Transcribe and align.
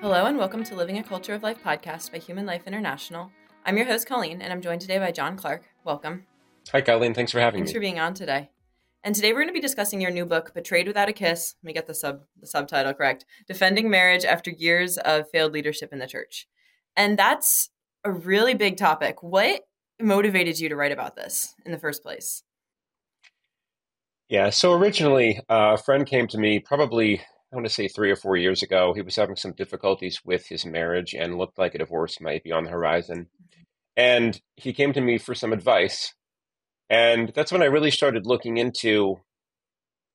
Hello, 0.00 0.26
and 0.26 0.38
welcome 0.38 0.62
to 0.62 0.76
Living 0.76 0.98
a 0.98 1.02
Culture 1.02 1.34
of 1.34 1.42
Life 1.42 1.58
podcast 1.60 2.12
by 2.12 2.18
Human 2.18 2.46
Life 2.46 2.68
International. 2.68 3.32
I'm 3.66 3.76
your 3.76 3.84
host, 3.84 4.06
Colleen, 4.06 4.40
and 4.40 4.52
I'm 4.52 4.62
joined 4.62 4.80
today 4.80 5.00
by 5.00 5.10
John 5.10 5.36
Clark. 5.36 5.64
Welcome. 5.82 6.24
Hi, 6.70 6.80
Colleen. 6.80 7.14
Thanks 7.14 7.32
for 7.32 7.40
having 7.40 7.58
Thanks 7.58 7.70
me. 7.70 7.72
Thanks 7.72 7.76
for 7.76 7.80
being 7.80 7.98
on 7.98 8.14
today. 8.14 8.50
And 9.02 9.12
today 9.12 9.32
we're 9.32 9.40
going 9.40 9.48
to 9.48 9.52
be 9.52 9.60
discussing 9.60 10.00
your 10.00 10.12
new 10.12 10.24
book, 10.24 10.54
Betrayed 10.54 10.86
Without 10.86 11.08
a 11.08 11.12
Kiss. 11.12 11.56
Let 11.60 11.66
me 11.66 11.72
get 11.72 11.88
the 11.88 11.94
sub 11.94 12.20
the 12.40 12.46
subtitle 12.46 12.94
correct. 12.94 13.24
Defending 13.48 13.90
Marriage 13.90 14.24
After 14.24 14.52
Years 14.52 14.98
of 14.98 15.28
Failed 15.30 15.52
Leadership 15.52 15.92
in 15.92 15.98
the 15.98 16.06
Church. 16.06 16.46
And 16.96 17.18
that's 17.18 17.70
a 18.04 18.12
really 18.12 18.54
big 18.54 18.76
topic. 18.76 19.20
What 19.24 19.62
motivated 20.00 20.60
you 20.60 20.68
to 20.68 20.76
write 20.76 20.92
about 20.92 21.16
this 21.16 21.56
in 21.66 21.72
the 21.72 21.78
first 21.78 22.04
place? 22.04 22.44
Yeah, 24.28 24.50
so 24.50 24.74
originally, 24.74 25.40
uh, 25.48 25.74
a 25.74 25.82
friend 25.82 26.06
came 26.06 26.28
to 26.28 26.38
me 26.38 26.60
probably 26.60 27.20
I 27.50 27.56
want 27.56 27.66
to 27.66 27.72
say 27.72 27.88
three 27.88 28.10
or 28.10 28.16
four 28.16 28.36
years 28.36 28.62
ago, 28.62 28.92
he 28.94 29.00
was 29.00 29.16
having 29.16 29.36
some 29.36 29.52
difficulties 29.52 30.20
with 30.24 30.46
his 30.46 30.66
marriage 30.66 31.14
and 31.14 31.38
looked 31.38 31.58
like 31.58 31.74
a 31.74 31.78
divorce 31.78 32.20
might 32.20 32.44
be 32.44 32.52
on 32.52 32.64
the 32.64 32.70
horizon. 32.70 33.28
And 33.96 34.38
he 34.56 34.74
came 34.74 34.92
to 34.92 35.00
me 35.00 35.16
for 35.16 35.34
some 35.34 35.52
advice. 35.52 36.14
And 36.90 37.32
that's 37.34 37.50
when 37.50 37.62
I 37.62 37.66
really 37.66 37.90
started 37.90 38.26
looking 38.26 38.58
into 38.58 39.20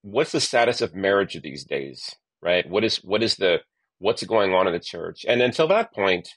what's 0.04 0.32
the 0.32 0.40
status 0.40 0.80
of 0.82 0.94
marriage 0.94 1.40
these 1.42 1.66
days, 1.66 2.16
right? 2.42 2.70
What 2.70 2.84
is 2.84 2.98
what 2.98 3.24
is 3.24 3.36
the 3.36 3.62
what's 3.98 4.24
going 4.24 4.54
on 4.54 4.68
in 4.68 4.74
the 4.74 4.80
church? 4.80 5.26
And 5.28 5.42
until 5.42 5.68
that 5.70 5.94
point, 5.94 6.30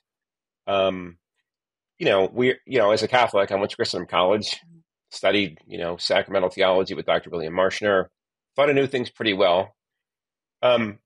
um, 0.67 1.19
you 1.99 2.07
know, 2.07 2.31
we 2.33 2.55
you 2.67 2.79
know, 2.79 2.93
as 2.93 3.03
a 3.03 3.09
Catholic, 3.09 3.53
I 3.53 3.57
went 3.57 3.71
to 3.71 3.77
Christendom 3.77 4.09
College, 4.09 4.59
studied, 5.11 5.59
you 5.67 5.79
know, 5.79 5.99
sacramental 5.99 6.51
theology 6.51 6.95
with 6.95 7.07
Dr. 7.07 7.31
William 7.31 7.55
Marshner, 7.55 8.07
thought 8.55 8.71
I 8.71 8.73
knew 8.73 8.87
things 8.87 9.11
pretty 9.11 9.35
well 9.35 9.77
um, 10.75 10.99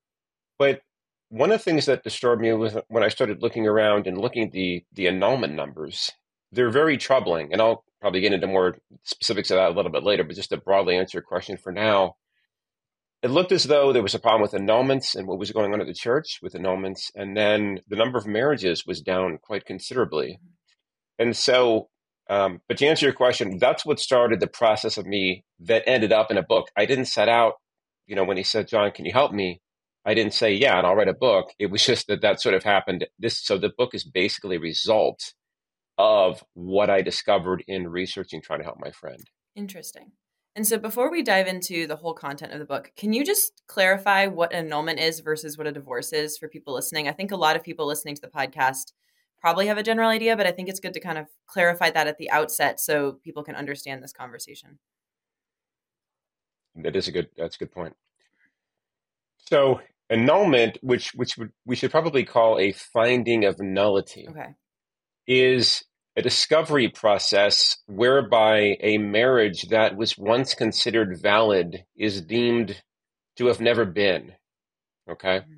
but 0.58 0.80
one 1.28 1.52
of 1.52 1.58
the 1.58 1.64
things 1.64 1.86
that 1.86 2.02
disturbed 2.02 2.42
me 2.42 2.52
was 2.52 2.76
when 2.88 3.02
I 3.02 3.08
started 3.08 3.42
looking 3.42 3.66
around 3.66 4.06
and 4.06 4.18
looking 4.18 4.44
at 4.44 4.52
the 4.52 4.84
the 4.92 5.08
annulment 5.08 5.54
numbers. 5.54 6.10
They're 6.52 6.70
very 6.70 6.96
troubling, 6.96 7.52
and 7.52 7.62
I'll 7.62 7.84
probably 8.00 8.20
get 8.20 8.32
into 8.32 8.48
more 8.48 8.76
specifics 9.04 9.50
of 9.52 9.56
that 9.56 9.70
a 9.70 9.74
little 9.74 9.92
bit 9.92 10.02
later. 10.02 10.24
But 10.24 10.34
just 10.34 10.50
to 10.50 10.56
broadly 10.56 10.96
answer 10.96 11.18
your 11.18 11.22
question 11.22 11.56
for 11.56 11.70
now, 11.70 12.16
it 13.22 13.30
looked 13.30 13.52
as 13.52 13.64
though 13.64 13.92
there 13.92 14.02
was 14.02 14.14
a 14.14 14.18
problem 14.18 14.42
with 14.42 14.52
annulments 14.52 15.14
and 15.14 15.28
what 15.28 15.38
was 15.38 15.52
going 15.52 15.72
on 15.72 15.80
at 15.80 15.86
the 15.86 15.94
church 15.94 16.40
with 16.42 16.54
annulments, 16.54 17.12
and 17.14 17.36
then 17.36 17.80
the 17.88 17.96
number 17.96 18.18
of 18.18 18.26
marriages 18.26 18.84
was 18.84 19.00
down 19.00 19.38
quite 19.40 19.64
considerably. 19.64 20.40
And 21.20 21.36
so, 21.36 21.88
um, 22.28 22.62
but 22.66 22.78
to 22.78 22.86
answer 22.86 23.06
your 23.06 23.14
question, 23.14 23.58
that's 23.58 23.86
what 23.86 24.00
started 24.00 24.40
the 24.40 24.48
process 24.48 24.98
of 24.98 25.06
me 25.06 25.44
that 25.60 25.84
ended 25.86 26.12
up 26.12 26.32
in 26.32 26.38
a 26.38 26.42
book. 26.42 26.68
I 26.76 26.86
didn't 26.86 27.04
set 27.04 27.28
out 27.28 27.59
you 28.10 28.16
know, 28.16 28.24
when 28.24 28.36
he 28.36 28.42
said, 28.42 28.66
John, 28.66 28.90
can 28.90 29.04
you 29.04 29.12
help 29.12 29.32
me? 29.32 29.60
I 30.04 30.14
didn't 30.14 30.34
say, 30.34 30.52
yeah, 30.52 30.76
and 30.76 30.86
I'll 30.86 30.96
write 30.96 31.08
a 31.08 31.14
book. 31.14 31.50
It 31.60 31.70
was 31.70 31.86
just 31.86 32.08
that 32.08 32.22
that 32.22 32.40
sort 32.40 32.56
of 32.56 32.64
happened. 32.64 33.06
This, 33.20 33.38
so 33.38 33.56
the 33.56 33.70
book 33.78 33.94
is 33.94 34.02
basically 34.02 34.56
a 34.56 34.60
result 34.60 35.32
of 35.96 36.42
what 36.54 36.90
I 36.90 37.02
discovered 37.02 37.62
in 37.68 37.86
researching, 37.86 38.42
trying 38.42 38.58
to 38.58 38.64
help 38.64 38.78
my 38.80 38.90
friend. 38.90 39.22
Interesting. 39.54 40.10
And 40.56 40.66
so 40.66 40.76
before 40.76 41.08
we 41.08 41.22
dive 41.22 41.46
into 41.46 41.86
the 41.86 41.94
whole 41.94 42.14
content 42.14 42.52
of 42.52 42.58
the 42.58 42.64
book, 42.64 42.90
can 42.96 43.12
you 43.12 43.24
just 43.24 43.62
clarify 43.68 44.26
what 44.26 44.52
a 44.52 44.56
annulment 44.56 44.98
is 44.98 45.20
versus 45.20 45.56
what 45.56 45.68
a 45.68 45.72
divorce 45.72 46.12
is 46.12 46.36
for 46.36 46.48
people 46.48 46.74
listening? 46.74 47.06
I 47.06 47.12
think 47.12 47.30
a 47.30 47.36
lot 47.36 47.54
of 47.54 47.62
people 47.62 47.86
listening 47.86 48.16
to 48.16 48.22
the 48.22 48.28
podcast 48.28 48.92
probably 49.40 49.68
have 49.68 49.78
a 49.78 49.84
general 49.84 50.10
idea, 50.10 50.36
but 50.36 50.48
I 50.48 50.50
think 50.50 50.68
it's 50.68 50.80
good 50.80 50.94
to 50.94 51.00
kind 51.00 51.18
of 51.18 51.26
clarify 51.46 51.90
that 51.90 52.08
at 52.08 52.18
the 52.18 52.30
outset 52.30 52.80
so 52.80 53.18
people 53.22 53.44
can 53.44 53.54
understand 53.54 54.02
this 54.02 54.12
conversation. 54.12 54.80
That 56.76 56.96
is 56.96 57.08
a 57.08 57.12
good. 57.12 57.28
That's 57.36 57.56
a 57.56 57.58
good 57.58 57.72
point. 57.72 57.96
So 59.38 59.80
annulment, 60.08 60.78
which 60.82 61.12
which 61.14 61.38
we 61.64 61.76
should 61.76 61.90
probably 61.90 62.24
call 62.24 62.58
a 62.58 62.72
finding 62.72 63.44
of 63.44 63.58
nullity, 63.58 64.26
okay. 64.28 64.54
is 65.26 65.84
a 66.16 66.22
discovery 66.22 66.88
process 66.88 67.78
whereby 67.86 68.76
a 68.80 68.98
marriage 68.98 69.68
that 69.68 69.96
was 69.96 70.18
once 70.18 70.54
considered 70.54 71.18
valid 71.20 71.84
is 71.96 72.20
deemed 72.20 72.82
to 73.36 73.46
have 73.46 73.60
never 73.60 73.84
been. 73.84 74.32
Okay. 75.08 75.38
Mm-hmm. 75.38 75.54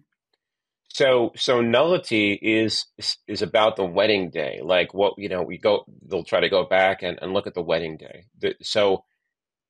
So 0.88 1.32
so 1.36 1.62
nullity 1.62 2.34
is 2.34 2.84
is 3.26 3.40
about 3.40 3.76
the 3.76 3.84
wedding 3.84 4.30
day. 4.30 4.60
Like 4.62 4.92
what 4.92 5.14
you 5.16 5.28
know, 5.28 5.42
we 5.42 5.58
go 5.58 5.84
they'll 6.06 6.22
try 6.22 6.40
to 6.40 6.50
go 6.50 6.64
back 6.66 7.02
and, 7.02 7.18
and 7.22 7.32
look 7.32 7.46
at 7.46 7.54
the 7.54 7.62
wedding 7.62 7.96
day. 7.96 8.26
The, 8.38 8.54
so 8.62 9.04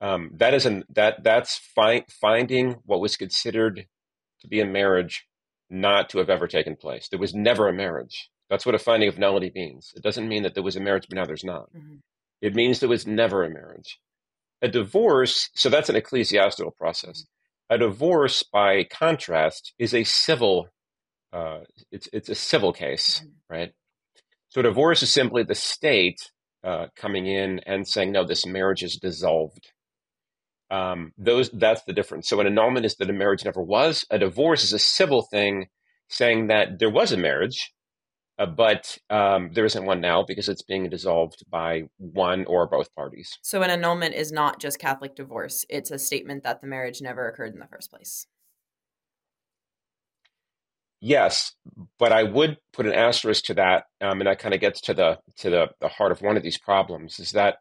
um, 0.02 0.32
that 0.34 0.52
is 0.52 0.66
an 0.66 0.84
that 0.90 1.22
that's 1.22 1.56
fi- 1.56 2.04
finding 2.10 2.76
what 2.84 3.00
was 3.00 3.16
considered 3.16 3.86
to 4.40 4.48
be 4.48 4.60
a 4.60 4.66
marriage 4.66 5.26
not 5.70 6.10
to 6.10 6.18
have 6.18 6.28
ever 6.28 6.48
taken 6.48 6.76
place. 6.76 7.08
There 7.08 7.20
was 7.20 7.34
never 7.34 7.68
a 7.68 7.72
marriage. 7.72 8.28
That's 8.50 8.66
what 8.66 8.74
a 8.74 8.80
finding 8.80 9.08
of 9.08 9.16
nullity 9.16 9.52
means. 9.54 9.92
It 9.96 10.02
doesn't 10.02 10.28
mean 10.28 10.42
that 10.42 10.54
there 10.54 10.62
was 10.62 10.76
a 10.76 10.80
marriage, 10.80 11.06
but 11.08 11.16
now 11.16 11.24
there's 11.24 11.44
not. 11.44 11.72
Mm-hmm. 11.72 11.96
It 12.42 12.54
means 12.54 12.80
there 12.80 12.88
was 12.88 13.06
never 13.06 13.44
a 13.44 13.48
marriage. 13.48 14.00
A 14.60 14.68
divorce, 14.68 15.48
so 15.54 15.70
that's 15.70 15.88
an 15.88 15.96
ecclesiastical 15.96 16.72
process. 16.72 17.22
Mm-hmm. 17.22 17.74
A 17.76 17.78
divorce, 17.78 18.42
by 18.42 18.84
contrast, 18.84 19.72
is 19.78 19.94
a 19.94 20.04
civil. 20.04 20.69
Uh, 21.32 21.60
it's 21.92 22.08
it's 22.12 22.28
a 22.28 22.34
civil 22.34 22.72
case, 22.72 23.20
mm-hmm. 23.20 23.54
right? 23.54 23.72
So 24.48 24.62
divorce 24.62 25.02
is 25.02 25.12
simply 25.12 25.44
the 25.44 25.54
state 25.54 26.32
uh, 26.64 26.88
coming 26.96 27.26
in 27.26 27.60
and 27.60 27.86
saying, 27.86 28.10
no, 28.12 28.26
this 28.26 28.44
marriage 28.44 28.82
is 28.82 28.96
dissolved 28.96 29.72
um, 30.72 31.12
those 31.19 31.50
that's 31.50 31.83
the 31.84 31.93
difference. 31.93 32.28
So 32.28 32.41
an 32.41 32.47
annulment 32.47 32.87
is 32.87 32.97
that 32.97 33.10
a 33.10 33.12
marriage 33.12 33.44
never 33.44 33.62
was. 33.62 34.06
A 34.10 34.19
divorce 34.19 34.65
is 34.65 34.72
a 34.72 34.78
civil 34.78 35.22
thing, 35.22 35.66
saying 36.09 36.47
that 36.47 36.78
there 36.78 36.91
was 36.91 37.12
a 37.12 37.19
marriage, 37.19 37.72
uh, 38.38 38.47
but 38.47 38.97
um, 39.11 39.50
there 39.53 39.66
isn't 39.66 39.84
one 39.84 40.00
now 40.00 40.25
because 40.27 40.49
it's 40.49 40.62
being 40.62 40.88
dissolved 40.88 41.44
by 41.50 41.82
one 41.99 42.47
or 42.47 42.66
both 42.66 42.93
parties. 42.94 43.38
So 43.43 43.61
an 43.61 43.69
annulment 43.69 44.15
is 44.15 44.32
not 44.32 44.61
just 44.61 44.78
Catholic 44.78 45.15
divorce; 45.15 45.66
it's 45.69 45.91
a 45.91 45.99
statement 45.99 46.43
that 46.44 46.62
the 46.62 46.66
marriage 46.66 47.03
never 47.03 47.28
occurred 47.28 47.53
in 47.53 47.61
the 47.61 47.66
first 47.66 47.91
place. 47.91 48.27
Yes, 51.03 51.53
but 51.99 52.12
I 52.12 52.22
would 52.22 52.56
put 52.72 52.87
an 52.87 52.94
asterisk 52.94 53.44
to 53.47 53.55
that, 53.55 53.84
um, 54.00 54.21
and 54.21 54.27
that 54.27 54.38
kind 54.38 54.55
of 54.55 54.61
gets 54.61 54.81
to 54.82 54.94
the 54.94 55.19
to 55.41 55.50
the, 55.50 55.69
the 55.82 55.88
heart 55.88 56.12
of 56.12 56.22
one 56.22 56.38
of 56.38 56.43
these 56.43 56.59
problems: 56.59 57.21
is 57.21 57.32
that 57.32 57.56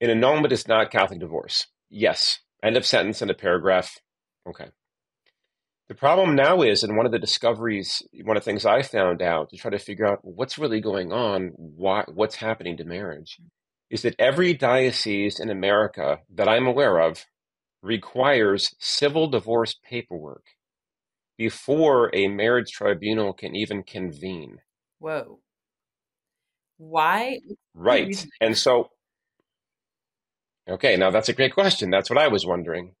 an 0.00 0.10
annulment 0.10 0.52
is 0.52 0.66
not 0.66 0.90
Catholic 0.90 1.20
divorce. 1.20 1.68
Yes. 1.90 2.40
End 2.62 2.76
of 2.76 2.86
sentence 2.86 3.22
and 3.22 3.30
a 3.30 3.34
paragraph. 3.34 3.98
Okay. 4.48 4.66
The 5.88 5.94
problem 5.94 6.34
now 6.34 6.62
is, 6.62 6.82
and 6.82 6.96
one 6.96 7.06
of 7.06 7.12
the 7.12 7.18
discoveries, 7.18 8.02
one 8.24 8.36
of 8.36 8.42
the 8.42 8.50
things 8.50 8.66
I 8.66 8.82
found 8.82 9.22
out 9.22 9.50
to 9.50 9.56
try 9.56 9.70
to 9.70 9.78
figure 9.78 10.06
out 10.06 10.18
what's 10.22 10.58
really 10.58 10.80
going 10.80 11.12
on, 11.12 11.52
why, 11.56 12.04
what's 12.12 12.36
happening 12.36 12.76
to 12.78 12.84
marriage, 12.84 13.38
is 13.88 14.02
that 14.02 14.16
every 14.18 14.52
diocese 14.52 15.38
in 15.38 15.48
America 15.48 16.18
that 16.34 16.48
I'm 16.48 16.66
aware 16.66 16.98
of 16.98 17.26
requires 17.82 18.74
civil 18.80 19.28
divorce 19.28 19.76
paperwork 19.88 20.44
before 21.38 22.10
a 22.12 22.26
marriage 22.26 22.72
tribunal 22.72 23.32
can 23.32 23.54
even 23.54 23.84
convene. 23.84 24.58
Whoa. 24.98 25.38
Why? 26.78 27.38
Right. 27.74 28.26
And 28.40 28.58
so 28.58 28.90
Okay, 30.68 30.96
now 30.96 31.10
that's 31.10 31.28
a 31.28 31.32
great 31.32 31.54
question. 31.54 31.90
That's 31.90 32.10
what 32.10 32.18
I 32.18 32.28
was 32.28 32.44
wondering. 32.44 32.94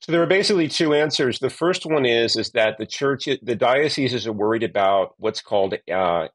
So 0.00 0.12
there 0.12 0.22
are 0.22 0.26
basically 0.26 0.68
two 0.68 0.94
answers. 0.94 1.38
The 1.38 1.50
first 1.50 1.84
one 1.84 2.06
is 2.06 2.36
is 2.36 2.50
that 2.50 2.78
the 2.78 2.86
church, 2.86 3.28
the 3.42 3.56
dioceses 3.56 4.26
are 4.26 4.32
worried 4.32 4.62
about 4.62 5.14
what's 5.18 5.42
called 5.42 5.74
uh, 5.92 6.28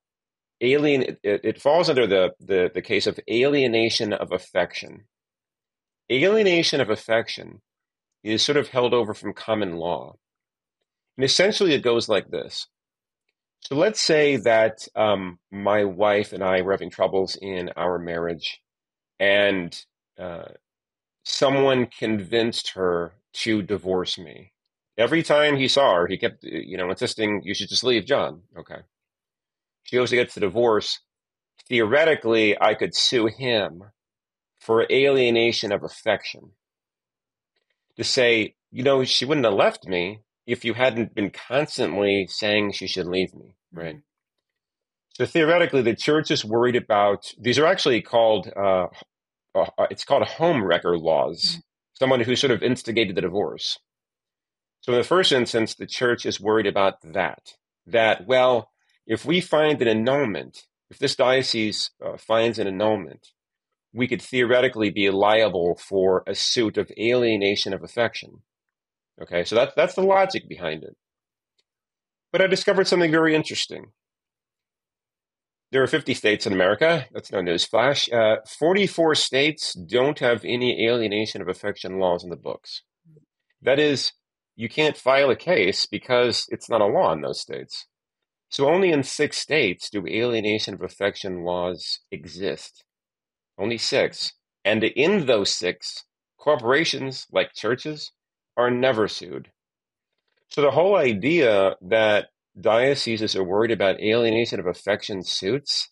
alien. 0.59 1.17
It, 1.23 1.41
it, 1.43 1.61
falls 1.61 1.89
under 1.89 2.05
the, 2.05 2.31
the 2.39 2.69
the 2.73 2.81
case 2.81 3.07
of 3.07 3.19
alienation 3.29 4.13
of 4.13 4.31
affection. 4.31 5.05
Alienation 6.11 6.81
of 6.81 6.89
affection 6.89 7.61
is 8.23 8.43
sort 8.43 8.57
of 8.57 8.67
held 8.67 8.93
over 8.93 9.13
from 9.13 9.33
common 9.33 9.77
law, 9.77 10.15
and 11.17 11.25
essentially 11.25 11.73
it 11.73 11.83
goes 11.83 12.09
like 12.09 12.29
this. 12.29 12.67
So 13.61 13.75
let's 13.75 14.01
say 14.01 14.37
that 14.37 14.87
um, 14.95 15.39
my 15.51 15.85
wife 15.85 16.33
and 16.33 16.43
I 16.43 16.61
were 16.61 16.71
having 16.71 16.89
troubles 16.89 17.37
in 17.39 17.69
our 17.77 17.99
marriage 17.99 18.59
and 19.21 19.85
uh, 20.19 20.45
someone 21.23 21.85
convinced 21.85 22.71
her 22.73 23.13
to 23.33 23.61
divorce 23.61 24.17
me. 24.17 24.51
Every 24.97 25.21
time 25.21 25.55
he 25.55 25.67
saw 25.67 25.95
her, 25.95 26.07
he 26.07 26.17
kept, 26.17 26.43
you 26.43 26.75
know, 26.75 26.89
insisting, 26.89 27.41
"You 27.43 27.53
should 27.53 27.69
just 27.69 27.83
leave, 27.83 28.05
John." 28.05 28.41
Okay. 28.57 28.81
She 29.83 29.95
goes 29.95 30.09
to 30.09 30.15
get 30.15 30.33
the 30.33 30.41
divorce. 30.41 30.99
Theoretically, 31.69 32.59
I 32.59 32.73
could 32.73 32.95
sue 32.95 33.27
him 33.27 33.83
for 34.59 34.87
alienation 34.91 35.71
of 35.71 35.83
affection. 35.83 36.51
To 37.97 38.03
say, 38.03 38.55
you 38.71 38.83
know, 38.83 39.03
she 39.03 39.25
wouldn't 39.25 39.45
have 39.45 39.53
left 39.53 39.87
me 39.87 40.21
if 40.47 40.65
you 40.65 40.73
hadn't 40.73 41.13
been 41.13 41.29
constantly 41.29 42.27
saying 42.27 42.71
she 42.71 42.87
should 42.87 43.05
leave 43.05 43.33
me, 43.35 43.55
right? 43.71 43.95
Mm-hmm. 43.95 43.99
So 45.13 45.25
theoretically, 45.25 45.81
the 45.81 45.95
church 45.95 46.31
is 46.31 46.43
worried 46.43 46.75
about 46.75 47.31
these 47.39 47.59
are 47.59 47.65
actually 47.65 48.01
called 48.01 48.51
uh, 48.55 48.87
uh, 49.55 49.87
it's 49.89 50.05
called 50.05 50.23
home 50.23 50.63
wrecker 50.63 50.97
laws, 50.97 51.43
mm-hmm. 51.43 51.59
someone 51.93 52.21
who 52.21 52.35
sort 52.35 52.51
of 52.51 52.63
instigated 52.63 53.15
the 53.15 53.21
divorce. 53.21 53.77
So 54.81 54.93
in 54.93 54.97
the 54.97 55.03
first 55.03 55.31
instance, 55.31 55.75
the 55.75 55.85
church 55.85 56.25
is 56.25 56.41
worried 56.41 56.67
about 56.67 56.95
that. 57.03 57.53
that, 57.85 58.25
well, 58.27 58.71
if 59.05 59.25
we 59.25 59.41
find 59.41 59.81
an 59.81 59.87
annulment, 59.87 60.65
if 60.89 60.97
this 60.99 61.15
diocese 61.15 61.91
uh, 62.03 62.17
finds 62.17 62.59
an 62.59 62.67
annulment, 62.67 63.27
we 63.93 64.07
could 64.07 64.21
theoretically 64.21 64.89
be 64.89 65.09
liable 65.09 65.77
for 65.77 66.23
a 66.25 66.33
suit 66.33 66.77
of 66.77 66.91
alienation 66.97 67.73
of 67.73 67.83
affection. 67.83 68.41
Okay, 69.21 69.43
so 69.43 69.55
that's 69.55 69.73
that's 69.75 69.95
the 69.95 70.01
logic 70.01 70.47
behind 70.47 70.83
it. 70.83 70.95
But 72.31 72.41
I 72.41 72.47
discovered 72.47 72.87
something 72.87 73.11
very 73.11 73.35
interesting. 73.35 73.91
There 75.71 75.81
are 75.81 75.87
50 75.87 76.13
states 76.13 76.45
in 76.45 76.51
America. 76.51 77.05
That's 77.13 77.31
no 77.31 77.39
newsflash. 77.39 78.11
Uh, 78.11 78.41
44 78.45 79.15
states 79.15 79.73
don't 79.73 80.19
have 80.19 80.43
any 80.43 80.85
alienation 80.85 81.41
of 81.41 81.47
affection 81.47 81.97
laws 81.97 82.25
in 82.25 82.29
the 82.29 82.35
books. 82.35 82.81
That 83.61 83.79
is, 83.79 84.11
you 84.57 84.67
can't 84.67 84.97
file 84.97 85.29
a 85.29 85.35
case 85.35 85.85
because 85.85 86.45
it's 86.49 86.69
not 86.69 86.81
a 86.81 86.85
law 86.85 87.13
in 87.13 87.21
those 87.21 87.39
states. 87.39 87.85
So 88.49 88.67
only 88.67 88.91
in 88.91 89.03
six 89.03 89.37
states 89.37 89.89
do 89.89 90.05
alienation 90.05 90.73
of 90.73 90.81
affection 90.81 91.45
laws 91.45 91.99
exist. 92.11 92.83
Only 93.57 93.77
six. 93.77 94.33
And 94.65 94.83
in 94.83 95.25
those 95.25 95.55
six, 95.55 96.03
corporations 96.37 97.27
like 97.31 97.53
churches 97.53 98.11
are 98.57 98.69
never 98.69 99.07
sued. 99.07 99.51
So 100.49 100.61
the 100.61 100.71
whole 100.71 100.97
idea 100.97 101.77
that 101.81 102.27
dioceses 102.59 103.35
are 103.35 103.43
worried 103.43 103.71
about 103.71 104.01
alienation 104.01 104.59
of 104.59 104.67
affection 104.67 105.23
suits, 105.23 105.89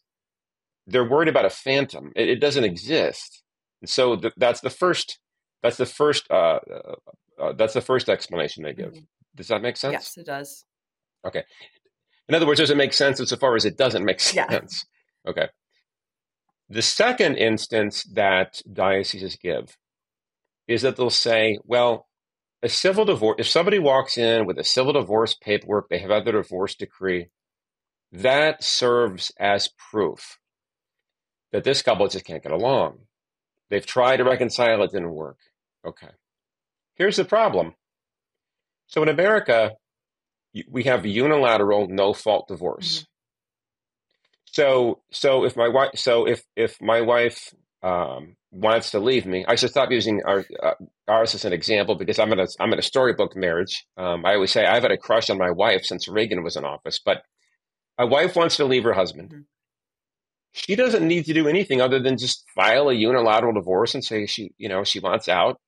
they're 0.88 1.10
worried 1.10 1.30
about 1.30 1.46
a 1.46 1.50
phantom. 1.50 2.12
It, 2.16 2.30
it 2.30 2.40
doesn't 2.42 2.64
exist. 2.64 3.44
And 3.82 3.90
so 3.90 4.16
th- 4.16 4.34
that's 4.38 4.62
the 4.62 4.70
first. 4.70 5.20
That's 5.64 5.78
the 5.78 5.86
first. 5.86 6.30
Uh, 6.30 6.60
uh, 6.74 6.96
uh, 7.40 7.54
that's 7.54 7.74
the 7.74 7.82
first 7.82 8.10
explanation 8.10 8.64
they 8.64 8.74
give. 8.74 8.92
Mm-hmm. 8.92 9.04
Does 9.36 9.48
that 9.48 9.62
make 9.62 9.78
sense? 9.78 9.94
Yes, 9.94 10.18
it 10.18 10.26
does. 10.26 10.66
Okay. 11.26 11.44
In 12.28 12.36
other 12.36 12.46
words, 12.46 12.60
does 12.60 12.70
it 12.70 12.78
make 12.78 12.94
sense 12.94 13.20
insofar 13.20 13.56
as 13.56 13.66
it 13.66 13.78
doesn't 13.78 14.04
make 14.04 14.20
sense? 14.20 14.86
Yeah. 15.26 15.32
Okay. 15.32 15.48
The 16.70 16.82
second 16.82 17.38
instance 17.38 18.04
that 18.14 18.62
dioceses 18.72 19.36
give 19.38 19.78
is 20.68 20.84
that 20.84 20.98
they'll 20.98 21.10
say, 21.10 21.58
well, 21.64 22.09
a 22.62 22.70
civil 22.70 23.06
divorce, 23.06 23.36
if 23.40 23.48
somebody 23.48 23.80
walks 23.80 24.18
in 24.18 24.46
with 24.46 24.58
a 24.60 24.64
civil 24.64 24.94
divorce 24.94 25.34
paperwork, 25.34 25.90
they 25.90 26.00
have 26.00 26.12
had 26.12 26.26
their 26.26 26.34
divorce 26.34 26.76
decree, 26.76 27.30
that 28.12 28.64
serves 28.64 29.32
as 29.40 29.70
proof 29.92 30.40
that 31.52 31.64
this 31.64 31.82
couple 31.82 32.08
just 32.08 32.26
can't 32.26 32.44
get 32.44 32.52
along. 32.52 33.00
They've 33.70 33.86
tried 33.86 34.18
to 34.18 34.24
reconcile, 34.24 34.84
it 34.84 34.92
didn't 34.92 35.14
work. 35.14 35.38
Okay. 35.86 36.10
Here's 36.96 37.18
the 37.18 37.26
problem. 37.26 37.76
So 38.88 39.04
in 39.04 39.10
America, 39.10 39.72
we 40.68 40.84
have 40.84 41.06
unilateral 41.06 41.88
no 41.88 42.14
fault 42.14 42.48
divorce. 42.48 43.00
Mm-hmm. 43.00 43.04
So, 44.52 45.02
so 45.12 45.46
if 45.46 45.56
my 45.56 45.68
wife, 45.68 45.92
so 45.96 46.28
if 46.28 46.44
if 46.56 46.82
my 46.82 47.02
wife 47.02 47.54
um, 47.84 48.36
wants 48.52 48.92
to 48.92 49.00
leave 49.00 49.26
me, 49.28 49.46
I 49.48 49.56
should 49.56 49.70
stop 49.70 49.92
using 49.92 50.24
our, 50.26 50.44
uh, 50.62 50.74
ours 51.10 51.36
as 51.36 51.46
an 51.46 51.54
example 51.54 51.96
because 51.96 52.20
I'm 52.20 52.32
in 52.32 52.40
a 52.40 52.48
I'm 52.60 52.72
in 52.74 52.80
a 52.80 52.84
storybook 52.84 53.36
marriage. 53.36 53.86
Um, 53.98 54.26
I 54.26 54.36
always 54.36 54.52
say 54.52 54.66
I've 54.66 54.84
had 54.84 54.92
a 54.92 54.98
crush 54.98 55.30
on 55.30 55.38
my 55.38 55.52
wife 55.52 55.84
since 55.84 56.08
Reagan 56.08 56.44
was 56.44 56.56
in 56.56 56.66
office, 56.66 57.00
but 57.04 57.24
my 57.98 58.06
wife 58.06 58.36
wants 58.36 58.58
to 58.58 58.66
leave 58.66 58.84
her 58.84 58.94
husband. 58.94 59.30
Mm-hmm. 59.30 59.42
She 60.54 60.76
doesn't 60.76 61.08
need 61.08 61.26
to 61.26 61.34
do 61.34 61.48
anything 61.48 61.82
other 61.82 62.00
than 62.00 62.18
just 62.18 62.44
file 62.56 62.90
a 62.90 62.94
unilateral 62.94 63.54
divorce 63.54 63.94
and 63.94 64.04
say 64.04 64.26
she, 64.26 64.52
you 64.58 64.68
know, 64.68 64.84
she 64.84 65.00
wants 65.00 65.30
out. 65.30 65.60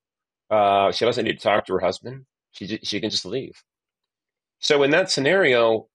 Uh, 0.49 0.91
she 0.91 1.05
doesn't 1.05 1.25
need 1.25 1.37
to 1.37 1.43
talk 1.43 1.65
to 1.65 1.73
her 1.73 1.79
husband. 1.79 2.25
She 2.51 2.79
she 2.83 2.99
can 2.99 3.09
just 3.09 3.25
leave. 3.25 3.63
So 4.59 4.83
in 4.83 4.91
that 4.91 5.09
scenario, 5.09 5.87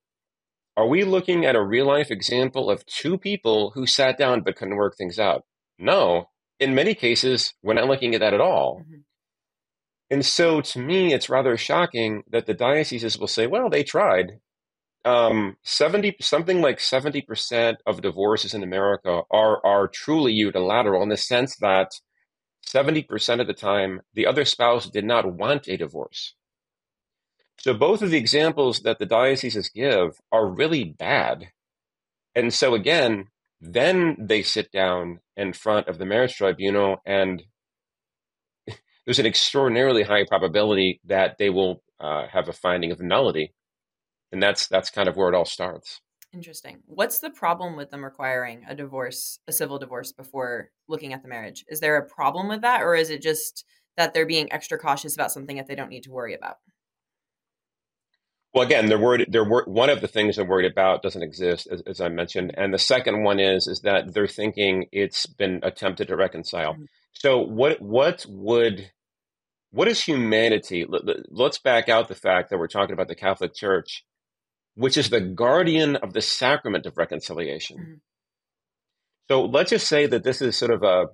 are 0.77 0.87
we 0.87 1.05
looking 1.05 1.47
at 1.47 1.57
a 1.57 1.65
real 1.65 1.87
life 1.87 2.11
example 2.11 2.71
of 2.71 2.85
two 2.87 3.17
people 3.17 3.73
who 3.75 3.87
sat 3.87 4.19
down 4.19 4.43
but 4.43 4.57
couldn't 4.57 4.77
work 4.77 4.97
things 4.97 5.19
out? 5.19 5.45
No. 5.79 6.29
In 6.59 6.75
many 6.75 6.95
cases, 6.95 7.55
we're 7.63 7.75
not 7.75 7.89
looking 7.89 8.15
at 8.15 8.21
that 8.21 8.35
at 8.35 8.41
all. 8.41 8.81
Mm-hmm. 8.81 9.01
And 10.11 10.25
so 10.25 10.61
to 10.61 10.79
me, 10.79 11.13
it's 11.13 11.29
rather 11.29 11.57
shocking 11.57 12.23
that 12.31 12.47
the 12.47 12.55
dioceses 12.55 13.19
will 13.19 13.27
say, 13.27 13.47
well, 13.47 13.69
they 13.69 13.83
tried. 13.83 14.41
Um, 15.05 15.57
70, 15.63 16.17
something 16.21 16.61
like 16.61 16.79
70% 16.79 17.77
of 17.87 18.03
divorces 18.03 18.55
in 18.55 18.63
America 18.63 19.23
are, 19.31 19.65
are 19.65 19.89
truly 19.89 20.33
unilateral 20.33 21.03
in 21.03 21.09
the 21.09 21.17
sense 21.17 21.57
that 21.57 21.93
70% 22.67 23.41
of 23.41 23.47
the 23.47 23.53
time, 23.53 24.01
the 24.15 24.27
other 24.27 24.45
spouse 24.45 24.89
did 24.89 25.05
not 25.05 25.33
want 25.33 25.69
a 25.69 25.77
divorce. 25.77 26.35
So 27.59 27.75
both 27.75 28.03
of 28.03 28.11
the 28.11 28.19
examples 28.19 28.81
that 28.81 28.99
the 28.99 29.07
dioceses 29.07 29.71
give 29.75 30.21
are 30.31 30.47
really 30.47 30.85
bad. 30.85 31.49
And 32.35 32.53
so 32.53 32.75
again, 32.75 33.29
then 33.61 34.17
they 34.19 34.43
sit 34.43 34.71
down 34.71 35.21
in 35.37 35.53
front 35.53 35.89
of 35.89 35.99
the 35.99 36.05
marriage 36.05 36.35
tribunal 36.35 36.99
and 37.07 37.43
there's 39.07 39.19
an 39.19 39.27
extraordinarily 39.27 40.03
high 40.03 40.25
probability 40.27 41.01
that 41.05 41.39
they 41.39 41.49
will 41.49 41.83
uh, 42.01 42.27
have 42.31 42.49
a 42.49 42.53
finding 42.53 42.91
of 42.91 43.01
nullity. 43.01 43.55
And 44.33 44.43
that's 44.43 44.67
that's 44.67 44.91
kind 44.91 45.09
of 45.09 45.17
where 45.17 45.29
it 45.29 45.35
all 45.35 45.45
starts. 45.45 46.01
Interesting. 46.35 46.81
What's 46.87 47.21
the 47.21 47.31
problem 47.31 47.77
with 47.77 47.91
them 47.91 48.05
requiring 48.05 48.65
a 48.69 48.75
divorce, 48.75 49.39
a 49.47 49.53
civil 49.53 49.79
divorce 49.79 50.13
before 50.13 50.71
looking 50.89 51.13
at 51.13 51.23
the 51.23 51.29
marriage? 51.29 51.65
Is 51.69 51.81
there 51.81 51.97
a 51.97 52.07
problem 52.07 52.49
with 52.49 52.61
that 52.63 52.83
or 52.83 52.95
is 52.95 53.09
it 53.09 53.23
just 53.23 53.65
that 53.97 54.13
they're 54.13 54.27
being 54.27 54.53
extra 54.53 54.77
cautious 54.77 55.15
about 55.15 55.33
something 55.33 55.57
that 55.57 55.69
they 55.69 55.77
don't 55.77 55.89
need 55.89 56.03
to 56.03 56.11
worry 56.11 56.35
about? 56.35 56.57
Well, 58.53 58.65
again, 58.65 58.87
they're 58.87 58.99
worried. 58.99 59.29
They're 59.31 59.49
wor- 59.49 59.67
one 59.67 59.91
of 59.91 60.01
the 60.01 60.09
things 60.09 60.37
they're 60.37 60.45
worried 60.45 60.71
about 60.71 61.03
doesn't 61.03 61.23
exist, 61.23 61.69
as, 61.71 61.83
as, 61.83 62.01
I 62.01 62.09
mentioned, 62.09 62.55
and 62.57 62.73
the 62.73 62.79
second 62.79 63.23
one 63.23 63.39
is 63.39 63.67
is 63.67 63.81
that 63.81 64.15
they're 64.15 64.27
thinking 64.27 64.87
it's 64.93 65.27
been 65.27 65.61
attempted 65.63 66.09
to 66.09 66.17
reconcile. 66.17 66.73
Mm-hmm. 66.73 66.85
So, 67.13 67.39
what 67.39 67.83
what 67.83 68.25
would 68.27 68.91
what 69.71 69.89
is 69.89 70.03
humanity? 70.03 70.87
Let's 71.29 71.59
back 71.59 71.89
out 71.89 72.09
the 72.09 72.15
fact 72.15 72.51
that 72.51 72.59
we're 72.59 72.67
talking 72.67 72.93
about 72.93 73.09
the 73.09 73.15
Catholic 73.15 73.55
Church, 73.55 74.05
which 74.75 74.97
is 74.97 75.11
the 75.11 75.21
guardian 75.21 75.97
of 75.97 76.13
the 76.13 76.23
sacrament 76.23 76.87
of 76.87 76.97
reconciliation. 76.97 77.79
Mm-hmm. 77.79 77.95
So, 79.29 79.45
let's 79.45 79.71
just 79.71 79.89
say 79.89 80.07
that 80.07 80.23
this 80.23 80.41
is 80.41 80.57
sort 80.57 80.71
of 80.71 80.83
a 80.85 81.07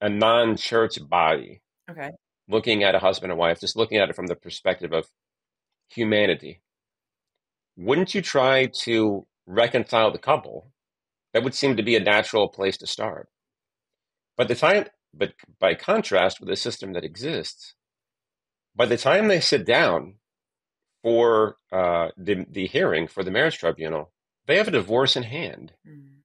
a 0.00 0.08
non-church 0.08 0.98
body. 1.08 1.60
Okay. 1.90 2.10
Looking 2.48 2.82
at 2.82 2.94
a 2.94 2.98
husband 2.98 3.32
and 3.32 3.38
wife, 3.38 3.60
just 3.60 3.76
looking 3.76 3.98
at 3.98 4.08
it 4.08 4.16
from 4.16 4.26
the 4.26 4.34
perspective 4.34 4.92
of 4.92 5.06
humanity, 5.88 6.62
wouldn't 7.76 8.14
you 8.14 8.22
try 8.22 8.66
to 8.82 9.26
reconcile 9.46 10.10
the 10.10 10.18
couple? 10.18 10.72
That 11.32 11.44
would 11.44 11.54
seem 11.54 11.76
to 11.76 11.82
be 11.82 11.94
a 11.94 12.00
natural 12.00 12.48
place 12.48 12.76
to 12.78 12.86
start. 12.86 13.28
But 14.36 14.48
the 14.48 14.54
time, 14.54 14.86
but 15.12 15.32
by 15.58 15.74
contrast 15.74 16.40
with 16.40 16.48
the 16.48 16.56
system 16.56 16.92
that 16.92 17.04
exists, 17.04 17.74
by 18.74 18.86
the 18.86 18.96
time 18.96 19.28
they 19.28 19.40
sit 19.40 19.66
down 19.66 20.14
for 21.02 21.56
uh, 21.72 22.08
the 22.16 22.46
the 22.50 22.66
hearing 22.66 23.08
for 23.08 23.24
the 23.24 23.30
marriage 23.30 23.58
tribunal, 23.58 24.12
they 24.46 24.56
have 24.56 24.68
a 24.68 24.72
divorce 24.72 25.16
in 25.16 25.24
hand. 25.24 25.72
Mm. 25.86 26.20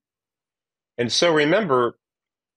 And 0.98 1.12
so 1.12 1.34
remember, 1.34 1.98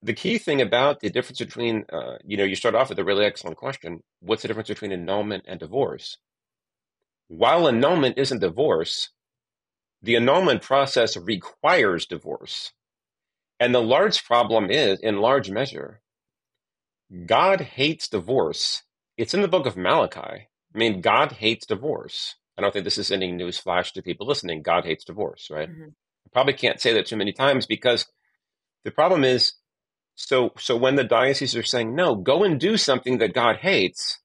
the 0.02 0.12
key 0.12 0.38
thing 0.38 0.60
about 0.60 1.00
the 1.00 1.10
difference 1.10 1.38
between, 1.38 1.84
uh, 1.92 2.18
you 2.24 2.36
know, 2.36 2.44
you 2.44 2.54
start 2.54 2.74
off 2.74 2.88
with 2.88 2.98
a 2.98 3.04
really 3.04 3.24
excellent 3.24 3.56
question. 3.56 4.02
What's 4.20 4.42
the 4.42 4.48
difference 4.48 4.68
between 4.68 4.92
annulment 4.92 5.44
and 5.48 5.58
divorce? 5.58 6.18
While 7.26 7.68
annulment 7.68 8.16
isn't 8.16 8.40
divorce, 8.40 9.10
the 10.00 10.16
annulment 10.16 10.62
process 10.62 11.16
requires 11.16 12.06
divorce. 12.06 12.72
And 13.58 13.74
the 13.74 13.82
large 13.82 14.24
problem 14.24 14.70
is, 14.70 15.00
in 15.00 15.20
large 15.20 15.50
measure, 15.50 16.00
God 17.26 17.60
hates 17.60 18.08
divorce. 18.08 18.82
It's 19.16 19.34
in 19.34 19.42
the 19.42 19.48
book 19.48 19.66
of 19.66 19.76
Malachi. 19.76 20.48
I 20.74 20.78
mean, 20.78 21.00
God 21.00 21.32
hates 21.32 21.66
divorce. 21.66 22.36
I 22.56 22.62
don't 22.62 22.72
think 22.72 22.84
this 22.84 22.98
is 22.98 23.10
any 23.10 23.32
news 23.32 23.58
flash 23.58 23.92
to 23.92 24.02
people 24.02 24.26
listening. 24.26 24.62
God 24.62 24.84
hates 24.84 25.04
divorce, 25.04 25.48
right? 25.50 25.68
Mm-hmm. 25.68 25.88
I 25.88 26.28
probably 26.32 26.54
can't 26.54 26.80
say 26.80 26.92
that 26.94 27.06
too 27.06 27.16
many 27.16 27.32
times 27.32 27.66
because 27.66 28.06
the 28.84 28.90
problem 28.90 29.24
is 29.24 29.54
so 30.14 30.52
so 30.58 30.76
when 30.76 30.96
the 30.96 31.04
dioceses 31.04 31.56
are 31.56 31.62
saying 31.62 31.94
no, 31.94 32.16
go 32.16 32.42
and 32.42 32.58
do 32.58 32.76
something 32.76 33.18
that 33.18 33.32
God 33.32 33.56
hates, 33.56 34.18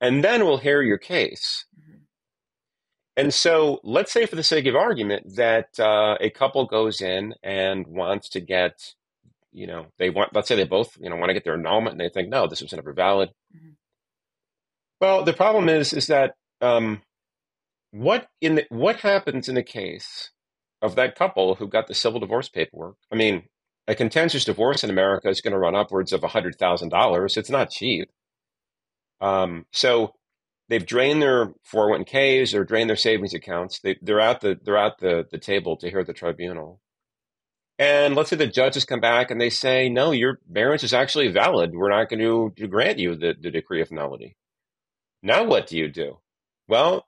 and 0.00 0.24
then 0.24 0.44
we'll 0.44 0.58
hear 0.58 0.82
your 0.82 0.98
case. 0.98 1.66
And 3.18 3.34
so 3.34 3.80
let's 3.82 4.12
say, 4.12 4.26
for 4.26 4.36
the 4.36 4.44
sake 4.44 4.66
of 4.66 4.76
argument, 4.76 5.34
that 5.34 5.78
uh, 5.80 6.16
a 6.20 6.30
couple 6.30 6.66
goes 6.66 7.00
in 7.00 7.34
and 7.42 7.84
wants 7.88 8.28
to 8.30 8.40
get, 8.40 8.94
you 9.52 9.66
know, 9.66 9.86
they 9.98 10.10
want, 10.10 10.34
let's 10.34 10.48
say 10.48 10.56
they 10.56 10.64
both, 10.64 10.96
you 11.00 11.10
know, 11.10 11.16
want 11.16 11.30
to 11.30 11.34
get 11.34 11.44
their 11.44 11.54
annulment 11.54 11.92
and 11.92 12.00
they 12.00 12.08
think, 12.08 12.28
no, 12.28 12.46
this 12.46 12.60
was 12.60 12.72
never 12.72 12.92
valid. 12.92 13.30
Mm-hmm. 13.54 13.72
Well, 15.00 15.24
the 15.24 15.32
problem 15.32 15.68
is, 15.68 15.92
is 15.92 16.08
that 16.08 16.34
um, 16.60 17.02
what 17.90 18.28
in 18.40 18.56
the, 18.56 18.66
what 18.68 18.96
happens 19.00 19.48
in 19.48 19.54
the 19.54 19.62
case 19.62 20.30
of 20.82 20.96
that 20.96 21.16
couple 21.16 21.54
who 21.54 21.68
got 21.68 21.86
the 21.86 21.94
civil 21.94 22.20
divorce 22.20 22.48
paperwork? 22.48 22.96
I 23.12 23.16
mean, 23.16 23.44
a 23.86 23.94
contentious 23.94 24.44
divorce 24.44 24.84
in 24.84 24.90
America 24.90 25.28
is 25.28 25.40
going 25.40 25.52
to 25.52 25.58
run 25.58 25.74
upwards 25.74 26.12
of 26.12 26.22
hundred 26.22 26.56
thousand 26.58 26.90
dollars. 26.90 27.36
It's 27.36 27.50
not 27.50 27.70
cheap. 27.70 28.10
Um, 29.20 29.66
so 29.72 30.12
they've 30.68 30.84
drained 30.84 31.22
their 31.22 31.52
401ks 31.72 32.54
or 32.54 32.64
drained 32.64 32.90
their 32.90 32.96
savings 32.96 33.34
accounts. 33.34 33.80
They, 33.80 33.96
they're 34.02 34.20
at 34.20 34.40
the 34.40 34.58
they're 34.62 34.76
at 34.76 34.98
the, 34.98 35.26
the 35.30 35.38
table 35.38 35.76
to 35.78 35.90
hear 35.90 36.04
the 36.04 36.12
tribunal. 36.12 36.80
And 37.78 38.16
let's 38.16 38.30
say 38.30 38.36
the 38.36 38.46
judges 38.46 38.84
come 38.84 39.00
back 39.00 39.30
and 39.30 39.40
they 39.40 39.50
say, 39.50 39.88
no, 39.88 40.10
your 40.10 40.40
marriage 40.48 40.82
is 40.82 40.92
actually 40.92 41.28
valid. 41.28 41.70
We're 41.74 41.90
not 41.90 42.08
going 42.08 42.20
to, 42.56 42.66
grant 42.66 42.98
you 42.98 43.14
the, 43.14 43.34
the 43.40 43.50
decree 43.52 43.80
of 43.80 43.92
nullity. 43.92 44.36
Now 45.22 45.44
what 45.44 45.68
do 45.68 45.78
you 45.78 45.88
do? 45.88 46.18
Well, 46.66 47.06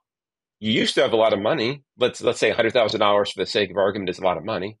you 0.59 0.71
used 0.71 0.95
to 0.95 1.01
have 1.01 1.13
a 1.13 1.17
lot 1.17 1.33
of 1.33 1.39
money. 1.41 1.83
Let's 1.97 2.21
let's 2.21 2.39
say 2.39 2.51
hundred 2.51 2.73
thousand 2.73 2.99
dollars 2.99 3.31
for 3.31 3.41
the 3.41 3.49
sake 3.49 3.71
of 3.71 3.77
argument 3.77 4.09
is 4.09 4.19
a 4.19 4.23
lot 4.23 4.37
of 4.37 4.45
money. 4.45 4.77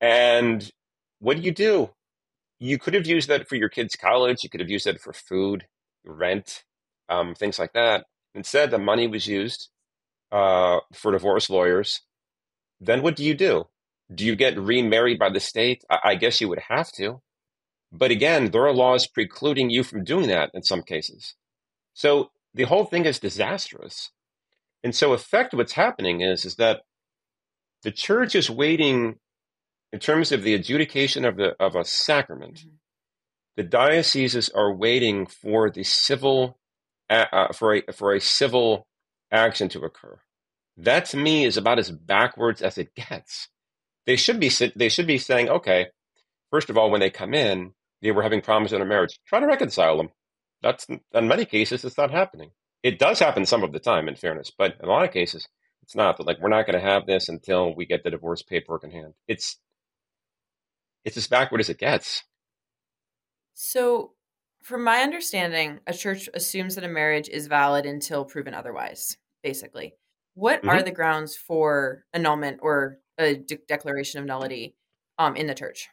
And 0.00 0.70
what 1.18 1.36
do 1.36 1.42
you 1.42 1.52
do? 1.52 1.90
You 2.58 2.78
could 2.78 2.94
have 2.94 3.06
used 3.06 3.28
that 3.28 3.48
for 3.48 3.56
your 3.56 3.68
kids' 3.68 3.96
college. 3.96 4.42
You 4.42 4.48
could 4.48 4.60
have 4.60 4.70
used 4.70 4.86
that 4.86 5.00
for 5.00 5.12
food, 5.12 5.66
rent, 6.04 6.64
um, 7.08 7.34
things 7.34 7.58
like 7.58 7.74
that. 7.74 8.06
Instead, 8.34 8.70
the 8.70 8.78
money 8.78 9.06
was 9.06 9.26
used 9.26 9.68
uh, 10.32 10.80
for 10.94 11.12
divorce 11.12 11.50
lawyers. 11.50 12.02
Then 12.80 13.02
what 13.02 13.16
do 13.16 13.24
you 13.24 13.34
do? 13.34 13.66
Do 14.14 14.24
you 14.24 14.36
get 14.36 14.58
remarried 14.58 15.18
by 15.18 15.30
the 15.30 15.40
state? 15.40 15.84
I, 15.90 15.98
I 16.04 16.14
guess 16.14 16.40
you 16.40 16.48
would 16.48 16.62
have 16.68 16.92
to. 16.92 17.22
But 17.92 18.10
again, 18.10 18.50
there 18.50 18.66
are 18.66 18.72
laws 18.72 19.06
precluding 19.06 19.70
you 19.70 19.82
from 19.82 20.04
doing 20.04 20.28
that 20.28 20.50
in 20.54 20.62
some 20.62 20.82
cases. 20.82 21.34
So 21.94 22.30
the 22.54 22.64
whole 22.64 22.84
thing 22.84 23.04
is 23.04 23.18
disastrous. 23.18 24.10
And 24.82 24.94
so, 24.94 25.12
effect 25.12 25.54
what's 25.54 25.72
happening 25.72 26.20
is 26.20 26.44
is 26.44 26.56
that 26.56 26.82
the 27.82 27.90
church 27.90 28.34
is 28.34 28.50
waiting 28.50 29.16
in 29.92 29.98
terms 29.98 30.32
of 30.32 30.42
the 30.42 30.54
adjudication 30.54 31.24
of 31.24 31.36
the 31.36 31.56
of 31.58 31.74
a 31.74 31.84
sacrament. 31.84 32.58
Mm-hmm. 32.58 32.76
The 33.56 33.62
dioceses 33.62 34.50
are 34.50 34.74
waiting 34.74 35.26
for 35.26 35.70
the 35.70 35.82
civil 35.82 36.58
uh, 37.08 37.52
for 37.52 37.74
a 37.74 37.92
for 37.92 38.14
a 38.14 38.20
civil 38.20 38.86
action 39.32 39.68
to 39.70 39.80
occur. 39.80 40.20
That 40.76 41.06
to 41.06 41.16
me 41.16 41.44
is 41.44 41.56
about 41.56 41.78
as 41.78 41.90
backwards 41.90 42.60
as 42.62 42.76
it 42.78 42.94
gets. 42.94 43.48
They 44.06 44.16
should 44.16 44.40
be 44.40 44.50
they 44.76 44.88
should 44.88 45.06
be 45.06 45.18
saying, 45.18 45.48
okay, 45.48 45.88
first 46.50 46.70
of 46.70 46.78
all, 46.78 46.90
when 46.90 47.00
they 47.00 47.10
come 47.10 47.34
in, 47.34 47.72
they 48.02 48.12
were 48.12 48.22
having 48.22 48.40
problems 48.40 48.72
in 48.72 48.78
their 48.78 48.88
marriage. 48.88 49.18
Try 49.26 49.40
to 49.40 49.46
reconcile 49.46 49.96
them. 49.96 50.10
That's 50.62 50.86
in 50.88 51.28
many 51.28 51.44
cases 51.44 51.84
it's 51.84 51.98
not 51.98 52.10
happening. 52.10 52.50
It 52.82 52.98
does 52.98 53.18
happen 53.18 53.46
some 53.46 53.64
of 53.64 53.72
the 53.72 53.80
time, 53.80 54.08
in 54.08 54.14
fairness, 54.14 54.52
but 54.56 54.76
in 54.80 54.88
a 54.88 54.92
lot 54.92 55.04
of 55.04 55.12
cases 55.12 55.48
it's 55.82 55.94
not. 55.94 56.16
But 56.16 56.26
like 56.26 56.40
we're 56.40 56.48
not 56.48 56.66
going 56.66 56.78
to 56.80 56.86
have 56.86 57.06
this 57.06 57.28
until 57.28 57.74
we 57.74 57.86
get 57.86 58.04
the 58.04 58.10
divorce 58.10 58.42
paperwork 58.42 58.84
in 58.84 58.90
hand. 58.90 59.14
It's 59.26 59.58
it's 61.04 61.16
as 61.16 61.28
backward 61.28 61.60
as 61.60 61.68
it 61.68 61.78
gets. 61.78 62.24
So, 63.54 64.12
from 64.62 64.82
my 64.82 64.98
understanding, 64.98 65.78
a 65.86 65.94
church 65.94 66.28
assumes 66.34 66.74
that 66.74 66.84
a 66.84 66.88
marriage 66.88 67.28
is 67.28 67.46
valid 67.46 67.86
until 67.86 68.24
proven 68.24 68.54
otherwise. 68.54 69.16
Basically, 69.42 69.94
what 70.34 70.58
mm-hmm. 70.58 70.68
are 70.68 70.82
the 70.82 70.90
grounds 70.90 71.36
for 71.36 72.04
annulment 72.12 72.58
or 72.60 72.98
a 73.18 73.34
de- 73.34 73.58
declaration 73.68 74.20
of 74.20 74.26
nullity 74.26 74.74
um, 75.18 75.36
in 75.36 75.46
the 75.46 75.54
church? 75.54 75.88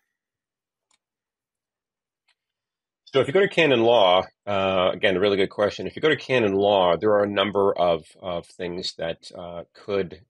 So, 3.05 3.19
if 3.19 3.27
you 3.27 3.33
go 3.33 3.41
to 3.41 3.47
canon 3.47 3.83
law, 3.83 4.23
uh, 4.47 4.89
again, 4.91 5.15
a 5.15 5.19
really 5.19 5.37
good 5.37 5.51
question. 5.51 5.85
If 5.85 5.95
you 5.95 6.01
go 6.01 6.09
to 6.09 6.15
canon 6.15 6.53
law, 6.53 6.97
there 6.97 7.11
are 7.11 7.23
a 7.23 7.29
number 7.29 7.71
of, 7.77 8.05
of 8.19 8.47
things 8.47 8.95
that 8.97 9.31
uh, 9.37 9.65
could 9.73 10.21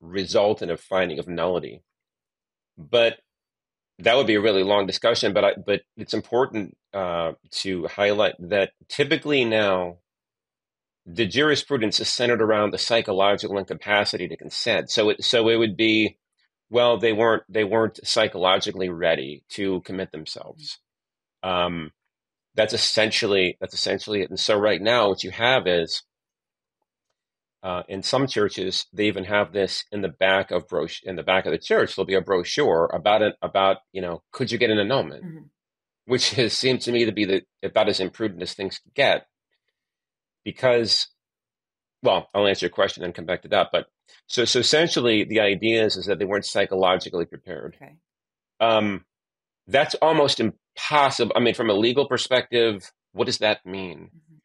result 0.00 0.60
in 0.60 0.70
a 0.70 0.76
finding 0.76 1.18
of 1.18 1.28
nullity. 1.28 1.82
But 2.76 3.18
that 4.00 4.16
would 4.16 4.26
be 4.26 4.34
a 4.34 4.40
really 4.40 4.62
long 4.62 4.86
discussion. 4.86 5.32
But 5.32 5.44
I, 5.44 5.52
but 5.64 5.82
it's 5.96 6.14
important 6.14 6.76
uh, 6.92 7.32
to 7.52 7.86
highlight 7.86 8.34
that 8.40 8.72
typically 8.88 9.44
now 9.44 9.98
the 11.06 11.26
jurisprudence 11.26 12.00
is 12.00 12.08
centered 12.08 12.42
around 12.42 12.72
the 12.72 12.78
psychological 12.78 13.58
incapacity 13.58 14.26
to 14.28 14.36
consent. 14.36 14.90
So 14.90 15.10
it 15.10 15.24
so 15.24 15.48
it 15.48 15.56
would 15.56 15.76
be 15.76 16.18
well 16.70 16.98
they 16.98 17.12
weren't 17.12 17.42
they 17.48 17.64
weren't 17.64 18.04
psychologically 18.06 18.88
ready 18.88 19.44
to 19.50 19.80
commit 19.82 20.12
themselves. 20.12 20.78
Um, 21.42 21.92
that's 22.54 22.74
essentially 22.74 23.56
that's 23.60 23.74
essentially 23.74 24.22
it. 24.22 24.30
And 24.30 24.40
so 24.40 24.58
right 24.58 24.80
now, 24.80 25.08
what 25.08 25.22
you 25.22 25.30
have 25.30 25.66
is 25.66 26.02
uh, 27.62 27.82
in 27.88 28.02
some 28.02 28.26
churches 28.26 28.86
they 28.92 29.06
even 29.06 29.24
have 29.24 29.52
this 29.52 29.84
in 29.92 30.00
the 30.00 30.08
back 30.08 30.50
of 30.50 30.66
brosh- 30.68 31.02
in 31.02 31.16
the 31.16 31.22
back 31.22 31.46
of 31.46 31.52
the 31.52 31.58
church. 31.58 31.94
There'll 31.94 32.06
be 32.06 32.14
a 32.14 32.20
brochure 32.20 32.90
about 32.92 33.22
it 33.22 33.34
about 33.42 33.78
you 33.92 34.00
know 34.00 34.22
could 34.32 34.50
you 34.50 34.58
get 34.58 34.70
an 34.70 34.78
annulment, 34.78 35.24
mm-hmm. 35.24 35.44
which 36.06 36.30
has 36.34 36.52
seemed 36.52 36.80
to 36.82 36.92
me 36.92 37.04
to 37.04 37.12
be 37.12 37.24
the 37.24 37.42
about 37.62 37.88
as 37.88 38.00
imprudent 38.00 38.42
as 38.42 38.54
things 38.54 38.80
get, 38.94 39.26
because 40.44 41.08
well 42.02 42.28
I'll 42.34 42.46
answer 42.46 42.66
your 42.66 42.70
question 42.70 43.04
and 43.04 43.14
come 43.14 43.26
back 43.26 43.42
to 43.42 43.48
that. 43.48 43.68
But 43.72 43.86
so 44.26 44.44
so 44.44 44.60
essentially 44.60 45.24
the 45.24 45.40
idea 45.40 45.84
is 45.84 45.96
is 45.96 46.06
that 46.06 46.18
they 46.18 46.24
weren't 46.24 46.44
psychologically 46.46 47.26
prepared. 47.26 47.76
Okay. 47.76 47.94
Um, 48.60 49.04
that's 49.66 49.94
almost 49.96 50.40
impossible. 50.40 51.32
I 51.36 51.40
mean, 51.40 51.54
from 51.54 51.70
a 51.70 51.74
legal 51.74 52.06
perspective, 52.06 52.90
what 53.12 53.26
does 53.26 53.38
that 53.38 53.64
mean? 53.66 54.10
Mm-hmm. 54.14 54.36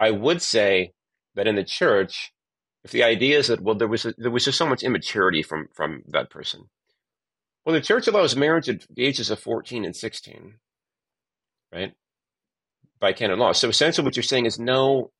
I 0.00 0.10
would 0.10 0.40
say 0.40 0.92
that 1.34 1.46
in 1.46 1.56
the 1.56 1.64
church, 1.64 2.32
if 2.82 2.90
the 2.90 3.02
idea 3.02 3.38
is 3.38 3.48
that 3.48 3.60
well, 3.60 3.74
there 3.74 3.88
was 3.88 4.06
a, 4.06 4.14
there 4.16 4.30
was 4.30 4.44
just 4.44 4.58
so 4.58 4.66
much 4.66 4.82
immaturity 4.82 5.42
from 5.42 5.68
from 5.74 6.02
that 6.08 6.30
person. 6.30 6.70
Well, 7.64 7.74
the 7.74 7.82
church 7.82 8.08
allows 8.08 8.34
marriage 8.34 8.68
at 8.68 8.86
the 8.88 9.04
ages 9.04 9.30
of 9.30 9.38
fourteen 9.38 9.84
and 9.84 9.94
sixteen, 9.94 10.54
right? 11.72 11.92
By 12.98 13.12
canon 13.12 13.38
law. 13.38 13.52
So 13.52 13.68
essentially, 13.68 14.04
what 14.04 14.16
you're 14.16 14.22
saying 14.22 14.46
is 14.46 14.58
no, 14.58 15.10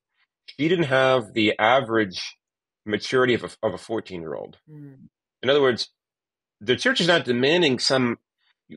she 0.57 0.67
didn't 0.67 0.85
have 0.85 1.33
the 1.33 1.57
average 1.59 2.37
maturity 2.85 3.33
of 3.33 3.43
a, 3.43 3.49
of 3.63 3.73
a 3.73 3.77
14 3.77 4.21
year 4.21 4.35
old. 4.35 4.57
Mm. 4.69 5.07
In 5.41 5.49
other 5.49 5.61
words, 5.61 5.89
the 6.59 6.75
church 6.75 7.01
is 7.01 7.07
not 7.07 7.25
demanding 7.25 7.79
some 7.79 8.17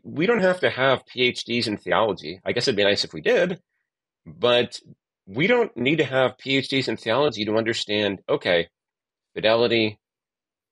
we 0.02 0.26
don't 0.26 0.40
have 0.40 0.60
to 0.60 0.70
have 0.70 1.04
PhDs 1.06 1.68
in 1.68 1.76
theology. 1.76 2.40
I 2.44 2.52
guess 2.52 2.66
it'd 2.66 2.76
be 2.76 2.84
nice 2.84 3.04
if 3.04 3.12
we 3.12 3.20
did, 3.20 3.60
but 4.26 4.80
we 5.26 5.46
don't 5.46 5.76
need 5.76 5.98
to 5.98 6.04
have 6.04 6.36
PhDs 6.36 6.88
in 6.88 6.96
theology 6.96 7.44
to 7.44 7.56
understand, 7.56 8.20
okay, 8.28 8.68
fidelity, 9.34 9.98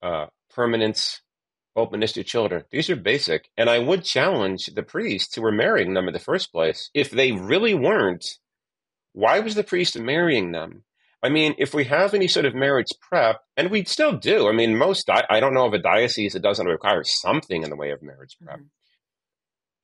uh, 0.02 0.26
permanence, 0.50 1.22
openness 1.76 2.12
to 2.12 2.24
children. 2.24 2.64
These 2.70 2.90
are 2.90 2.96
basic. 2.96 3.48
And 3.56 3.70
I 3.70 3.78
would 3.78 4.04
challenge 4.04 4.66
the 4.66 4.82
priests 4.82 5.34
who 5.34 5.42
were 5.42 5.52
marrying 5.52 5.94
them 5.94 6.08
in 6.08 6.12
the 6.12 6.18
first 6.18 6.52
place. 6.52 6.90
If 6.92 7.10
they 7.10 7.32
really 7.32 7.74
weren't, 7.74 8.38
why 9.12 9.40
was 9.40 9.54
the 9.54 9.64
priest 9.64 9.98
marrying 9.98 10.52
them? 10.52 10.84
I 11.22 11.28
mean, 11.28 11.54
if 11.58 11.72
we 11.72 11.84
have 11.84 12.14
any 12.14 12.26
sort 12.26 12.46
of 12.46 12.54
marriage 12.54 12.88
prep, 13.00 13.40
and 13.56 13.70
we 13.70 13.84
still 13.84 14.16
do, 14.16 14.48
I 14.48 14.52
mean, 14.52 14.76
most, 14.76 15.08
I, 15.08 15.24
I 15.30 15.40
don't 15.40 15.54
know 15.54 15.66
of 15.66 15.72
a 15.72 15.78
diocese 15.78 16.32
that 16.32 16.42
doesn't 16.42 16.66
require 16.66 17.04
something 17.04 17.62
in 17.62 17.70
the 17.70 17.76
way 17.76 17.90
of 17.90 18.02
marriage 18.02 18.36
prep. 18.42 18.56
Mm-hmm. 18.56 18.66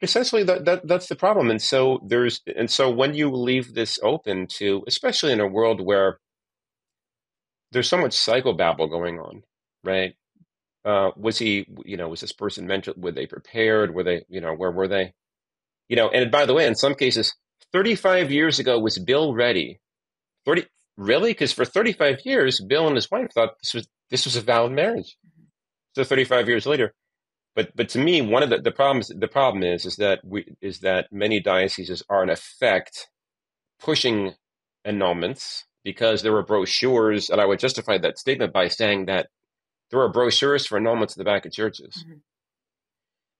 Essentially 0.01 0.45
that, 0.45 0.65
that 0.65 0.87
that's 0.87 1.09
the 1.09 1.17
problem. 1.17 1.51
And 1.51 1.61
so 1.61 2.01
there's 2.07 2.41
and 2.57 2.71
so 2.71 2.89
when 2.89 3.15
you 3.15 3.33
leave 3.33 3.75
this 3.75 3.99
open 4.01 4.47
to 4.59 4.85
especially 4.87 5.33
in 5.33 5.41
a 5.41 5.47
world 5.47 5.85
where 5.85 6.21
there's 7.73 7.89
so 7.89 7.99
much 7.99 8.13
psychobabble 8.13 8.89
going 8.89 9.19
on 9.19 9.43
right? 9.85 10.15
Uh, 10.85 11.11
was 11.17 11.39
he 11.39 11.67
you 11.85 11.97
know 11.97 12.09
was 12.09 12.21
this 12.21 12.33
person 12.33 12.67
mental 12.67 12.95
were 12.97 13.13
they 13.13 13.27
prepared? 13.27 13.95
Were 13.95 14.05
they 14.05 14.25
you 14.29 14.41
know 14.41 14.55
where 14.55 14.71
were 14.71 14.89
they? 14.89 15.13
You 15.89 15.97
know 15.97 16.09
and 16.09 16.31
by 16.31 16.47
the 16.47 16.55
way 16.55 16.67
in 16.67 16.75
some 16.75 16.95
cases 16.95 17.35
35 17.73 18.31
years 18.31 18.59
ago 18.59 18.79
was 18.79 18.99
bill 18.99 19.35
ready. 19.35 19.81
30 20.47 20.67
really 20.99 21.31
because 21.31 21.53
for 21.53 21.65
35 21.65 22.19
years 22.27 22.61
bill 22.61 22.87
and 22.87 22.97
his 22.97 23.11
wife 23.11 23.31
thought 23.33 23.59
this 23.63 23.73
was 23.73 23.89
this 24.11 24.27
was 24.27 24.37
a 24.37 24.43
valid 24.43 24.73
marriage 24.73 25.17
so 25.95 26.05
35 26.05 26.49
years 26.49 26.67
later 26.67 26.93
but 27.59 27.75
but 27.75 27.89
to 27.89 27.99
me, 27.99 28.23
one 28.23 28.45
of 28.45 28.51
the, 28.51 28.59
the 28.59 28.71
problems 28.71 29.09
the 29.09 29.27
problem 29.27 29.65
is 29.65 29.85
is 29.85 29.97
that 29.97 30.21
we 30.25 30.45
is 30.61 30.79
that 30.79 31.09
many 31.11 31.41
dioceses 31.41 32.05
are 32.09 32.23
in 32.23 32.31
effect 32.31 33.09
pushing 33.81 34.35
annulments 34.87 35.65
because 35.83 36.23
there 36.23 36.31
were 36.31 36.45
brochures, 36.45 37.29
and 37.29 37.41
I 37.41 37.47
would 37.47 37.59
justify 37.59 37.99
that 37.99 38.17
statement 38.17 38.53
by 38.53 38.69
saying 38.69 39.07
that 39.07 39.27
there 39.91 39.99
are 39.99 40.09
brochures 40.09 40.67
for 40.67 40.79
annulments 40.79 41.17
in 41.17 41.21
the 41.21 41.25
back 41.25 41.47
of 41.47 41.53
churches. 41.53 42.05
Mm-hmm. 42.07 42.19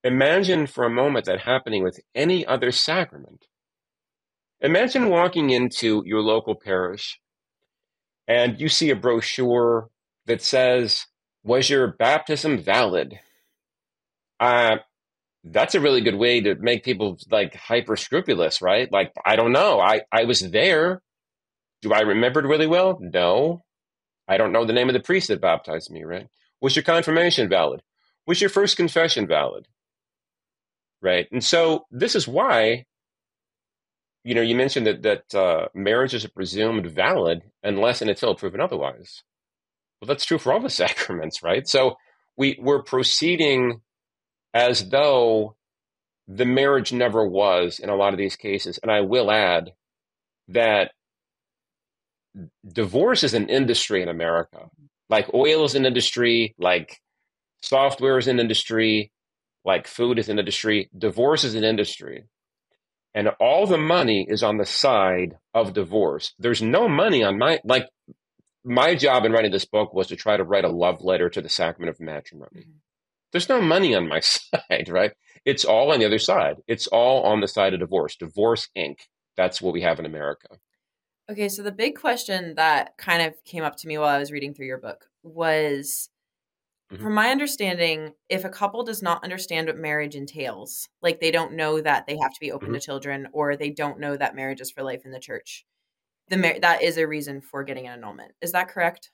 Imagine 0.03 0.67
for 0.67 0.83
a 0.83 0.91
moment 0.91 1.27
that 1.27 1.43
happening 1.43 1.85
with 1.85 2.01
any 2.13 2.45
other 2.45 2.73
sacrament. 2.73 3.45
Imagine 4.61 5.11
walking 5.11 5.51
into 5.51 6.03
your 6.05 6.23
local 6.23 6.57
parish 6.57 7.21
and 8.29 8.61
you 8.61 8.69
see 8.69 8.91
a 8.91 8.97
brochure 8.97 9.89
that 10.27 10.43
says, 10.43 11.07
Was 11.43 11.69
your 11.71 11.89
baptism 11.89 12.63
valid? 12.63 13.19
uh, 14.41 14.77
that's 15.45 15.75
a 15.75 15.81
really 15.81 16.01
good 16.01 16.17
way 16.17 16.41
to 16.41 16.55
make 16.57 16.85
people 16.85 17.19
like 17.31 17.55
hyper 17.55 17.97
scrupulous, 17.97 18.61
right? 18.61 18.91
Like, 18.93 19.13
I 19.25 19.37
don't 19.37 19.53
know. 19.53 19.81
I, 19.81 20.03
I 20.13 20.25
was 20.25 20.41
there. 20.41 21.03
Do 21.83 21.93
I 21.93 22.01
remember 22.01 22.41
it 22.41 22.49
really 22.49 22.67
well? 22.67 22.99
No. 23.01 23.63
I 24.27 24.37
don't 24.37 24.53
know 24.53 24.65
the 24.67 24.73
name 24.73 24.89
of 24.89 24.95
the 24.95 25.01
priest 25.01 25.29
that 25.29 25.41
baptized 25.41 25.91
me, 25.91 26.05
right? 26.05 26.27
Was 26.61 26.77
your 26.77 26.83
confirmation 26.83 27.49
valid? 27.49 27.83
Was 28.27 28.41
your 28.41 28.51
first 28.51 28.77
confession 28.77 29.27
valid? 29.27 29.69
Right. 31.01 31.29
And 31.33 31.43
so 31.43 31.87
this 31.91 32.15
is 32.15 32.29
why 32.29 32.85
you 34.25 34.35
know, 34.35 34.43
you 34.43 34.55
mentioned 34.55 34.87
that 34.87 35.03
that 35.03 35.35
uh, 35.35 35.69
marriages 35.75 36.25
are 36.25 36.31
presumed 36.31 36.87
valid 36.87 37.43
unless 37.63 38.01
and 38.01 38.11
until 38.11 38.35
proven 38.35 38.61
otherwise. 38.61 39.23
Well, 40.01 40.07
that's 40.07 40.25
true 40.25 40.39
for 40.39 40.53
all 40.53 40.61
the 40.61 40.71
sacraments, 40.85 41.43
right? 41.43 41.67
So 41.67 41.97
we 42.37 42.59
we're 42.61 42.83
proceeding 42.83 43.81
as 44.55 44.89
though 44.89 45.57
the 46.27 46.45
marriage 46.45 46.93
never 46.93 47.27
was 47.27 47.79
in 47.79 47.89
a 47.89 47.97
lot 47.97 48.13
of 48.13 48.19
these 48.19 48.37
cases. 48.37 48.79
And 48.83 48.93
I 48.93 49.01
will 49.01 49.31
add 49.31 49.73
that 50.49 50.93
divorce 52.71 53.25
is 53.25 53.35
an 53.35 53.49
industry 53.49 54.03
in 54.03 54.09
America. 54.09 54.69
Like 55.09 55.33
oil 55.33 55.65
is 55.65 55.75
an 55.75 55.87
industry, 55.87 56.55
like 56.59 57.01
software 57.63 58.19
is 58.19 58.29
an 58.29 58.39
industry, 58.39 59.11
like 59.65 59.87
food 59.87 60.19
is 60.19 60.29
an 60.29 60.39
industry. 60.39 60.91
Divorce 60.97 61.45
is 61.45 61.55
an 61.55 61.65
industry. 61.65 62.25
And 63.15 63.29
all 63.41 63.67
the 63.67 63.79
money 63.79 64.27
is 64.29 64.43
on 64.43 64.59
the 64.59 64.67
side 64.67 65.39
of 65.55 65.73
divorce. 65.73 66.35
There's 66.39 66.63
no 66.63 66.89
money 66.89 67.25
on 67.25 67.39
my, 67.39 67.59
like, 67.65 67.89
my 68.65 68.95
job 68.95 69.25
in 69.25 69.33
writing 69.33 69.51
this 69.51 69.65
book 69.65 69.95
was 69.95 70.09
to 70.09 70.17
try 70.17 70.37
to 70.37 70.45
write 70.45 70.65
a 70.65 70.69
love 70.69 71.03
letter 71.03 71.29
to 71.31 71.41
the 71.41 71.49
sacrament 71.49 71.91
of 71.91 72.01
matrimony. 72.01 72.61
Mm-hmm. 72.61 72.79
There's 73.33 73.49
no 73.49 73.61
money 73.61 73.95
on 73.95 74.09
my 74.09 74.21
side, 74.21 74.89
right? 74.89 75.13
It's 75.45 75.65
all 75.65 75.93
on 75.93 76.01
the 76.01 76.07
other 76.07 76.19
side. 76.19 76.57
It's 76.67 76.87
all 76.87 77.23
on 77.23 77.41
the 77.41 77.49
side 77.49 77.75
of 77.75 77.81
divorce. 77.81 78.17
Divorce 78.17 78.69
Inc. 78.77 78.99
That's 79.37 79.63
what 79.63 79.73
we 79.73 79.83
have 79.83 79.99
in 79.99 80.07
America. 80.07 80.49
Okay, 81.31 81.49
so 81.49 81.63
the 81.63 81.73
big 81.73 81.97
question 81.97 82.55
that 82.57 82.97
kind 82.97 83.23
of 83.23 83.35
came 83.45 83.63
up 83.63 83.77
to 83.77 83.87
me 83.87 83.99
while 83.99 84.09
I 84.09 84.19
was 84.19 84.33
reading 84.33 84.55
through 84.55 84.67
your 84.67 84.79
book 84.79 85.07
was 85.23 86.09
mm-hmm. 86.93 87.03
from 87.03 87.15
my 87.15 87.31
understanding, 87.31 88.15
if 88.29 88.45
a 88.45 88.51
couple 88.51 88.85
does 88.85 89.03
not 89.03 89.25
understand 89.25 89.67
what 89.67 89.77
marriage 89.77 90.15
entails, 90.15 90.89
like 91.03 91.21
they 91.21 91.31
don't 91.31 91.55
know 91.55 91.81
that 91.81 92.07
they 92.07 92.17
have 92.17 92.33
to 92.33 92.41
be 92.41 92.53
open 92.53 92.69
mm-hmm. 92.69 92.75
to 92.75 92.81
children 92.81 93.29
or 93.33 93.57
they 93.57 93.71
don't 93.71 94.01
know 94.01 94.17
that 94.17 94.37
marriage 94.37 94.61
is 94.61 94.71
for 94.71 94.83
life 94.83 95.03
in 95.05 95.13
the 95.13 95.21
church, 95.21 95.65
the 96.29 96.37
mar- 96.37 96.61
that 96.61 96.83
is 96.83 96.99
a 96.99 97.07
reason 97.07 97.41
for 97.41 97.65
getting 97.65 97.87
an 97.87 97.95
annulment. 97.95 98.33
Is 98.41 98.53
that 98.53 98.69
correct? 98.69 99.11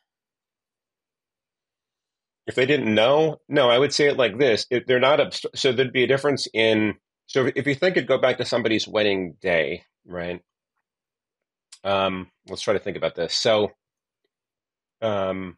If 2.46 2.54
they 2.54 2.66
didn't 2.66 2.94
know, 2.94 3.40
no, 3.48 3.70
I 3.70 3.78
would 3.78 3.94
say 3.94 4.06
it 4.06 4.18
like 4.18 4.38
this: 4.38 4.66
if 4.70 4.84
they're 4.86 5.00
not 5.00 5.18
obst- 5.18 5.46
so 5.54 5.72
there'd 5.72 5.92
be 5.92 6.04
a 6.04 6.08
difference 6.08 6.46
in. 6.52 6.94
So 7.26 7.50
if 7.54 7.66
you 7.66 7.74
think 7.74 7.96
it 7.96 8.06
go 8.06 8.18
back 8.18 8.36
to 8.36 8.44
somebody's 8.44 8.86
wedding 8.86 9.36
day, 9.40 9.84
right? 10.06 10.42
Um, 11.84 12.30
let's 12.48 12.62
try 12.62 12.74
to 12.74 12.78
think 12.78 12.98
about 12.98 13.14
this. 13.14 13.34
So, 13.34 13.70
um, 15.00 15.56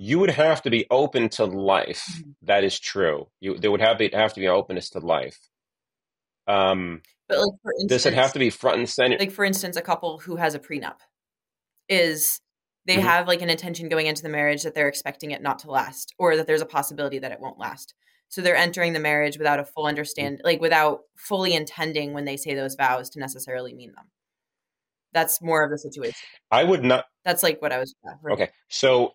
you 0.00 0.20
would 0.20 0.30
have 0.30 0.62
to 0.62 0.70
be 0.70 0.86
open 0.90 1.28
to 1.28 1.44
life. 1.44 2.04
Mm-hmm. 2.12 2.30
That 2.42 2.62
is 2.62 2.78
true. 2.78 3.26
You 3.40 3.58
there 3.58 3.70
would 3.70 3.80
have 3.80 3.98
to 3.98 4.08
have 4.10 4.32
to 4.34 4.40
be 4.40 4.48
openness 4.48 4.90
to 4.90 5.00
life. 5.00 5.36
Um, 6.46 7.02
but 7.28 7.38
like 7.38 7.60
for 7.62 7.72
instance, 7.72 7.90
does 7.90 8.06
it 8.06 8.14
have 8.14 8.32
to 8.32 8.38
be 8.38 8.48
front 8.48 8.78
and 8.78 8.88
center? 8.88 9.18
Like 9.18 9.32
for 9.32 9.44
instance, 9.44 9.76
a 9.76 9.82
couple 9.82 10.18
who 10.20 10.36
has 10.36 10.54
a 10.54 10.60
prenup 10.60 11.00
is 11.88 12.40
they 12.86 12.94
mm-hmm. 12.94 13.02
have 13.02 13.26
like 13.26 13.42
an 13.42 13.50
intention 13.50 13.88
going 13.88 14.06
into 14.06 14.22
the 14.22 14.28
marriage 14.28 14.62
that 14.62 14.74
they're 14.74 14.88
expecting 14.88 15.32
it 15.32 15.42
not 15.42 15.58
to 15.60 15.70
last, 15.70 16.14
or 16.16 16.36
that 16.36 16.46
there's 16.46 16.62
a 16.62 16.66
possibility 16.66 17.18
that 17.18 17.32
it 17.32 17.40
won't 17.40 17.58
last. 17.58 17.92
So 18.28 18.40
they're 18.40 18.56
entering 18.56 18.92
the 18.92 19.00
marriage 19.00 19.36
without 19.36 19.58
a 19.58 19.64
full 19.64 19.82
mm-hmm. 19.82 19.88
understand, 19.88 20.42
like 20.44 20.60
without 20.60 21.00
fully 21.16 21.54
intending 21.54 22.14
when 22.14 22.24
they 22.24 22.36
say 22.36 22.54
those 22.54 22.76
vows 22.76 23.10
to 23.10 23.18
necessarily 23.18 23.74
mean 23.74 23.92
them. 23.96 24.06
That's 25.12 25.42
more 25.42 25.64
of 25.64 25.70
the 25.72 25.78
situation. 25.78 26.14
I 26.52 26.62
would 26.62 26.84
not. 26.84 27.06
That's 27.24 27.42
like 27.42 27.60
what 27.60 27.72
I 27.72 27.78
was. 27.78 27.94
Okay, 28.30 28.50
so 28.68 29.14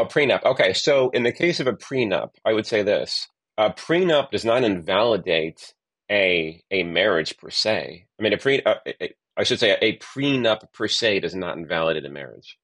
a 0.00 0.06
prenup. 0.06 0.44
Okay, 0.44 0.72
so 0.72 1.10
in 1.10 1.22
the 1.22 1.32
case 1.32 1.60
of 1.60 1.66
a 1.66 1.72
prenup, 1.72 2.30
I 2.44 2.52
would 2.52 2.66
say 2.66 2.82
this: 2.82 3.28
a 3.58 3.70
prenup 3.70 4.30
does 4.30 4.44
not 4.44 4.64
invalidate 4.64 5.74
a 6.10 6.62
a 6.70 6.82
marriage 6.82 7.36
per 7.38 7.50
se. 7.50 8.06
I 8.18 8.22
mean, 8.22 8.32
a 8.32 8.38
pre 8.38 8.62
uh, 8.62 8.76
I 9.36 9.44
should 9.44 9.60
say 9.60 9.76
a 9.80 9.98
prenup 9.98 10.72
per 10.72 10.88
se 10.88 11.20
does 11.20 11.34
not 11.34 11.56
invalidate 11.56 12.04
a 12.04 12.10
marriage. 12.10 12.58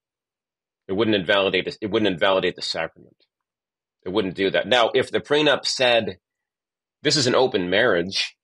It 0.87 0.95
wouldn't 0.95 1.17
invalidate 1.17 1.77
it 1.81 1.91
wouldn't 1.91 2.13
invalidate 2.13 2.57
the 2.57 2.63
sacrament. 2.63 3.25
It 4.05 4.11
wouldn't 4.11 4.37
do 4.37 4.51
that. 4.51 4.67
Now, 4.67 4.91
if 4.95 5.11
the 5.11 5.21
prenup 5.21 5.67
said 5.67 6.19
this 7.03 7.17
is 7.17 7.27
an 7.27 7.35
open 7.35 7.69
marriage, 7.69 8.37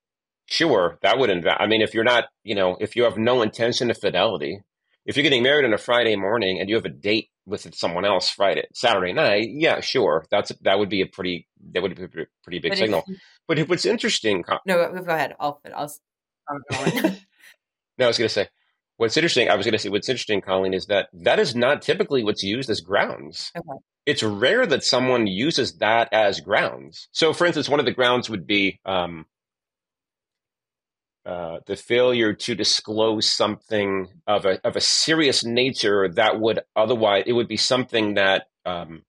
Sure, 0.47 0.99
that 1.03 1.18
would 1.18 1.31
invalidate. 1.31 1.61
I 1.62 1.66
mean, 1.66 1.81
if 1.81 1.94
you're 1.94 2.05
not, 2.05 2.27
you 2.42 2.55
know, 2.55 2.77
if 2.81 2.97
you 2.97 3.05
have 3.05 3.16
no 3.16 3.42
intention 3.42 3.90
of 3.90 3.99
fidelity, 3.99 4.61
if 5.07 5.17
you're 5.17 5.23
getting 5.23 5.43
married 5.43 5.64
on 5.64 5.75
a 5.75 5.79
Friday 5.79 6.17
morning 6.17 6.61
and 6.61 6.69
you 6.69 6.77
have 6.77 6.85
a 6.85 6.90
date 6.90 7.29
with 7.47 7.75
someone 7.75 8.05
else 8.05 8.31
Friday, 8.31 8.64
Saturday 8.73 9.12
night, 9.12 9.49
yeah, 9.51 9.81
sure, 9.81 10.25
that's 10.31 10.53
that 10.62 10.79
would 10.79 10.88
be 10.88 11.03
a 11.03 11.07
pretty 11.07 11.47
that 11.73 11.83
would 11.83 11.95
be 11.95 12.05
a 12.05 12.09
pretty 12.43 12.59
big 12.59 12.73
but 12.73 12.79
signal. 12.79 13.05
If, 13.07 13.19
but 13.47 13.59
if 13.59 13.69
what's 13.69 13.85
interesting, 13.85 14.45
no, 14.67 15.03
go 15.03 15.12
ahead. 15.12 15.35
I'll 15.38 15.61
I'll. 15.75 15.93
no, 16.51 18.05
I 18.05 18.07
was 18.07 18.19
going 18.19 18.29
to 18.29 18.35
say 18.35 18.49
what's 18.97 19.17
interesting. 19.17 19.49
I 19.49 19.57
was 19.57 19.67
going 19.67 19.73
to 19.73 19.79
say 19.79 19.88
what's 19.88 20.09
interesting, 20.09 20.40
Colleen, 20.40 20.75
is 20.75 20.87
that 20.87 21.09
that 21.12 21.38
is 21.38 21.55
not 21.55 21.83
typically 21.83 22.25
what's 22.25 22.43
used 22.43 22.71
as 22.71 22.81
grounds. 22.81 23.51
Okay. 23.57 23.79
It's 24.07 24.23
rare 24.23 24.67
that 24.67 24.85
someone 24.85 25.27
uses 25.27 25.79
that 25.79 26.12
as 26.12 26.40
grounds. 26.40 27.09
So, 27.12 27.33
for 27.33 27.47
instance, 27.47 27.69
one 27.69 27.81
of 27.81 27.87
the 27.87 27.93
grounds 27.93 28.29
would 28.29 28.47
be 28.47 28.81
um, 28.85 29.25
uh, 31.26 31.60
the 31.66 31.76
failure 31.76 32.34
to 32.34 32.54
disclose 32.54 33.30
something 33.30 34.08
of 34.26 34.44
a 34.44 34.60
of 34.66 34.76
a 34.76 34.80
serious 34.80 35.42
nature 35.42 36.08
that 36.08 36.38
would 36.38 36.60
otherwise 36.76 37.24
it 37.26 37.32
would 37.32 37.48
be 37.48 37.56
something 37.56 38.14
that 38.14 38.48
um, 38.66 39.02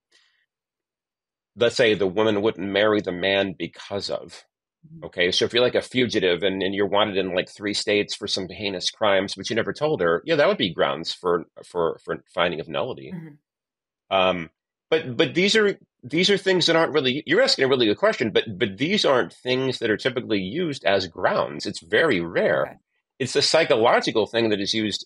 let's 1.57 1.75
say 1.75 1.93
the 1.93 2.07
woman 2.07 2.41
wouldn't 2.41 2.71
marry 2.71 3.01
the 3.01 3.11
man 3.11 3.53
because 3.57 4.09
of 4.09 4.45
mm-hmm. 4.87 5.05
okay 5.05 5.29
so 5.29 5.43
if 5.43 5.53
you're 5.53 5.63
like 5.63 5.75
a 5.75 5.81
fugitive 5.81 6.41
and, 6.41 6.63
and 6.63 6.73
you're 6.73 6.87
wanted 6.87 7.17
in 7.17 7.35
like 7.35 7.49
three 7.49 7.73
states 7.73 8.15
for 8.15 8.27
some 8.27 8.47
heinous 8.47 8.89
crimes 8.89 9.35
but 9.35 9.49
you 9.49 9.55
never 9.55 9.73
told 9.73 9.99
her 9.99 10.23
yeah 10.25 10.35
that 10.35 10.47
would 10.47 10.57
be 10.57 10.73
grounds 10.73 11.13
for 11.13 11.45
for 11.65 11.99
for 12.05 12.23
finding 12.33 12.61
of 12.61 12.69
nullity 12.69 13.11
mm-hmm. 13.13 14.15
um, 14.15 14.49
but 14.89 15.17
but 15.17 15.33
these 15.33 15.55
are 15.55 15.77
these 16.03 16.29
are 16.29 16.37
things 16.37 16.65
that 16.65 16.75
aren't 16.75 16.93
really 16.93 17.23
you're 17.25 17.41
asking 17.41 17.65
a 17.65 17.67
really 17.67 17.87
good 17.87 17.97
question 17.97 18.31
but 18.31 18.43
but 18.57 18.77
these 18.77 19.05
aren't 19.05 19.33
things 19.33 19.79
that 19.79 19.89
are 19.89 19.97
typically 19.97 20.39
used 20.39 20.83
as 20.85 21.07
grounds 21.07 21.65
it's 21.65 21.81
very 21.81 22.21
rare 22.21 22.65
okay. 22.65 22.75
it's 23.19 23.35
a 23.35 23.41
psychological 23.41 24.25
thing 24.27 24.49
that 24.49 24.61
is 24.61 24.73
used 24.73 25.05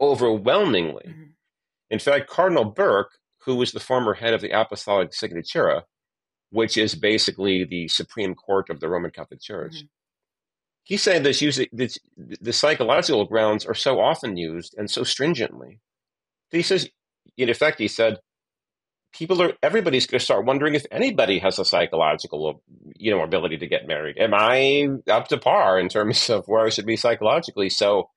overwhelmingly 0.00 1.04
mm-hmm. 1.08 1.30
in 1.90 1.98
fact 1.98 2.28
cardinal 2.28 2.64
burke 2.64 3.18
who 3.44 3.56
was 3.56 3.72
the 3.72 3.80
former 3.80 4.14
head 4.14 4.34
of 4.34 4.40
the 4.40 4.50
apostolic 4.50 5.10
signatura 5.10 5.82
which 6.50 6.76
is 6.76 6.94
basically 6.94 7.64
the 7.64 7.88
supreme 7.88 8.34
court 8.34 8.70
of 8.70 8.80
the 8.80 8.88
roman 8.88 9.10
catholic 9.10 9.40
church 9.40 9.76
mm-hmm. 9.76 9.86
he 10.84 10.96
said 10.96 11.24
this 11.24 11.42
using 11.42 11.66
this, 11.72 11.98
the 12.16 12.52
psychological 12.52 13.24
grounds 13.24 13.66
are 13.66 13.74
so 13.74 14.00
often 14.00 14.36
used 14.36 14.74
and 14.78 14.90
so 14.90 15.02
stringently 15.02 15.80
he 16.50 16.62
says 16.62 16.88
in 17.36 17.48
effect 17.48 17.78
he 17.78 17.88
said 17.88 18.18
people 19.12 19.42
are 19.42 19.52
everybody's 19.62 20.06
going 20.06 20.18
to 20.18 20.24
start 20.24 20.46
wondering 20.46 20.74
if 20.74 20.86
anybody 20.90 21.38
has 21.38 21.58
a 21.58 21.64
psychological 21.64 22.62
you 22.96 23.10
know 23.10 23.22
ability 23.22 23.58
to 23.58 23.66
get 23.66 23.86
married. 23.86 24.18
Am 24.18 24.34
i 24.34 24.88
up 25.08 25.28
to 25.28 25.38
par 25.38 25.78
in 25.78 25.88
terms 25.88 26.30
of 26.30 26.44
where 26.46 26.64
i 26.64 26.70
should 26.70 26.86
be 26.86 26.96
psychologically? 26.96 27.68
So 27.68 28.08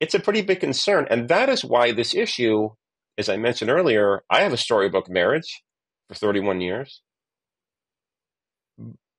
it's 0.00 0.14
a 0.14 0.20
pretty 0.20 0.42
big 0.42 0.60
concern 0.60 1.06
and 1.10 1.28
that 1.28 1.48
is 1.48 1.64
why 1.64 1.92
this 1.92 2.14
issue 2.14 2.68
as 3.16 3.28
i 3.28 3.36
mentioned 3.36 3.70
earlier 3.70 4.22
i 4.30 4.42
have 4.42 4.52
a 4.52 4.56
storybook 4.56 5.08
marriage 5.10 5.62
for 6.08 6.14
31 6.14 6.60
years. 6.60 7.02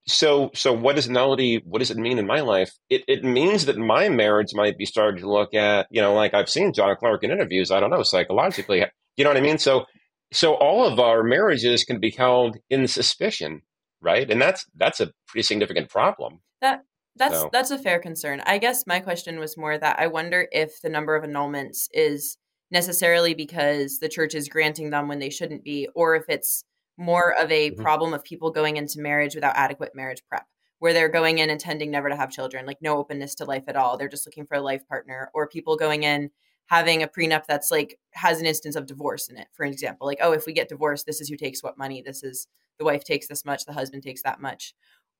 So 0.06 0.50
so 0.54 0.72
what 0.72 0.96
does 0.96 1.08
nullity 1.08 1.62
what 1.64 1.78
does 1.78 1.90
it 1.90 1.96
mean 1.96 2.18
in 2.18 2.26
my 2.26 2.40
life? 2.40 2.72
It, 2.88 3.04
it 3.06 3.24
means 3.24 3.66
that 3.66 3.76
my 3.76 4.08
marriage 4.08 4.54
might 4.54 4.76
be 4.76 4.86
starting 4.86 5.20
to 5.20 5.30
look 5.30 5.54
at 5.54 5.86
you 5.90 6.00
know 6.02 6.14
like 6.14 6.34
i've 6.34 6.48
seen 6.48 6.72
john 6.72 6.96
clark 6.96 7.22
in 7.22 7.30
interviews 7.30 7.70
i 7.70 7.78
don't 7.78 7.90
know 7.90 8.02
psychologically 8.02 8.84
you 9.16 9.24
know 9.24 9.30
what 9.30 9.36
i 9.36 9.42
mean? 9.42 9.58
So 9.58 9.84
so 10.32 10.54
all 10.54 10.86
of 10.86 11.00
our 11.00 11.22
marriages 11.22 11.84
can 11.84 11.98
be 11.98 12.10
held 12.10 12.56
in 12.68 12.86
suspicion, 12.86 13.62
right? 14.00 14.30
And 14.30 14.40
that's 14.40 14.64
that's 14.76 15.00
a 15.00 15.12
pretty 15.26 15.42
significant 15.42 15.88
problem. 15.88 16.40
That 16.60 16.84
that's 17.16 17.34
so. 17.34 17.50
that's 17.52 17.70
a 17.70 17.78
fair 17.78 17.98
concern. 17.98 18.42
I 18.46 18.58
guess 18.58 18.86
my 18.86 19.00
question 19.00 19.38
was 19.38 19.56
more 19.56 19.76
that 19.76 19.98
I 19.98 20.06
wonder 20.06 20.46
if 20.52 20.80
the 20.80 20.88
number 20.88 21.16
of 21.16 21.24
annulments 21.24 21.88
is 21.92 22.36
necessarily 22.70 23.34
because 23.34 23.98
the 23.98 24.08
church 24.08 24.34
is 24.34 24.48
granting 24.48 24.90
them 24.90 25.08
when 25.08 25.18
they 25.18 25.30
shouldn't 25.30 25.64
be, 25.64 25.88
or 25.94 26.14
if 26.14 26.24
it's 26.28 26.64
more 26.96 27.34
of 27.40 27.50
a 27.50 27.70
mm-hmm. 27.70 27.82
problem 27.82 28.14
of 28.14 28.22
people 28.22 28.50
going 28.50 28.76
into 28.76 29.00
marriage 29.00 29.34
without 29.34 29.56
adequate 29.56 29.92
marriage 29.94 30.22
prep, 30.28 30.46
where 30.78 30.92
they're 30.92 31.08
going 31.08 31.38
in 31.38 31.50
intending 31.50 31.90
never 31.90 32.08
to 32.08 32.16
have 32.16 32.30
children, 32.30 32.66
like 32.66 32.78
no 32.80 32.98
openness 32.98 33.34
to 33.36 33.44
life 33.44 33.64
at 33.66 33.76
all. 33.76 33.96
They're 33.96 34.08
just 34.08 34.26
looking 34.26 34.46
for 34.46 34.56
a 34.56 34.62
life 34.62 34.86
partner, 34.86 35.30
or 35.34 35.48
people 35.48 35.76
going 35.76 36.04
in 36.04 36.30
having 36.70 37.02
a 37.02 37.08
prenup 37.08 37.42
that's 37.46 37.70
like 37.70 37.98
has 38.12 38.40
an 38.40 38.46
instance 38.46 38.76
of 38.76 38.86
divorce 38.86 39.28
in 39.28 39.36
it 39.36 39.48
for 39.52 39.66
example 39.66 40.06
like 40.06 40.18
oh 40.22 40.32
if 40.32 40.46
we 40.46 40.52
get 40.52 40.68
divorced 40.68 41.04
this 41.04 41.20
is 41.20 41.28
who 41.28 41.36
takes 41.36 41.62
what 41.62 41.76
money 41.76 42.00
this 42.00 42.22
is 42.22 42.46
the 42.78 42.84
wife 42.84 43.04
takes 43.04 43.26
this 43.26 43.44
much 43.44 43.64
the 43.64 43.72
husband 43.72 44.02
takes 44.02 44.22
that 44.22 44.40
much 44.40 44.72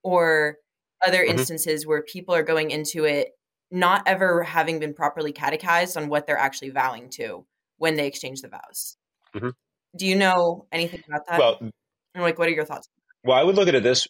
or 0.03 0.57
other 1.05 1.19
mm-hmm. 1.19 1.39
instances 1.39 1.87
where 1.87 2.03
people 2.03 2.35
are 2.35 2.45
going 2.45 2.71
into 2.71 3.05
it 3.05 3.31
not 3.71 4.03
ever 4.07 4.43
having 4.43 4.79
been 4.79 4.95
properly 4.95 5.33
catechized 5.33 5.97
on 5.97 6.09
what 6.09 6.27
they're 6.27 6.39
actually 6.39 6.71
vowing 6.71 7.11
to 7.11 7.45
when 7.79 7.97
they 7.97 8.07
exchange 8.07 8.41
the 8.43 8.49
vows 8.49 8.97
mm-hmm. 9.35 9.51
do 9.97 10.07
you 10.07 10.17
know 10.17 10.67
anything 10.71 11.03
about 11.09 11.27
that 11.27 11.39
well 11.39 11.59
and 11.61 11.73
like 12.23 12.39
what 12.39 12.49
are 12.49 12.53
your 12.53 12.65
thoughts 12.65 12.89
well 13.25 13.37
i 13.37 13.43
would 13.43 13.57
look 13.57 13.69
at 13.69 13.75
it 13.75 13.83
this 13.83 14.07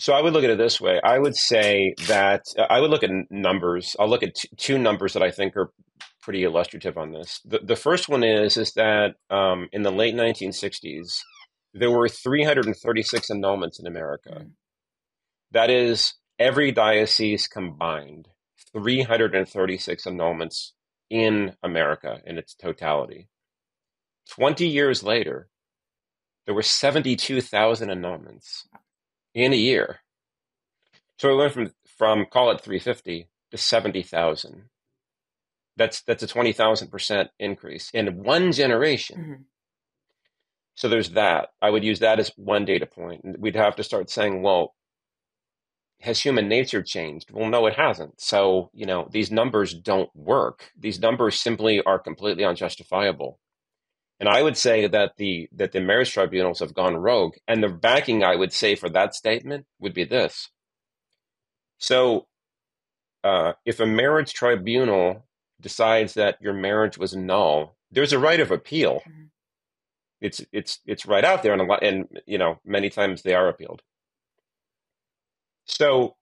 so 0.00 0.12
I 0.12 0.22
would 0.22 0.32
look 0.32 0.44
at 0.44 0.50
it 0.50 0.58
this 0.58 0.80
way. 0.80 1.00
I 1.02 1.18
would 1.18 1.34
say 1.34 1.96
that 2.06 2.44
uh, 2.56 2.66
I 2.70 2.80
would 2.80 2.88
look 2.88 3.02
at 3.02 3.10
numbers. 3.30 3.96
I'll 3.98 4.08
look 4.08 4.22
at 4.22 4.36
t- 4.36 4.48
two 4.56 4.78
numbers 4.78 5.14
that 5.14 5.24
I 5.24 5.32
think 5.32 5.56
are 5.56 5.72
pretty 6.20 6.44
illustrative 6.44 6.98
on 6.98 7.12
this. 7.12 7.40
The, 7.44 7.60
the 7.60 7.76
first 7.76 8.08
one 8.08 8.24
is 8.24 8.56
is 8.56 8.72
that 8.72 9.14
um, 9.30 9.68
in 9.72 9.82
the 9.82 9.92
late 9.92 10.14
1960s, 10.14 11.20
there 11.74 11.90
were 11.90 12.08
336 12.08 13.30
annulments 13.30 13.78
in 13.80 13.86
America. 13.86 14.30
Mm. 14.30 14.50
That 15.52 15.70
is 15.70 16.14
every 16.38 16.72
diocese 16.72 17.46
combined, 17.46 18.28
336 18.72 20.04
annulments 20.04 20.72
in 21.10 21.54
America 21.62 22.20
in 22.26 22.38
its 22.38 22.54
totality. 22.54 23.28
20 24.30 24.66
years 24.66 25.02
later, 25.02 25.48
there 26.44 26.54
were 26.54 26.62
72,000 26.62 27.88
annulments 27.88 28.66
in 29.34 29.52
a 29.52 29.56
year. 29.56 30.00
So 31.18 31.30
we 31.30 31.36
went 31.36 31.52
from, 31.52 31.72
from 31.98 32.26
call 32.26 32.50
it 32.50 32.60
350 32.60 33.28
to 33.50 33.56
70,000. 33.58 34.64
That's, 35.78 36.02
that's 36.02 36.22
a 36.22 36.26
20,000% 36.26 37.28
increase 37.38 37.90
in 37.94 38.22
one 38.22 38.52
generation. 38.52 39.18
Mm-hmm. 39.18 39.42
So 40.74 40.88
there's 40.88 41.10
that. 41.10 41.48
I 41.62 41.70
would 41.70 41.82
use 41.84 42.00
that 42.00 42.20
as 42.20 42.30
one 42.36 42.64
data 42.64 42.86
point. 42.86 43.24
And 43.24 43.36
we'd 43.38 43.56
have 43.56 43.76
to 43.76 43.84
start 43.84 44.10
saying, 44.10 44.42
well, 44.42 44.74
has 46.00 46.20
human 46.20 46.48
nature 46.48 46.82
changed? 46.82 47.30
Well, 47.32 47.48
no, 47.48 47.66
it 47.66 47.74
hasn't. 47.74 48.20
So, 48.20 48.70
you 48.72 48.86
know, 48.86 49.08
these 49.10 49.32
numbers 49.32 49.74
don't 49.74 50.10
work. 50.14 50.70
These 50.78 51.00
numbers 51.00 51.40
simply 51.40 51.82
are 51.82 51.98
completely 51.98 52.44
unjustifiable. 52.44 53.40
And 54.20 54.28
I 54.28 54.42
would 54.42 54.56
say 54.56 54.86
that 54.88 55.12
the 55.16 55.48
that 55.52 55.72
the 55.72 55.80
marriage 55.80 56.12
tribunals 56.12 56.60
have 56.60 56.74
gone 56.74 56.96
rogue. 56.96 57.34
And 57.46 57.62
the 57.62 57.68
backing 57.68 58.24
I 58.24 58.36
would 58.36 58.52
say 58.52 58.74
for 58.74 58.88
that 58.90 59.14
statement 59.14 59.66
would 59.78 59.94
be 59.94 60.04
this. 60.04 60.48
So 61.78 62.26
uh, 63.22 63.52
if 63.64 63.80
a 63.80 63.86
marriage 63.86 64.32
tribunal 64.32 65.27
decides 65.60 66.14
that 66.14 66.40
your 66.40 66.52
marriage 66.52 66.98
was 66.98 67.14
null, 67.14 67.76
there's 67.90 68.12
a 68.12 68.18
right 68.18 68.40
of 68.40 68.50
appeal. 68.50 69.02
Mm-hmm. 69.08 69.24
It's 70.20 70.40
it's 70.52 70.80
it's 70.84 71.06
right 71.06 71.24
out 71.24 71.42
there, 71.42 71.52
and 71.52 71.62
a 71.62 71.64
lot, 71.64 71.82
and 71.82 72.06
you 72.26 72.38
know 72.38 72.58
many 72.64 72.90
times 72.90 73.22
they 73.22 73.34
are 73.34 73.48
appealed. 73.48 73.82
So 75.64 76.16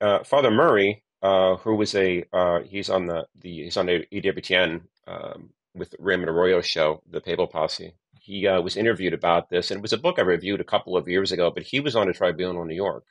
uh, 0.00 0.22
Father 0.24 0.50
Murray, 0.50 1.02
uh, 1.22 1.56
who 1.56 1.74
was 1.74 1.94
a 1.94 2.24
uh, 2.32 2.60
he's 2.60 2.90
on 2.90 3.06
the 3.06 3.26
the 3.40 3.64
he's 3.64 3.76
on 3.76 3.86
the 3.86 4.06
EWTN 4.12 4.82
um, 5.06 5.50
with 5.74 5.94
Raymond 5.98 6.30
Arroyo 6.30 6.60
show, 6.60 7.02
the 7.10 7.20
Papal 7.20 7.46
Posse. 7.46 7.94
He 8.20 8.46
uh, 8.46 8.60
was 8.60 8.76
interviewed 8.76 9.14
about 9.14 9.50
this, 9.50 9.70
and 9.70 9.78
it 9.78 9.82
was 9.82 9.92
a 9.92 9.98
book 9.98 10.18
I 10.18 10.22
reviewed 10.22 10.60
a 10.60 10.64
couple 10.64 10.96
of 10.96 11.08
years 11.08 11.32
ago. 11.32 11.50
But 11.50 11.64
he 11.64 11.80
was 11.80 11.96
on 11.96 12.08
a 12.08 12.12
tribunal 12.12 12.62
in 12.62 12.68
New 12.68 12.74
York, 12.74 13.04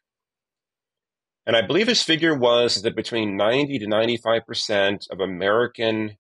and 1.45 1.55
I 1.55 1.61
believe 1.61 1.87
his 1.87 2.03
figure 2.03 2.35
was 2.35 2.81
that 2.81 2.95
between 2.95 3.37
ninety 3.37 3.79
to 3.79 3.87
ninety-five 3.87 4.45
percent 4.45 5.07
of 5.11 5.19
American 5.19 6.17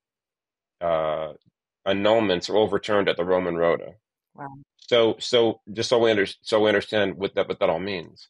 uh, 0.81 1.33
annulments 1.87 2.49
are 2.49 2.57
overturned 2.57 3.09
at 3.09 3.17
the 3.17 3.25
Roman 3.25 3.55
Rota. 3.55 3.93
Wow. 4.35 4.47
So, 4.77 5.15
so 5.19 5.61
just 5.71 5.89
so 5.89 5.99
we 5.99 6.11
under, 6.11 6.25
so 6.41 6.61
we 6.61 6.69
understand 6.69 7.15
what 7.15 7.35
that 7.35 7.47
what 7.47 7.59
that 7.59 7.69
all 7.69 7.79
means. 7.79 8.29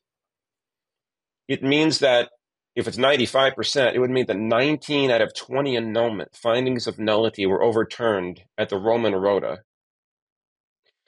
It 1.48 1.64
means 1.64 2.00
that 2.00 2.30
if 2.76 2.88
it's 2.88 2.98
95%, 2.98 3.94
it 3.94 4.00
would 4.00 4.10
mean 4.10 4.26
that 4.26 4.38
19 4.38 5.12
out 5.12 5.22
of 5.22 5.34
20 5.34 5.78
annulment 5.78 6.36
findings 6.36 6.88
of 6.88 7.00
nullity 7.00 7.46
were 7.46 7.64
overturned 7.64 8.42
at 8.58 8.70
the 8.70 8.78
Roman 8.78 9.16
Rota. 9.16 9.60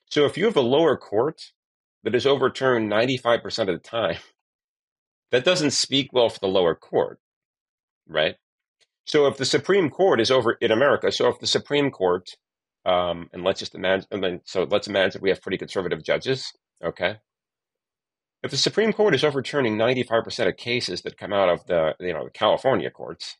So 0.10 0.26
if 0.26 0.38
you 0.38 0.46
have 0.46 0.56
a 0.56 0.62
lower 0.62 0.96
court 0.96 1.52
that 2.04 2.16
is 2.16 2.26
overturned 2.26 2.90
95% 2.90 3.60
of 3.60 3.68
the 3.68 3.78
time, 3.80 4.18
that 5.32 5.46
doesn't 5.46 5.72
speak 5.72 6.12
well 6.14 6.30
for 6.30 6.40
the 6.40 6.48
lower 6.48 6.76
court, 6.76 7.20
right? 8.08 8.36
So 9.06 9.28
if 9.28 9.38
the 9.38 9.46
Supreme 9.46 9.90
Court 9.90 10.20
is 10.20 10.32
over 10.32 10.54
in 10.54 10.72
America, 10.72 11.12
so 11.12 11.28
if 11.30 11.40
the 11.40 11.48
Supreme 11.48 11.92
Court, 11.92 12.30
um, 12.86 13.30
and 13.34 13.44
let's 13.44 13.60
just 13.60 13.76
imagine, 13.76 14.42
so 14.46 14.64
let's 14.64 14.88
imagine 14.88 15.22
we 15.22 15.30
have 15.30 15.42
pretty 15.42 15.58
conservative 15.58 16.04
judges, 16.04 16.52
okay? 16.84 17.18
If 18.44 18.52
the 18.52 18.58
Supreme 18.58 18.94
Court 18.94 19.16
is 19.16 19.24
overturning 19.24 19.78
95% 19.78 20.48
of 20.48 20.58
cases 20.58 21.02
that 21.02 21.18
come 21.18 21.34
out 21.34 21.50
of 21.50 21.66
the, 21.68 21.96
you 22.00 22.14
know, 22.14 22.26
the 22.26 22.32
California 22.32 22.90
courts, 22.90 23.38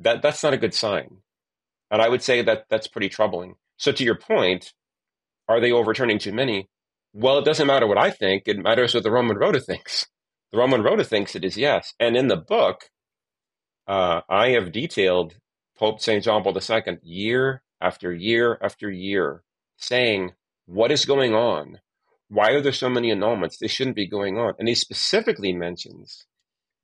that, 0.00 0.20
that's 0.20 0.42
not 0.42 0.52
a 0.52 0.58
good 0.58 0.74
sign. 0.74 1.18
And 1.90 2.02
I 2.02 2.08
would 2.08 2.22
say 2.22 2.42
that 2.42 2.66
that's 2.68 2.88
pretty 2.88 3.08
troubling. 3.08 3.54
So 3.78 3.92
to 3.92 4.04
your 4.04 4.18
point, 4.18 4.74
are 5.48 5.60
they 5.60 5.72
overturning 5.72 6.18
too 6.18 6.32
many? 6.32 6.68
Well, 7.14 7.38
it 7.38 7.44
doesn't 7.44 7.66
matter 7.66 7.86
what 7.86 7.98
I 7.98 8.10
think. 8.10 8.42
It 8.46 8.58
matters 8.58 8.94
what 8.94 9.02
the 9.02 9.10
Roman 9.10 9.38
Rota 9.38 9.60
thinks. 9.60 10.06
The 10.52 10.58
Roman 10.58 10.82
Rota 10.82 11.04
thinks 11.04 11.34
it 11.34 11.44
is 11.44 11.56
yes. 11.56 11.94
And 12.00 12.16
in 12.16 12.28
the 12.28 12.36
book, 12.36 12.90
uh, 13.86 14.22
I 14.28 14.50
have 14.50 14.72
detailed 14.72 15.36
Pope 15.76 16.00
St. 16.00 16.24
John 16.24 16.42
Paul 16.42 16.56
II 16.56 16.98
year 17.02 17.62
after 17.80 18.12
year 18.12 18.58
after 18.62 18.90
year 18.90 19.42
saying, 19.76 20.32
what 20.66 20.90
is 20.90 21.04
going 21.04 21.34
on? 21.34 21.78
why 22.28 22.50
are 22.50 22.60
there 22.60 22.72
so 22.72 22.88
many 22.88 23.10
annulments? 23.10 23.58
They 23.58 23.68
shouldn't 23.68 23.96
be 23.96 24.06
going 24.06 24.38
on. 24.38 24.54
And 24.58 24.68
he 24.68 24.74
specifically 24.74 25.52
mentions 25.52 26.26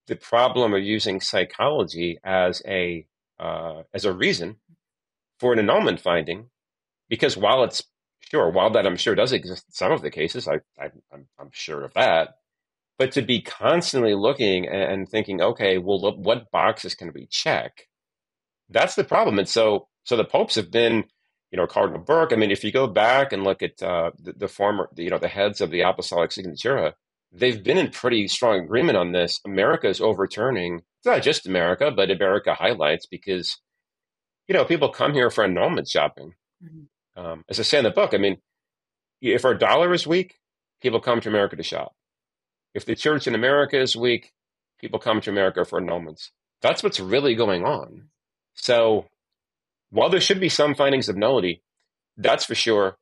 the 0.06 0.16
problem 0.16 0.74
of 0.74 0.82
using 0.82 1.20
psychology 1.20 2.18
as 2.24 2.62
a 2.66 3.06
uh, 3.38 3.82
as 3.92 4.04
a 4.04 4.12
reason 4.12 4.56
for 5.38 5.52
an 5.52 5.58
annulment 5.58 6.00
finding, 6.00 6.50
because 7.08 7.36
while 7.36 7.64
it's 7.64 7.84
sure, 8.20 8.50
while 8.50 8.70
that 8.70 8.86
I'm 8.86 8.96
sure 8.96 9.14
does 9.14 9.32
exist 9.32 9.66
in 9.68 9.74
some 9.74 9.92
of 9.92 10.02
the 10.02 10.10
cases, 10.10 10.48
I, 10.48 10.60
I 10.80 10.90
I'm 11.12 11.50
sure 11.52 11.84
of 11.84 11.92
that. 11.94 12.36
But 12.98 13.12
to 13.12 13.22
be 13.22 13.42
constantly 13.42 14.14
looking 14.14 14.68
and 14.68 15.08
thinking, 15.08 15.40
okay, 15.40 15.78
well, 15.78 16.14
what 16.16 16.50
boxes 16.52 16.94
can 16.94 17.12
we 17.12 17.26
check? 17.26 17.88
That's 18.68 18.94
the 18.94 19.04
problem. 19.04 19.38
And 19.38 19.48
so, 19.48 19.88
so 20.04 20.16
the 20.16 20.24
popes 20.24 20.54
have 20.54 20.70
been 20.70 21.04
you 21.54 21.56
know, 21.56 21.68
Cardinal 21.68 22.00
Burke. 22.00 22.32
I 22.32 22.36
mean, 22.36 22.50
if 22.50 22.64
you 22.64 22.72
go 22.72 22.88
back 22.88 23.32
and 23.32 23.44
look 23.44 23.62
at 23.62 23.80
uh, 23.80 24.10
the, 24.18 24.32
the, 24.32 24.48
former, 24.48 24.88
you 24.96 25.08
know, 25.08 25.18
the 25.18 25.28
heads 25.28 25.60
of 25.60 25.70
the 25.70 25.82
Apostolic 25.82 26.30
Signatura, 26.30 26.94
they've 27.30 27.62
been 27.62 27.78
in 27.78 27.92
pretty 27.92 28.26
strong 28.26 28.64
agreement 28.64 28.98
on 28.98 29.12
this. 29.12 29.38
America 29.46 29.88
is 29.88 30.00
overturning, 30.00 30.82
it's 30.98 31.06
not 31.06 31.22
just 31.22 31.46
America, 31.46 31.92
but 31.92 32.10
America 32.10 32.54
highlights 32.54 33.06
because, 33.06 33.60
you 34.48 34.54
know, 34.54 34.64
people 34.64 34.88
come 34.88 35.14
here 35.14 35.30
for 35.30 35.44
annulment 35.44 35.86
shopping. 35.86 36.34
Mm-hmm. 36.60 37.24
Um, 37.24 37.44
as 37.48 37.60
I 37.60 37.62
say 37.62 37.78
in 37.78 37.84
the 37.84 37.90
book, 37.90 38.14
I 38.14 38.16
mean, 38.16 38.38
if 39.22 39.44
our 39.44 39.54
dollar 39.54 39.94
is 39.94 40.08
weak, 40.08 40.40
people 40.82 40.98
come 40.98 41.20
to 41.20 41.28
America 41.28 41.54
to 41.54 41.62
shop. 41.62 41.94
If 42.74 42.84
the 42.84 42.96
church 42.96 43.26
in 43.26 43.34
America 43.34 43.80
is 43.80 43.96
weak, 43.96 44.32
people 44.80 44.98
come 44.98 45.20
to 45.22 45.30
America 45.30 45.64
for 45.64 45.80
annulments. 45.80 46.30
That's 46.60 46.82
what's 46.82 47.00
really 47.00 47.34
going 47.34 47.64
on. 47.64 48.08
So 48.54 49.06
while 49.90 50.10
there 50.10 50.20
should 50.20 50.40
be 50.40 50.48
some 50.48 50.74
findings 50.74 51.08
of 51.08 51.16
nullity, 51.16 51.62
that's 52.16 52.44
for 52.44 52.54
sure. 52.54 52.96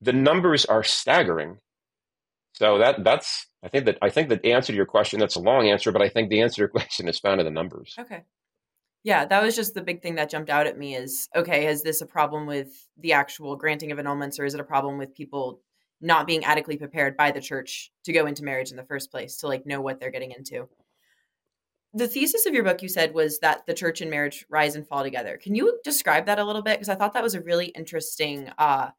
The 0.00 0.12
numbers 0.12 0.64
are 0.64 0.84
staggering. 0.84 1.58
So 2.52 2.78
that 2.78 3.04
that's 3.04 3.46
I 3.62 3.68
think 3.68 3.86
that 3.86 3.98
I 4.02 4.10
think 4.10 4.28
the 4.28 4.44
answer 4.52 4.72
to 4.72 4.76
your 4.76 4.86
question 4.86 5.20
that's 5.20 5.36
a 5.36 5.40
long 5.40 5.68
answer, 5.68 5.92
but 5.92 6.02
I 6.02 6.08
think 6.08 6.28
the 6.28 6.42
answer 6.42 6.56
to 6.56 6.60
your 6.60 6.68
question 6.80 7.08
is 7.08 7.18
found 7.18 7.40
in 7.40 7.44
the 7.44 7.50
numbers. 7.50 7.94
Okay. 7.98 8.24
Yeah, 9.04 9.24
that 9.26 9.42
was 9.42 9.54
just 9.54 9.74
the 9.74 9.82
big 9.82 10.02
thing 10.02 10.16
that 10.16 10.28
jumped 10.28 10.50
out 10.50 10.66
at 10.66 10.76
me 10.76 10.94
is 10.94 11.28
okay, 11.34 11.66
is 11.66 11.82
this 11.82 12.00
a 12.00 12.06
problem 12.06 12.46
with 12.46 12.68
the 12.98 13.12
actual 13.12 13.56
granting 13.56 13.92
of 13.92 13.98
annulments 13.98 14.38
or 14.38 14.44
is 14.44 14.54
it 14.54 14.60
a 14.60 14.64
problem 14.64 14.98
with 14.98 15.14
people 15.14 15.60
not 16.00 16.26
being 16.26 16.44
adequately 16.44 16.78
prepared 16.78 17.16
by 17.16 17.30
the 17.30 17.40
church 17.40 17.90
to 18.04 18.12
go 18.12 18.26
into 18.26 18.44
marriage 18.44 18.70
in 18.70 18.76
the 18.76 18.84
first 18.84 19.10
place 19.10 19.38
to 19.38 19.48
like 19.48 19.66
know 19.66 19.80
what 19.80 20.00
they're 20.00 20.10
getting 20.10 20.32
into? 20.32 20.68
the 21.94 22.08
thesis 22.08 22.46
of 22.46 22.54
your 22.54 22.64
book 22.64 22.82
you 22.82 22.88
said 22.88 23.14
was 23.14 23.38
that 23.40 23.66
the 23.66 23.74
church 23.74 24.00
and 24.00 24.10
marriage 24.10 24.44
rise 24.50 24.74
and 24.74 24.86
fall 24.86 25.02
together. 25.02 25.38
Can 25.42 25.54
you 25.54 25.78
describe 25.84 26.26
that 26.26 26.38
a 26.38 26.44
little 26.44 26.62
bit? 26.62 26.74
Because 26.74 26.88
i 26.88 26.94
thought 26.94 27.14
that 27.14 27.22
was 27.22 27.34
a 27.34 27.40
really 27.40 27.66
interesting 27.66 28.50
uh 28.58 28.90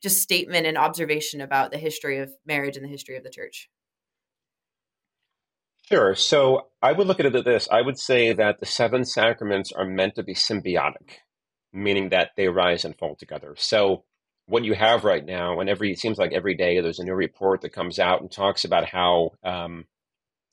just 0.00 0.22
statement 0.22 0.64
and 0.64 0.78
observation 0.78 1.40
about 1.40 1.72
the 1.72 1.78
history 1.78 2.18
of 2.18 2.30
marriage 2.46 2.76
and 2.76 2.84
the 2.84 2.90
history 2.90 3.16
of 3.16 3.24
the 3.24 3.30
church. 3.30 3.68
Sure. 5.82 6.14
So 6.14 6.68
i 6.80 6.92
would 6.92 7.06
look 7.06 7.20
at 7.20 7.26
it 7.26 7.44
this. 7.44 7.68
I 7.70 7.82
would 7.82 7.98
say 7.98 8.32
that 8.32 8.60
the 8.60 8.66
seven 8.66 9.04
sacraments 9.04 9.72
are 9.72 9.86
meant 9.86 10.14
to 10.14 10.22
be 10.22 10.34
symbiotic 10.34 11.18
meaning 11.72 12.08
that 12.08 12.30
they 12.36 12.48
rise 12.48 12.84
and 12.84 12.96
fall 12.96 13.14
together. 13.14 13.54
So 13.58 14.04
what 14.48 14.64
you 14.64 14.74
have 14.74 15.04
right 15.04 15.24
now 15.24 15.60
and 15.60 15.68
every 15.68 15.92
it 15.92 15.98
seems 15.98 16.16
like 16.18 16.32
every 16.32 16.54
day 16.54 16.80
there's 16.80 16.98
a 16.98 17.04
new 17.04 17.14
report 17.14 17.60
that 17.60 17.72
comes 17.72 17.98
out 17.98 18.22
and 18.22 18.32
talks 18.32 18.64
about 18.64 18.88
how 18.88 19.30
um, 19.44 19.84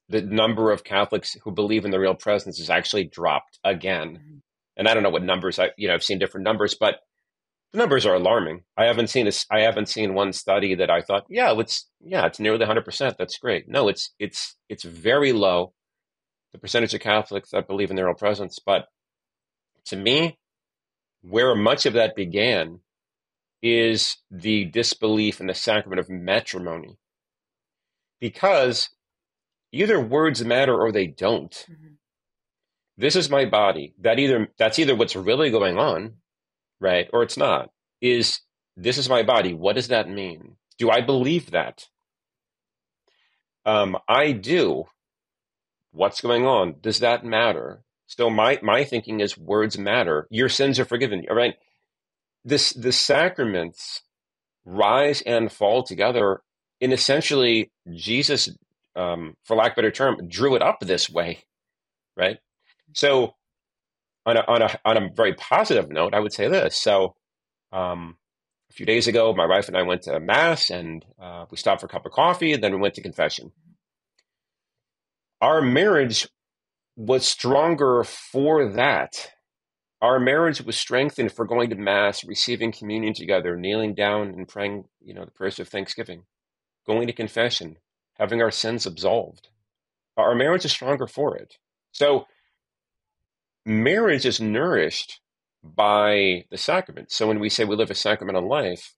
the 0.09 0.21
number 0.21 0.71
of 0.71 0.83
Catholics 0.83 1.35
who 1.43 1.51
believe 1.51 1.85
in 1.85 1.91
the 1.91 1.99
real 1.99 2.13
presence 2.13 2.57
has 2.59 2.69
actually 2.69 3.05
dropped 3.05 3.57
again. 3.63 4.19
Mm-hmm. 4.19 4.37
And 4.77 4.87
I 4.87 4.93
don't 4.93 5.03
know 5.03 5.09
what 5.09 5.23
numbers 5.23 5.57
I 5.57 5.69
you 5.77 5.87
know 5.87 5.93
I've 5.93 6.03
seen 6.03 6.19
different 6.19 6.43
numbers, 6.43 6.75
but 6.77 6.99
the 7.71 7.77
numbers 7.77 8.05
are 8.05 8.15
alarming. 8.15 8.63
I 8.77 8.85
haven't 8.85 9.09
seen 9.09 9.25
this. 9.25 9.45
I 9.49 9.61
haven't 9.61 9.87
seen 9.87 10.13
one 10.13 10.33
study 10.33 10.75
that 10.75 10.91
I 10.91 11.01
thought, 11.01 11.25
yeah, 11.29 11.53
it's 11.57 11.89
yeah, 12.01 12.25
it's 12.25 12.39
nearly 12.39 12.59
100 12.59 12.83
percent. 12.83 13.15
That's 13.17 13.37
great. 13.37 13.69
No, 13.69 13.87
it's 13.87 14.13
it's 14.19 14.57
it's 14.67 14.83
very 14.83 15.31
low. 15.31 15.73
The 16.51 16.59
percentage 16.59 16.93
of 16.93 17.01
Catholics 17.01 17.51
that 17.51 17.67
believe 17.67 17.89
in 17.89 17.95
the 17.95 18.05
real 18.05 18.13
presence, 18.13 18.59
but 18.65 18.87
to 19.85 19.95
me, 19.95 20.37
where 21.21 21.55
much 21.55 21.85
of 21.85 21.93
that 21.93 22.15
began 22.15 22.79
is 23.65 24.17
the 24.29 24.65
disbelief 24.65 25.41
in 25.41 25.47
the 25.47 25.53
sacrament 25.55 25.99
of 25.99 26.07
matrimony, 26.07 26.99
because 28.19 28.89
either 29.71 29.99
words 29.99 30.45
matter 30.45 30.79
or 30.79 30.91
they 30.91 31.07
don't. 31.07 31.51
Mm-hmm. 31.51 31.95
This 32.95 33.15
is 33.15 33.27
my 33.27 33.45
body. 33.45 33.95
That 33.99 34.19
either 34.19 34.49
that's 34.59 34.77
either 34.77 34.95
what's 34.95 35.15
really 35.15 35.49
going 35.49 35.79
on, 35.79 36.17
right, 36.79 37.09
or 37.11 37.23
it's 37.23 37.37
not. 37.37 37.71
Is 38.01 38.39
this 38.77 38.99
is 38.99 39.09
my 39.09 39.23
body? 39.23 39.55
What 39.55 39.75
does 39.75 39.87
that 39.87 40.07
mean? 40.07 40.57
Do 40.77 40.91
I 40.91 41.01
believe 41.01 41.49
that? 41.49 41.87
Um, 43.65 43.97
I 44.07 44.31
do. 44.31 44.83
What's 45.91 46.21
going 46.21 46.45
on? 46.45 46.75
Does 46.81 46.99
that 46.99 47.25
matter? 47.25 47.81
So 48.05 48.29
my 48.29 48.59
my 48.61 48.83
thinking 48.83 49.21
is 49.21 49.39
words 49.39 49.75
matter. 49.75 50.27
Your 50.29 50.49
sins 50.49 50.79
are 50.79 50.85
forgiven. 50.85 51.25
All 51.27 51.35
right. 51.35 51.55
This 52.45 52.71
the 52.73 52.91
sacraments 52.91 54.03
rise 54.65 55.21
and 55.23 55.51
fall 55.51 55.83
together 55.83 56.41
in 56.79 56.91
essentially 56.91 57.71
Jesus, 57.91 58.49
um, 58.95 59.35
for 59.43 59.57
lack 59.57 59.71
of 59.71 59.73
a 59.73 59.81
better 59.81 59.91
term, 59.91 60.27
drew 60.27 60.55
it 60.55 60.61
up 60.61 60.79
this 60.79 61.09
way, 61.09 61.39
right? 62.15 62.37
So 62.93 63.33
on 64.25 64.37
a 64.37 64.41
on 64.47 64.61
a 64.61 64.79
on 64.85 64.97
a 64.97 65.09
very 65.13 65.33
positive 65.33 65.89
note, 65.89 66.13
I 66.13 66.19
would 66.19 66.33
say 66.33 66.47
this. 66.47 66.77
So 66.77 67.15
um, 67.71 68.17
a 68.69 68.73
few 68.73 68.85
days 68.85 69.07
ago, 69.07 69.33
my 69.33 69.47
wife 69.47 69.67
and 69.67 69.77
I 69.77 69.83
went 69.83 70.03
to 70.03 70.19
mass, 70.19 70.69
and 70.69 71.03
uh, 71.19 71.45
we 71.49 71.57
stopped 71.57 71.81
for 71.81 71.87
a 71.87 71.89
cup 71.89 72.05
of 72.05 72.11
coffee, 72.11 72.53
and 72.53 72.63
then 72.63 72.73
we 72.73 72.79
went 72.79 72.93
to 72.95 73.01
confession. 73.01 73.51
Our 75.41 75.61
marriage 75.61 76.27
was 76.95 77.27
stronger 77.27 78.03
for 78.03 78.69
that. 78.73 79.31
Our 80.01 80.19
marriage 80.19 80.61
was 80.61 80.77
strengthened 80.77 81.31
for 81.31 81.45
going 81.45 81.69
to 81.69 81.75
mass, 81.75 82.23
receiving 82.23 82.71
communion 82.71 83.13
together, 83.13 83.55
kneeling 83.55 83.95
down 83.95 84.29
and 84.29 84.47
praying, 84.47 84.85
you 85.01 85.13
know, 85.13 85.25
the 85.25 85.31
prayers 85.31 85.59
of 85.59 85.67
thanksgiving, 85.67 86.23
going 86.85 87.07
to 87.07 87.13
confession, 87.13 87.77
having 88.15 88.41
our 88.41 88.51
sins 88.51 88.85
absolved. 88.85 89.49
Our 90.17 90.35
marriage 90.35 90.65
is 90.65 90.71
stronger 90.71 91.07
for 91.07 91.35
it. 91.37 91.55
So 91.91 92.27
marriage 93.65 94.25
is 94.25 94.39
nourished 94.39 95.21
by 95.63 96.45
the 96.51 96.57
sacrament. 96.57 97.11
So 97.11 97.27
when 97.27 97.39
we 97.39 97.49
say 97.49 97.63
we 97.63 97.75
live 97.75 97.89
a 97.89 97.95
sacramental 97.95 98.47
life, 98.47 98.95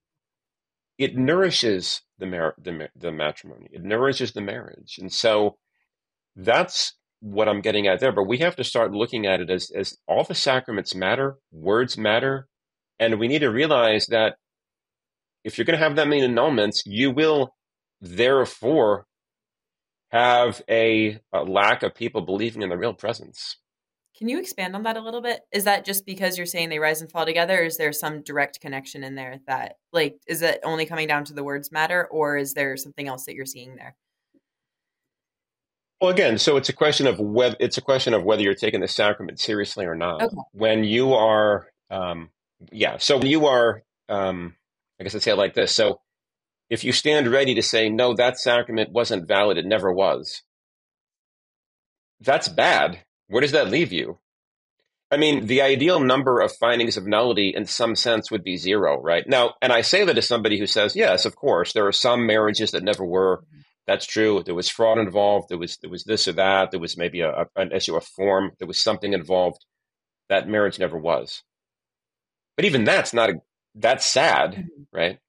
it 0.98 1.16
nourishes 1.16 2.02
the, 2.18 2.26
mar- 2.26 2.56
the, 2.58 2.90
the 2.96 3.12
matrimony. 3.12 3.70
It 3.72 3.84
nourishes 3.84 4.34
the 4.34 4.42
marriage. 4.42 4.98
And 5.00 5.14
so 5.14 5.58
that's 6.36 6.94
what 7.20 7.50
I'm 7.50 7.62
getting 7.62 7.88
at 7.88 8.00
there. 8.00 8.12
But 8.12 8.28
we 8.28 8.38
have 8.40 8.56
to 8.58 8.64
start 8.64 8.92
looking 8.94 9.26
at 9.26 9.42
it 9.42 9.50
as, 9.50 9.72
as 9.72 9.98
all 10.08 10.24
the 10.24 10.36
sacraments 10.36 10.94
matter, 10.96 11.38
words 11.52 11.98
matter, 11.98 12.48
and 13.00 13.20
we 13.20 13.28
need 13.28 13.40
to 13.40 13.50
realize 13.50 14.08
that 14.08 14.36
if 15.44 15.58
you're 15.58 15.66
going 15.66 15.78
to 15.78 15.84
have 15.84 15.96
that 15.96 16.08
many 16.08 16.22
annulments, 16.22 16.82
you 16.86 17.12
will 17.12 17.56
therefore 18.02 19.06
have 20.12 20.62
a, 20.70 21.20
a 21.34 21.44
lack 21.44 21.84
of 21.84 21.96
people 21.96 22.22
believing 22.22 22.62
in 22.62 22.70
the 22.70 22.78
real 22.78 22.94
presence. 22.94 23.58
Can 24.18 24.30
you 24.30 24.40
expand 24.40 24.76
on 24.76 24.84
that 24.84 24.98
a 24.98 25.02
little 25.02 25.22
bit? 25.22 25.42
Is 25.52 25.66
that 25.66 25.86
just 25.86 26.06
because 26.06 26.38
you're 26.38 26.48
saying 26.48 26.70
they 26.70 26.80
rise 26.80 27.02
and 27.02 27.12
fall 27.12 27.26
together? 27.26 27.60
Is 27.64 27.78
there 27.78 27.92
some 27.94 28.24
direct 28.24 28.60
connection 28.60 29.04
in 29.04 29.14
there 29.14 29.40
that, 29.46 29.76
like, 29.94 30.18
is 30.28 30.42
it 30.42 30.60
only 30.64 30.88
coming 30.88 31.08
down 31.08 31.24
to 31.26 31.34
the 31.34 31.44
words 31.44 31.72
matter, 31.72 32.08
or 32.10 32.36
is 32.36 32.54
there 32.54 32.76
something 32.78 33.08
else 33.08 33.26
that 33.26 33.36
you're 33.36 33.46
seeing 33.46 33.76
there? 33.76 33.96
Well, 36.00 36.12
again, 36.12 36.38
so 36.38 36.58
it's 36.58 36.70
a 36.70 36.74
question 36.74 37.08
of 37.08 37.20
whether 37.20 37.56
it's 37.60 37.78
a 37.78 37.82
question 37.82 38.14
of 38.14 38.24
whether 38.24 38.44
you're 38.44 38.54
taking 38.54 38.82
the 38.82 38.88
sacrament 38.88 39.40
seriously 39.40 39.86
or 39.86 39.96
not. 39.96 40.22
Okay. 40.22 40.36
When 40.52 40.84
you 40.84 41.14
are, 41.14 41.68
um, 41.90 42.30
yeah. 42.72 42.98
So 42.98 43.18
when 43.18 43.28
you 43.28 43.48
are, 43.48 43.84
um, 44.08 44.56
I 45.00 45.04
guess 45.04 45.16
I'd 45.16 45.24
say 45.24 45.32
it 45.32 45.38
like 45.38 45.56
this. 45.56 45.74
So 45.74 46.02
if 46.70 46.84
you 46.84 46.92
stand 46.92 47.28
ready 47.28 47.56
to 47.56 47.64
say 47.64 47.90
no, 47.90 48.14
that 48.14 48.40
sacrament 48.40 48.92
wasn't 48.92 49.28
valid, 49.28 49.58
it 49.58 49.66
never 49.66 49.92
was. 49.92 50.44
That's 52.20 52.48
bad. 52.48 53.00
Where 53.28 53.42
does 53.42 53.52
that 53.52 53.70
leave 53.70 53.92
you? 53.92 54.20
I 55.10 55.18
mean, 55.18 55.48
the 55.48 55.62
ideal 55.62 56.00
number 56.00 56.42
of 56.42 56.52
findings 56.52 56.98
of 56.98 57.08
nullity 57.08 57.54
in 57.56 57.66
some 57.66 57.96
sense 57.96 58.30
would 58.30 58.44
be 58.44 58.58
zero, 58.58 59.02
right? 59.02 59.28
Now, 59.28 59.54
and 59.62 59.72
I 59.72 59.82
say 59.82 60.04
that 60.04 60.18
as 60.18 60.28
somebody 60.28 60.60
who 60.60 60.68
says, 60.68 60.96
yes, 60.96 61.26
of 61.26 61.36
course, 61.36 61.72
there 61.72 61.88
are 61.88 61.94
some 61.94 62.28
marriages 62.28 62.72
that 62.72 62.84
never 62.84 63.06
were. 63.06 63.44
That's 63.88 64.06
true. 64.06 64.44
There 64.44 64.54
was 64.54 64.70
fraud 64.70 64.98
involved. 65.00 65.48
There 65.50 65.58
was 65.58 65.78
there 65.78 65.90
was 65.90 66.04
this 66.04 66.28
or 66.28 66.34
that. 66.34 66.72
There 66.72 66.80
was 66.80 66.98
maybe 66.98 67.22
a, 67.22 67.48
an 67.56 67.72
issue 67.72 67.96
of 67.96 68.04
form. 68.04 68.52
There 68.60 68.68
was 68.68 68.84
something 68.84 69.14
involved. 69.14 69.66
That 70.28 70.50
marriage 70.50 70.78
never 70.78 70.98
was. 70.98 71.44
But 72.58 72.66
even 72.66 72.84
that's 72.84 73.14
not 73.14 73.30
a, 73.30 73.42
that's 73.74 74.06
sad, 74.06 74.52
mm-hmm. 74.52 74.84
right? 74.92 75.20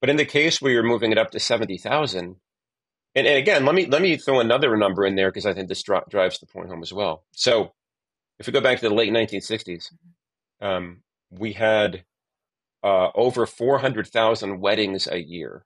But 0.00 0.10
in 0.10 0.16
the 0.16 0.24
case 0.24 0.62
where 0.62 0.70
you're 0.70 0.84
moving 0.84 1.10
it 1.10 1.18
up 1.18 1.32
to 1.32 1.40
seventy 1.40 1.76
thousand, 1.76 2.36
and, 3.16 3.26
and 3.26 3.36
again, 3.36 3.64
let 3.64 3.74
me 3.74 3.86
let 3.86 4.00
me 4.00 4.16
throw 4.16 4.38
another 4.38 4.76
number 4.76 5.04
in 5.04 5.16
there 5.16 5.30
because 5.30 5.46
I 5.46 5.52
think 5.52 5.68
this 5.68 5.82
dri- 5.82 6.00
drives 6.08 6.38
the 6.38 6.46
point 6.46 6.68
home 6.68 6.82
as 6.82 6.92
well. 6.92 7.24
So, 7.32 7.72
if 8.38 8.46
we 8.46 8.52
go 8.52 8.60
back 8.60 8.78
to 8.78 8.88
the 8.88 8.94
late 8.94 9.12
1960s, 9.12 9.92
mm-hmm. 9.92 10.66
um, 10.66 11.02
we 11.30 11.54
had 11.54 12.04
uh, 12.84 13.08
over 13.16 13.46
400,000 13.46 14.60
weddings 14.60 15.08
a 15.08 15.18
year 15.18 15.64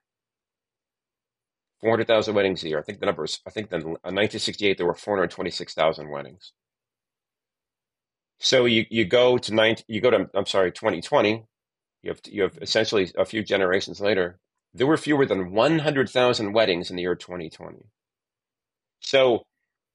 400,000 1.80 2.34
weddings 2.34 2.64
a 2.64 2.68
year. 2.68 2.78
I 2.78 2.82
think 2.82 3.00
the 3.00 3.06
numbers, 3.06 3.40
I 3.46 3.50
think 3.50 3.72
in 3.72 3.80
1968, 3.80 4.70
uh, 4.70 4.74
there 4.78 4.86
were 4.86 4.94
426,000 4.94 6.10
weddings. 6.10 6.52
So 8.40 8.64
you, 8.64 8.86
you 8.90 9.04
go 9.04 9.38
to 9.38 9.54
19, 9.54 9.84
you 9.88 10.00
go 10.00 10.10
to, 10.10 10.28
I'm 10.34 10.46
sorry, 10.46 10.72
2020, 10.72 11.44
you 12.02 12.10
have, 12.10 12.20
you 12.26 12.42
have 12.42 12.58
essentially 12.60 13.10
a 13.16 13.24
few 13.24 13.42
generations 13.42 14.00
later, 14.00 14.38
there 14.74 14.86
were 14.86 14.96
fewer 14.96 15.26
than 15.26 15.52
100,000 15.52 16.52
weddings 16.52 16.90
in 16.90 16.96
the 16.96 17.02
year 17.02 17.14
2020. 17.14 17.78
So 19.00 19.44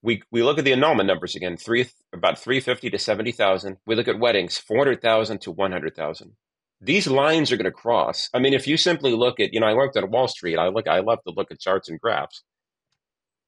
we, 0.02 0.24
we 0.32 0.44
look 0.44 0.58
at 0.58 0.66
the 0.66 0.74
annulment 0.74 1.08
numbers 1.08 1.36
again, 1.36 1.58
three, 1.58 1.90
about 2.12 2.40
350 2.40 2.90
to 2.90 3.00
70,000. 3.00 3.78
We 3.86 3.96
look 3.96 4.08
at 4.08 4.20
weddings, 4.20 4.58
400,000 4.58 5.40
to 5.42 5.52
100,000 5.52 6.34
these 6.84 7.08
lines 7.08 7.52
are 7.52 7.58
going 7.58 7.66
to 7.66 7.72
cross. 7.72 8.30
I 8.34 8.40
mean, 8.40 8.54
if 8.54 8.68
you 8.68 8.76
simply 8.76 9.14
look 9.14 9.40
at, 9.40 9.54
you 9.54 9.60
know, 9.62 9.68
I 9.68 9.74
worked 9.74 9.96
at 9.96 10.10
Wall 10.10 10.28
Street. 10.28 10.58
I 10.58 10.68
look, 10.68 10.88
I 10.88 11.00
love 11.00 11.20
to 11.26 11.34
look 11.34 11.50
at 11.50 11.60
charts 11.60 11.90
and 11.90 12.00
graphs. 12.00 12.44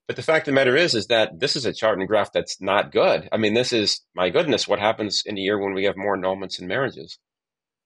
But 0.07 0.15
the 0.15 0.21
fact 0.21 0.47
of 0.47 0.53
the 0.53 0.55
matter 0.55 0.75
is, 0.75 0.93
is 0.93 1.07
that 1.07 1.39
this 1.39 1.55
is 1.55 1.65
a 1.65 1.73
chart 1.73 1.99
and 1.99 2.07
graph 2.07 2.31
that's 2.31 2.61
not 2.61 2.91
good. 2.91 3.27
I 3.31 3.37
mean, 3.37 3.53
this 3.53 3.73
is 3.73 4.01
my 4.15 4.29
goodness, 4.29 4.67
what 4.67 4.79
happens 4.79 5.23
in 5.25 5.37
a 5.37 5.41
year 5.41 5.59
when 5.59 5.73
we 5.73 5.83
have 5.85 5.97
more 5.97 6.15
annulments 6.15 6.59
and 6.59 6.67
marriages? 6.67 7.17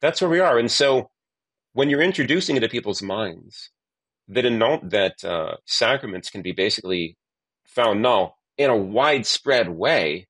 That's 0.02 0.22
where 0.22 0.30
we 0.30 0.40
are. 0.40 0.60
And 0.60 0.70
so, 0.70 1.10
when 1.74 1.90
you're 1.90 2.02
introducing 2.02 2.56
it 2.56 2.64
into 2.64 2.72
people's 2.72 3.02
minds 3.02 3.72
that 4.28 4.46
annul- 4.46 4.82
that 4.84 5.24
uh, 5.24 5.56
sacraments 5.66 6.30
can 6.30 6.42
be 6.42 6.52
basically 6.52 7.18
found 7.66 8.02
null 8.02 8.38
in 8.58 8.70
a 8.70 8.78
widespread 8.78 9.70
way, 9.70 10.28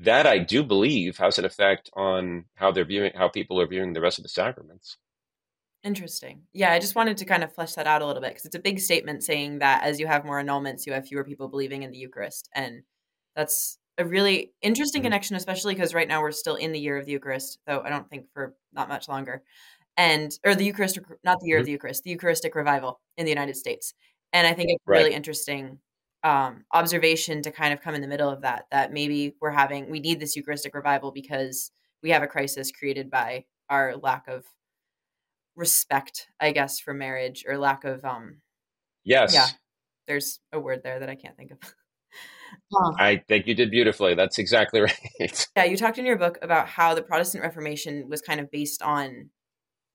that 0.00 0.26
I 0.26 0.38
do 0.38 0.62
believe 0.62 1.16
has 1.18 1.38
an 1.38 1.44
effect 1.44 1.90
on 1.94 2.44
how 2.54 2.70
they're 2.70 2.84
viewing 2.84 3.12
how 3.14 3.28
people 3.28 3.60
are 3.60 3.66
viewing 3.66 3.92
the 3.92 4.00
rest 4.00 4.18
of 4.18 4.22
the 4.22 4.28
sacraments. 4.28 4.96
Interesting. 5.84 6.42
Yeah, 6.52 6.72
I 6.72 6.78
just 6.78 6.94
wanted 6.94 7.16
to 7.18 7.24
kind 7.24 7.44
of 7.44 7.54
flesh 7.54 7.74
that 7.74 7.86
out 7.86 8.02
a 8.02 8.06
little 8.06 8.22
bit 8.22 8.30
because 8.30 8.44
it's 8.44 8.54
a 8.54 8.60
big 8.60 8.80
statement 8.80 9.22
saying 9.22 9.60
that 9.60 9.84
as 9.84 10.00
you 10.00 10.06
have 10.06 10.24
more 10.24 10.42
annulments, 10.42 10.86
you 10.86 10.92
have 10.92 11.06
fewer 11.06 11.24
people 11.24 11.48
believing 11.48 11.82
in 11.82 11.90
the 11.90 11.98
Eucharist. 11.98 12.48
And 12.54 12.82
that's 13.36 13.78
a 13.96 14.04
really 14.04 14.52
interesting 14.60 15.00
mm-hmm. 15.00 15.06
connection, 15.06 15.36
especially 15.36 15.74
because 15.74 15.94
right 15.94 16.08
now 16.08 16.20
we're 16.20 16.32
still 16.32 16.56
in 16.56 16.72
the 16.72 16.80
year 16.80 16.96
of 16.96 17.06
the 17.06 17.12
Eucharist, 17.12 17.58
though 17.66 17.80
I 17.80 17.90
don't 17.90 18.08
think 18.10 18.26
for 18.34 18.54
not 18.72 18.88
much 18.88 19.08
longer. 19.08 19.42
And, 19.96 20.32
or 20.44 20.54
the 20.54 20.64
Eucharist, 20.64 20.98
not 21.24 21.40
the 21.40 21.46
year 21.46 21.56
mm-hmm. 21.56 21.60
of 21.60 21.66
the 21.66 21.72
Eucharist, 21.72 22.04
the 22.04 22.10
Eucharistic 22.10 22.54
revival 22.54 23.00
in 23.16 23.24
the 23.24 23.32
United 23.32 23.56
States. 23.56 23.94
And 24.32 24.46
I 24.46 24.52
think 24.52 24.70
it's 24.70 24.82
right. 24.86 24.98
really 24.98 25.14
interesting 25.14 25.78
um, 26.24 26.64
observation 26.72 27.42
to 27.42 27.50
kind 27.50 27.72
of 27.72 27.80
come 27.80 27.94
in 27.94 28.00
the 28.00 28.08
middle 28.08 28.28
of 28.28 28.42
that 28.42 28.66
that 28.70 28.92
maybe 28.92 29.34
we're 29.40 29.50
having 29.50 29.90
we 29.90 30.00
need 30.00 30.20
this 30.20 30.34
eucharistic 30.34 30.74
revival 30.74 31.12
because 31.12 31.70
we 32.02 32.10
have 32.10 32.22
a 32.22 32.26
crisis 32.26 32.72
created 32.72 33.10
by 33.10 33.44
our 33.70 33.96
lack 33.96 34.26
of 34.26 34.44
respect 35.54 36.28
i 36.40 36.50
guess 36.50 36.80
for 36.80 36.92
marriage 36.92 37.44
or 37.48 37.56
lack 37.56 37.84
of 37.84 38.04
um 38.04 38.40
yes 39.04 39.32
yeah 39.32 39.46
there's 40.06 40.40
a 40.52 40.58
word 40.58 40.82
there 40.82 40.98
that 41.00 41.08
i 41.08 41.14
can't 41.14 41.36
think 41.36 41.50
of 41.52 41.58
I 42.98 43.22
think 43.28 43.46
you 43.46 43.54
did 43.54 43.70
beautifully. 43.70 44.14
That's 44.14 44.38
exactly 44.38 44.80
right. 45.20 45.48
yeah, 45.56 45.64
you 45.64 45.76
talked 45.76 45.98
in 45.98 46.06
your 46.06 46.16
book 46.16 46.38
about 46.42 46.68
how 46.68 46.94
the 46.94 47.02
Protestant 47.02 47.42
Reformation 47.42 48.08
was 48.08 48.20
kind 48.20 48.40
of 48.40 48.50
based 48.50 48.82
on 48.82 49.30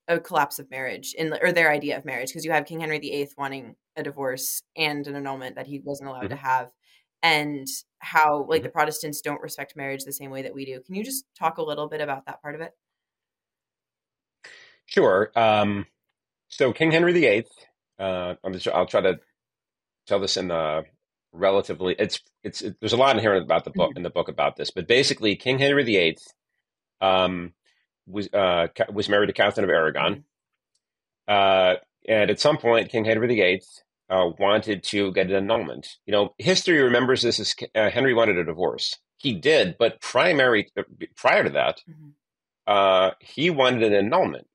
a 0.08 0.20
collapse 0.20 0.60
of 0.60 0.70
marriage 0.70 1.14
in 1.18 1.34
or 1.42 1.52
their 1.52 1.72
idea 1.72 1.98
of 1.98 2.06
marriage 2.06 2.30
because 2.30 2.46
you 2.46 2.52
have 2.52 2.66
King 2.66 2.80
Henry 2.80 3.00
VIII 3.00 3.30
wanting 3.38 3.76
a 3.96 4.04
divorce 4.04 4.64
and 4.76 5.08
an 5.08 5.16
annulment 5.16 5.56
that 5.56 5.68
he 5.68 5.80
wasn't 5.84 6.10
allowed 6.10 6.22
mm-hmm. 6.22 6.30
to 6.30 6.36
have 6.36 6.72
and 7.22 7.68
how 8.00 8.46
like 8.48 8.60
mm-hmm. 8.60 8.66
the 8.66 8.70
Protestants 8.70 9.22
don't 9.22 9.42
respect 9.42 9.76
marriage 9.76 10.04
the 10.04 10.12
same 10.12 10.30
way 10.32 10.42
that 10.42 10.54
we 10.54 10.66
do. 10.66 10.82
Can 10.82 10.96
you 10.96 11.04
just 11.04 11.26
talk 11.38 11.58
a 11.58 11.64
little 11.64 11.88
bit 11.88 12.02
about 12.02 12.26
that 12.26 12.42
part 12.42 12.56
of 12.56 12.62
it? 12.62 12.72
Sure. 14.86 15.32
Um, 15.36 15.86
so 16.50 16.74
King 16.74 16.92
Henry 16.92 17.14
VIII, 17.14 17.46
uh, 17.98 18.36
I'm 18.44 18.54
just, 18.54 18.68
I'll 18.68 18.86
try 18.86 19.02
to 19.02 19.20
tell 20.06 20.20
this 20.20 20.38
in 20.38 20.52
a 20.52 20.84
relatively. 21.32 21.96
It's 21.98 22.20
it's 22.44 22.62
it, 22.62 22.78
there's 22.80 22.94
a 22.94 22.98
lot 22.98 23.16
in 23.16 23.22
here 23.22 23.36
about 23.36 23.64
the 23.64 23.72
book 23.72 23.92
mm-hmm. 23.92 23.98
in 23.98 24.04
the 24.04 24.10
book 24.10 24.28
about 24.28 24.56
this, 24.56 24.72
but 24.72 24.88
basically 24.88 25.36
King 25.36 25.60
Henry 25.60 25.84
VIII 25.84 26.18
um, 27.02 27.54
was 28.06 28.30
uh, 28.34 28.68
was 28.92 29.10
married 29.10 29.28
to 29.28 29.34
Catherine 29.34 29.64
of 29.64 29.70
Aragon, 29.70 30.24
mm-hmm. 31.30 31.76
uh, 31.76 31.76
and 32.08 32.30
at 32.30 32.40
some 32.40 32.58
point 32.58 32.90
King 32.90 33.06
Henry 33.06 33.28
VIII 33.28 33.62
uh, 34.10 34.30
wanted 34.38 34.84
to 34.84 35.12
get 35.14 35.28
an 35.28 35.36
annulment. 35.36 35.88
You 36.06 36.12
know, 36.12 36.36
history 36.38 36.82
remembers 36.82 37.22
this 37.22 37.40
as 37.40 37.56
uh, 37.76 37.90
Henry 37.90 38.14
wanted 38.14 38.38
a 38.38 38.44
divorce. 38.44 38.98
He 39.18 39.34
did, 39.34 39.76
but 39.80 40.02
primary 40.02 40.70
uh, 40.78 40.84
prior 41.16 41.44
to 41.44 41.50
that, 41.52 41.82
mm-hmm. 41.90 42.10
uh, 42.68 43.12
he 43.20 43.50
wanted 43.50 43.84
an 43.84 43.94
annulment. 43.94 44.48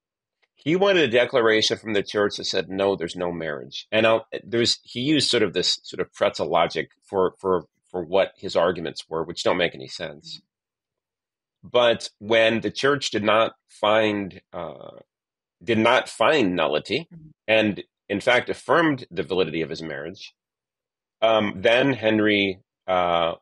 He 0.55 0.77
wanted 0.77 1.05
a 1.05 1.13
declaration 1.13 1.79
from 1.79 1.95
the 1.95 2.03
church 2.03 2.37
that 2.37 2.45
said, 2.45 2.69
"No, 2.69 2.95
there's 2.95 3.17
no 3.17 3.33
marriage." 3.33 3.87
And 3.91 4.07
I'll, 4.07 4.27
there's 4.45 4.81
he 4.83 5.01
used 5.01 5.31
sort 5.31 5.43
of 5.43 5.55
this 5.55 5.81
sort 5.83 6.01
of 6.01 6.13
pretzel 6.13 6.51
logic 6.51 6.91
for 7.05 7.35
for 7.39 7.65
for 7.91 8.05
what 8.05 8.33
his 8.37 8.57
arguments 8.57 9.09
were, 9.09 9.25
which 9.25 9.43
don't 9.43 9.57
make 9.57 9.75
any 9.75 9.89
sense. 9.89 10.37
Mm-hmm. 10.37 11.69
But 11.71 12.11
when 12.19 12.61
the 12.61 12.71
church 12.71 13.11
did 13.11 13.25
not 13.25 13.55
find 13.69 14.41
uh, 14.53 14.99
did 15.63 15.79
not 15.79 16.09
find 16.09 16.55
nullity, 16.55 17.09
mm-hmm. 17.13 17.29
and 17.47 17.83
in 18.09 18.21
fact 18.21 18.49
affirmed 18.49 19.07
the 19.11 19.23
validity 19.23 19.63
of 19.63 19.71
his 19.71 19.83
marriage, 19.83 20.35
um, 21.21 21.55
then 21.57 21.93
Henry 21.93 22.61
uh, 22.87 23.35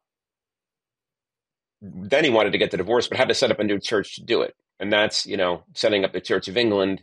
then 1.81 2.24
he 2.24 2.31
wanted 2.31 2.52
to 2.52 2.59
get 2.59 2.70
the 2.70 2.76
divorce, 2.76 3.07
but 3.07 3.18
had 3.18 3.29
to 3.29 3.35
set 3.35 3.50
up 3.50 3.61
a 3.61 3.64
new 3.64 3.79
church 3.79 4.16
to 4.16 4.24
do 4.24 4.42
it. 4.42 4.55
And 4.81 4.92
that's 4.92 5.26
you 5.26 5.37
know 5.37 5.64
setting 5.74 6.05
up 6.05 6.12
the 6.12 6.20
Church 6.20 6.48
of 6.48 6.57
England 6.57 7.02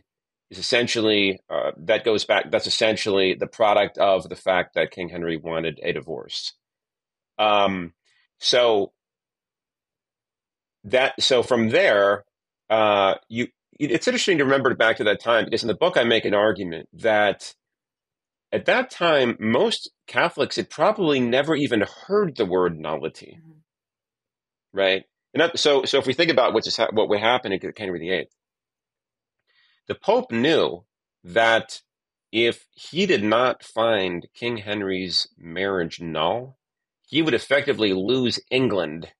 is 0.50 0.58
essentially 0.58 1.40
uh, 1.50 1.72
that 1.78 2.04
goes 2.04 2.24
back. 2.24 2.50
That's 2.50 2.66
essentially 2.66 3.34
the 3.34 3.46
product 3.46 3.98
of 3.98 4.28
the 4.28 4.36
fact 4.36 4.74
that 4.74 4.90
King 4.90 5.08
Henry 5.08 5.36
wanted 5.36 5.80
a 5.82 5.92
divorce. 5.92 6.54
Um, 7.38 7.92
so 8.38 8.92
that 10.84 11.20
so 11.20 11.42
from 11.42 11.70
there, 11.70 12.24
uh, 12.70 13.14
you 13.28 13.48
it's 13.78 14.08
interesting 14.08 14.38
to 14.38 14.44
remember 14.44 14.74
back 14.74 14.96
to 14.98 15.04
that 15.04 15.20
time 15.20 15.44
because 15.44 15.62
in 15.62 15.68
the 15.68 15.74
book 15.74 15.96
I 15.96 16.04
make 16.04 16.24
an 16.24 16.34
argument 16.34 16.88
that 16.92 17.54
at 18.52 18.66
that 18.66 18.90
time 18.90 19.36
most 19.38 19.90
Catholics 20.06 20.56
had 20.56 20.70
probably 20.70 21.20
never 21.20 21.54
even 21.54 21.84
heard 22.06 22.36
the 22.36 22.46
word 22.46 22.78
nullity, 22.78 23.38
mm-hmm. 23.40 23.58
right? 24.72 25.04
And 25.32 25.40
that, 25.40 25.58
so 25.58 25.84
so 25.84 25.98
if 25.98 26.06
we 26.06 26.14
think 26.14 26.30
about 26.30 26.54
what 26.54 26.64
just 26.64 26.76
ha- 26.76 26.90
what 26.92 27.08
would 27.08 27.20
happen 27.20 27.52
in 27.52 27.60
Henry 27.76 27.98
VIII, 27.98 28.28
the 29.88 29.94
Pope 29.94 30.30
knew 30.30 30.84
that 31.24 31.80
if 32.30 32.66
he 32.72 33.06
did 33.06 33.22
not 33.22 33.64
find 33.64 34.28
King 34.34 34.58
Henry's 34.58 35.28
marriage 35.36 36.00
null, 36.00 36.58
he 37.06 37.22
would 37.22 37.34
effectively 37.34 37.92
lose 37.92 38.40
England 38.50 39.12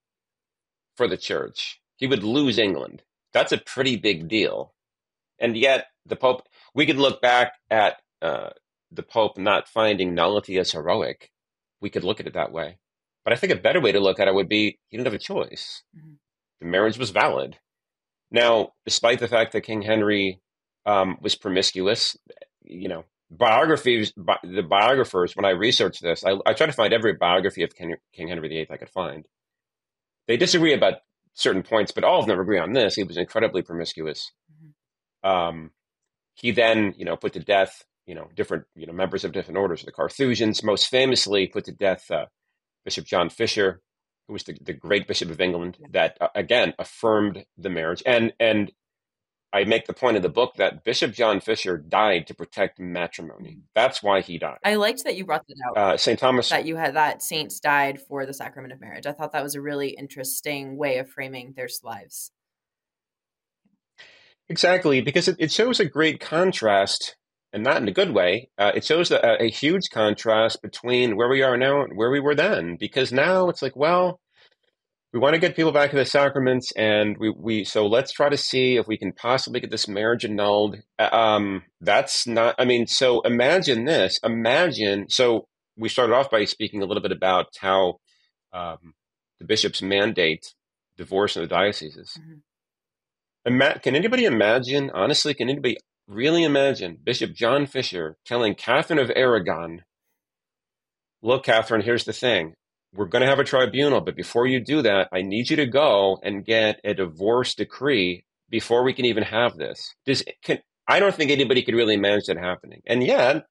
for 0.97 1.07
the 1.09 1.17
church. 1.17 1.81
He 1.97 2.07
would 2.07 2.23
lose 2.23 2.59
England. 2.59 3.03
That's 3.35 3.53
a 3.53 3.59
pretty 3.59 3.97
big 3.97 4.29
deal. 4.29 4.73
And 5.39 5.57
yet, 5.57 5.89
the 6.07 6.17
Pope, 6.17 6.47
we 6.75 6.87
could 6.87 6.97
look 6.97 7.21
back 7.21 7.55
at 7.71 7.97
uh, 8.23 8.51
the 8.91 9.03
Pope 9.03 9.37
not 9.37 9.69
finding 9.69 10.15
nullity 10.15 10.57
as 10.59 10.73
heroic. 10.73 11.31
We 11.81 11.91
could 11.91 12.05
look 12.05 12.21
at 12.21 12.27
it 12.27 12.35
that 12.35 12.53
way. 12.53 12.79
But 13.25 13.33
I 13.33 13.37
think 13.37 13.53
a 13.53 13.57
better 13.57 13.81
way 13.81 13.93
to 13.93 14.01
look 14.01 14.21
at 14.21 14.29
it 14.29 14.35
would 14.35 14.49
be 14.49 14.79
he 14.89 14.97
didn't 14.97 15.07
have 15.07 15.15
a 15.15 15.19
choice. 15.19 15.83
Mm-hmm. 15.97 16.15
The 16.61 16.67
marriage 16.67 16.97
was 16.97 17.11
valid. 17.11 17.59
Now, 18.31 18.73
despite 18.85 19.19
the 19.19 19.29
fact 19.29 19.53
that 19.53 19.63
King 19.63 19.83
Henry 19.83 20.41
um, 20.87 21.19
was 21.21 21.35
promiscuous, 21.35 22.17
you 22.63 22.89
know, 22.89 23.05
biographies, 23.31 24.13
bi- 24.13 24.39
the 24.43 24.63
biographers, 24.63 25.35
when 25.35 25.45
I 25.45 25.51
researched 25.51 26.03
this, 26.03 26.25
I, 26.25 26.37
I 26.47 26.53
tried 26.53 26.67
to 26.67 26.73
find 26.73 26.93
every 26.93 27.15
biography 27.15 27.63
of 27.63 27.75
King, 27.75 27.97
King 28.13 28.29
Henry 28.29 28.49
VIII 28.49 28.69
I 28.71 28.77
could 28.77 28.91
find. 28.91 29.27
They 30.27 30.37
disagree 30.37 30.75
about 30.75 30.95
certain 31.35 31.63
points, 31.63 31.93
but 31.93 32.05
all 32.05 32.21
of 32.21 32.27
them 32.27 32.41
agree 32.41 32.59
on 32.59 32.73
this. 32.73 32.95
He 32.95 33.05
was 33.05 33.17
incredibly 33.17 33.63
promiscuous. 33.63 34.33
Mm-hmm. 34.51 35.29
Um, 35.29 35.71
he 36.35 36.51
then, 36.51 36.95
you 36.97 37.05
know, 37.05 37.17
put 37.17 37.33
to 37.35 37.41
death, 37.41 37.85
you 38.07 38.15
know, 38.15 38.29
different, 38.35 38.65
you 38.75 38.87
know, 38.87 38.93
members 38.93 39.25
of 39.25 39.33
different 39.33 39.59
orders. 39.59 39.81
of 39.81 39.87
The 39.87 39.93
Carthusians, 39.93 40.63
most 40.63 40.89
famously, 40.89 41.47
put 41.47 41.65
to 41.67 41.73
death 41.73 42.11
uh, 42.11 42.27
Bishop 42.85 43.05
John 43.05 43.31
Fisher, 43.31 43.81
who 44.27 44.33
was 44.33 44.45
the, 44.45 44.57
the 44.61 44.73
great 44.73 45.07
Bishop 45.07 45.31
of 45.31 45.41
England, 45.41 45.79
that 45.91 46.17
uh, 46.21 46.29
again 46.35 46.75
affirmed 46.79 47.45
the 47.59 47.71
marriage. 47.71 48.03
And 48.07 48.33
and 48.39 48.73
I 49.55 49.63
make 49.63 49.87
the 49.87 49.95
point 49.95 50.17
in 50.17 50.23
the 50.23 50.29
book 50.29 50.55
that 50.57 50.83
Bishop 50.83 51.13
John 51.13 51.39
Fisher 51.39 51.79
died 51.79 52.27
to 52.27 52.35
protect 52.35 52.81
matrimony. 52.81 53.51
Mm. 53.51 53.61
That's 53.73 54.03
why 54.03 54.21
he 54.21 54.37
died. 54.37 54.59
I 54.65 54.75
liked 54.75 55.05
that 55.05 55.17
you 55.17 55.25
brought 55.25 55.47
that 55.47 55.57
out. 55.69 55.79
Uh, 55.79 55.97
St. 55.97 56.19
Thomas. 56.19 56.49
That 56.49 56.67
you 56.67 56.75
had 56.75 56.97
that 56.97 57.23
saints 57.23 57.61
died 57.61 58.01
for 58.01 58.27
the 58.27 58.35
sacrament 58.35 58.73
of 58.73 58.81
marriage. 58.81 59.07
I 59.07 59.13
thought 59.13 59.31
that 59.31 59.45
was 59.45 59.55
a 59.55 59.61
really 59.61 59.91
interesting 59.91 60.77
way 60.77 60.99
of 60.99 61.09
framing 61.09 61.55
their 61.57 61.69
lives. 61.85 62.33
Exactly, 64.49 65.01
because 65.01 65.29
it, 65.29 65.37
it 65.39 65.53
shows 65.53 65.79
a 65.79 65.85
great 65.85 66.19
contrast, 66.19 67.17
and 67.53 67.63
not 67.63 67.77
in 67.77 67.87
a 67.87 67.93
good 67.93 68.11
way. 68.11 68.51
Uh, 68.59 68.73
it 68.75 68.85
shows 68.85 69.13
a, 69.13 69.41
a 69.41 69.49
huge 69.49 69.85
contrast 69.93 70.63
between 70.63 71.17
where 71.17 71.29
we 71.29 71.43
are 71.43 71.57
now 71.57 71.83
and 71.83 71.97
where 71.97 72.11
we 72.11 72.19
were 72.19 72.35
then. 72.35 72.77
Because 72.77 73.13
now 73.13 73.49
it's 73.49 73.63
like, 73.63 73.77
well, 73.77 74.21
we 75.15 75.21
want 75.21 75.35
to 75.35 75.41
get 75.41 75.55
people 75.55 75.71
back 75.71 75.91
to 75.91 75.97
the 75.97 76.05
sacraments 76.05 76.73
and 76.73 77.17
we, 77.19 77.31
we 77.31 77.65
so 77.65 77.87
let's 77.87 78.13
try 78.13 78.29
to 78.29 78.37
see 78.37 78.77
if 78.77 78.89
we 78.89 78.99
can 78.99 79.13
possibly 79.13 79.61
get 79.61 79.71
this 79.71 79.87
marriage 79.87 80.25
annulled. 80.25 80.77
Uh, 80.99 81.09
um 81.13 81.63
that's 81.81 82.27
not 82.27 82.57
i 82.59 82.65
mean 82.65 82.87
so 82.87 83.21
imagine 83.23 83.85
this 83.85 84.19
imagine 84.25 85.09
so 85.09 85.47
we 85.77 85.89
started 85.89 86.13
off 86.13 86.31
by 86.31 86.45
speaking 86.45 86.83
a 86.83 86.85
little 86.85 87.03
bit 87.03 87.13
about 87.13 87.47
how 87.61 87.99
um, 88.53 88.95
the 89.41 89.47
bishops 89.47 89.81
mandate 89.81 90.55
divorce 90.97 91.37
in 91.37 91.43
the 91.43 91.49
dioceses 91.49 92.19
mm-hmm. 92.21 92.41
Ima- 93.47 93.79
can 93.79 93.95
anybody 93.95 94.25
imagine 94.25 94.91
honestly 94.93 95.33
can 95.33 95.49
anybody 95.49 95.77
really 96.09 96.43
imagine 96.43 96.99
bishop 97.03 97.33
john 97.33 97.67
fisher 97.67 98.17
telling 98.27 98.55
catherine 98.57 98.99
of 98.99 99.13
aragon 99.15 99.85
look 101.23 101.45
catherine 101.45 101.83
here's 101.83 102.05
the 102.05 102.13
thing 102.13 102.55
we're 102.95 103.07
going 103.07 103.23
to 103.23 103.29
have 103.29 103.41
a 103.41 103.45
tribunal, 103.45 104.01
but 104.01 104.17
before 104.17 104.47
you 104.47 104.61
do 104.61 104.83
that, 104.83 105.09
I 105.13 105.23
need 105.23 105.51
you 105.51 105.57
to 105.57 105.67
go 105.67 106.19
and 106.23 106.45
get 106.45 106.81
a 106.85 106.95
divorce 106.95 107.55
decree 107.55 108.25
before 108.49 108.85
we 108.85 108.93
can 108.93 109.05
even 109.05 109.25
have 109.25 109.57
this. 109.57 109.95
Does 110.07 110.23
can 110.43 110.61
I 110.87 111.01
don't 111.01 111.15
think 111.15 111.31
anybody 111.31 111.63
could 111.63 111.75
really 111.75 111.97
manage 111.97 112.27
that 112.27 112.37
happening, 112.37 112.83
and 112.87 113.03
yet 113.03 113.47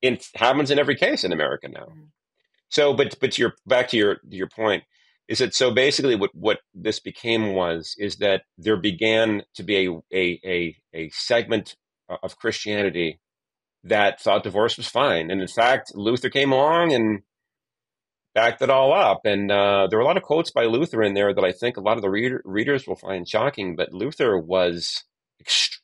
it 0.00 0.26
happens 0.34 0.70
in 0.70 0.78
every 0.78 0.96
case 0.96 1.24
in 1.24 1.32
America 1.32 1.68
now. 1.68 1.86
Mm-hmm. 1.86 2.04
So, 2.70 2.94
but 2.94 3.16
but 3.20 3.32
to 3.32 3.42
your 3.42 3.54
back 3.66 3.88
to 3.88 3.96
your 3.96 4.18
your 4.28 4.48
point 4.48 4.84
is 5.28 5.38
that 5.38 5.54
so 5.54 5.70
basically 5.70 6.16
what 6.16 6.30
what 6.34 6.60
this 6.74 7.00
became 7.00 7.54
was 7.54 7.94
is 7.98 8.16
that 8.16 8.42
there 8.56 8.76
began 8.76 9.42
to 9.56 9.62
be 9.62 9.86
a 9.86 9.90
a 10.12 10.40
a, 10.44 10.76
a 10.94 11.10
segment 11.10 11.76
of 12.22 12.36
Christianity 12.36 13.20
that 13.84 14.20
thought 14.20 14.42
divorce 14.42 14.76
was 14.76 14.88
fine, 14.88 15.30
and 15.30 15.40
in 15.40 15.48
fact, 15.48 15.92
Luther 15.94 16.30
came 16.30 16.52
along 16.52 16.92
and 16.92 17.22
backed 18.34 18.62
it 18.62 18.70
all 18.70 18.92
up. 18.92 19.20
And 19.24 19.50
uh, 19.50 19.86
there 19.88 19.98
were 19.98 20.04
a 20.04 20.06
lot 20.06 20.16
of 20.16 20.22
quotes 20.22 20.50
by 20.50 20.64
Luther 20.64 21.02
in 21.02 21.14
there 21.14 21.34
that 21.34 21.44
I 21.44 21.52
think 21.52 21.76
a 21.76 21.80
lot 21.80 21.96
of 21.96 22.02
the 22.02 22.10
reader, 22.10 22.42
readers 22.44 22.86
will 22.86 22.96
find 22.96 23.28
shocking. 23.28 23.76
But 23.76 23.92
Luther 23.92 24.38
was 24.38 25.04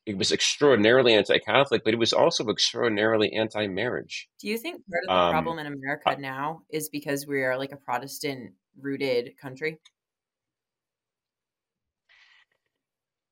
it 0.05 0.19
was 0.19 0.33
extraordinarily 0.33 1.15
anti-Catholic, 1.15 1.83
but 1.83 1.95
it 1.95 1.99
was 1.99 2.13
also 2.13 2.47
extraordinarily 2.49 3.33
anti-marriage. 3.33 4.29
Do 4.41 4.49
you 4.49 4.59
think 4.59 4.83
part 4.87 5.03
of 5.09 5.09
the 5.09 5.15
um, 5.15 5.33
problem 5.33 5.59
in 5.59 5.67
America 5.67 6.11
uh, 6.11 6.15
now 6.17 6.61
is 6.71 6.89
because 6.89 7.27
we 7.27 7.43
are 7.43 7.57
like 7.57 7.73
a 7.73 7.77
Protestant-rooted 7.77 9.39
country? 9.41 9.79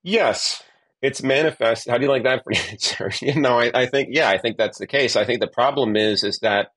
Yes, 0.03 0.62
it's 1.03 1.22
manifest. 1.22 1.88
How 1.88 1.98
do 1.98 2.05
you 2.05 2.11
like 2.11 2.24
that 2.24 2.42
for 2.42 2.53
an 2.53 2.59
answer? 2.70 3.11
you 3.20 3.40
know, 3.40 3.59
I, 3.59 3.70
I 3.74 3.87
think 3.87 4.09
yeah, 4.12 4.31
I 4.31 4.38
think 4.38 4.57
that's 4.57 4.79
the 4.79 4.87
case. 4.87 5.16
I 5.16 5.24
think 5.24 5.40
the 5.40 5.46
problem 5.46 5.96
is 5.96 6.24
is 6.24 6.38
that 6.40 6.68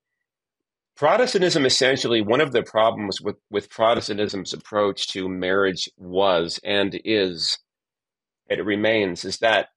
Protestantism 0.98 1.64
essentially 1.64 2.22
one 2.22 2.42
of 2.42 2.52
the 2.52 2.64
problems 2.64 3.22
with, 3.22 3.36
with 3.52 3.70
Protestantism's 3.70 4.52
approach 4.52 5.08
to 5.10 5.30
marriage 5.30 5.88
was 5.96 6.60
and 6.64 7.00
is, 7.06 7.60
it 8.50 8.66
remains, 8.66 9.24
is 9.24 9.38
that 9.38 9.68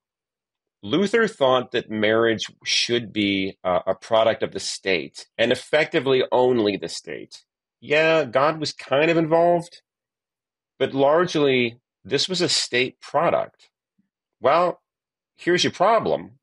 Luther 0.83 1.29
thought 1.29 1.73
that 1.73 1.91
marriage 1.91 2.47
should 2.65 3.13
be 3.13 3.59
uh, 3.63 3.81
a 3.87 3.95
product 3.95 4.43
of 4.43 4.53
the 4.53 4.61
state 4.61 5.27
and 5.37 5.53
effectively 5.53 6.23
only 6.33 6.79
the 6.79 6.89
state. 6.89 7.43
Yeah, 7.83 8.25
God 8.25 8.59
was 8.59 8.73
kind 8.73 9.11
of 9.11 9.19
involved, 9.19 9.83
but 10.79 10.95
largely 10.95 11.81
this 12.03 12.31
was 12.31 12.41
a 12.41 12.49
state 12.49 12.99
product. 13.03 13.69
Well, 14.41 14.81
here's 15.37 15.65
your 15.65 15.73
problem. 15.73 16.39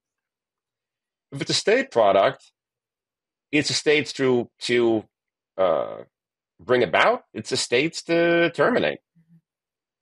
If 1.32 1.42
it's 1.42 1.50
a 1.50 1.56
state 1.56 1.90
product, 1.90 2.52
it's 3.58 3.70
the 3.70 3.74
states 3.74 4.14
to 4.14 4.50
to 4.62 5.04
uh, 5.58 5.98
bring 6.60 6.84
about. 6.84 7.24
It's 7.34 7.50
the 7.50 7.58
states 7.58 8.04
to 8.04 8.52
terminate. 8.52 9.00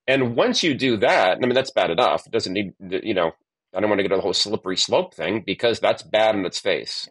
And 0.07 0.35
once 0.35 0.63
you 0.63 0.73
do 0.73 0.97
that, 0.97 1.37
I 1.37 1.39
mean 1.41 1.53
that's 1.53 1.71
bad 1.71 1.89
enough. 1.89 2.27
It 2.27 2.31
doesn't 2.31 2.53
need 2.53 2.73
you 2.79 3.13
know. 3.13 3.31
I 3.73 3.81
don't 3.81 3.89
want 3.89 3.99
to 3.99 4.03
get 4.03 4.09
to 4.09 4.15
the 4.15 4.21
whole 4.21 4.33
slippery 4.33 4.77
slope 4.77 5.13
thing 5.13 5.43
because 5.45 5.81
that's 5.81 6.01
bad 6.01 6.35
in 6.35 6.45
its 6.45 6.59
face. 6.59 7.09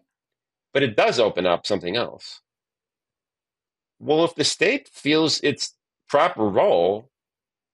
But 0.73 0.83
it 0.83 0.97
does 0.97 1.21
open 1.21 1.47
up 1.47 1.67
something 1.67 1.95
else. 1.95 2.41
Well, 3.99 4.25
if 4.25 4.35
the 4.35 4.45
state 4.45 4.89
feels 4.89 5.41
its 5.41 5.75
proper 6.09 6.45
role 6.45 7.11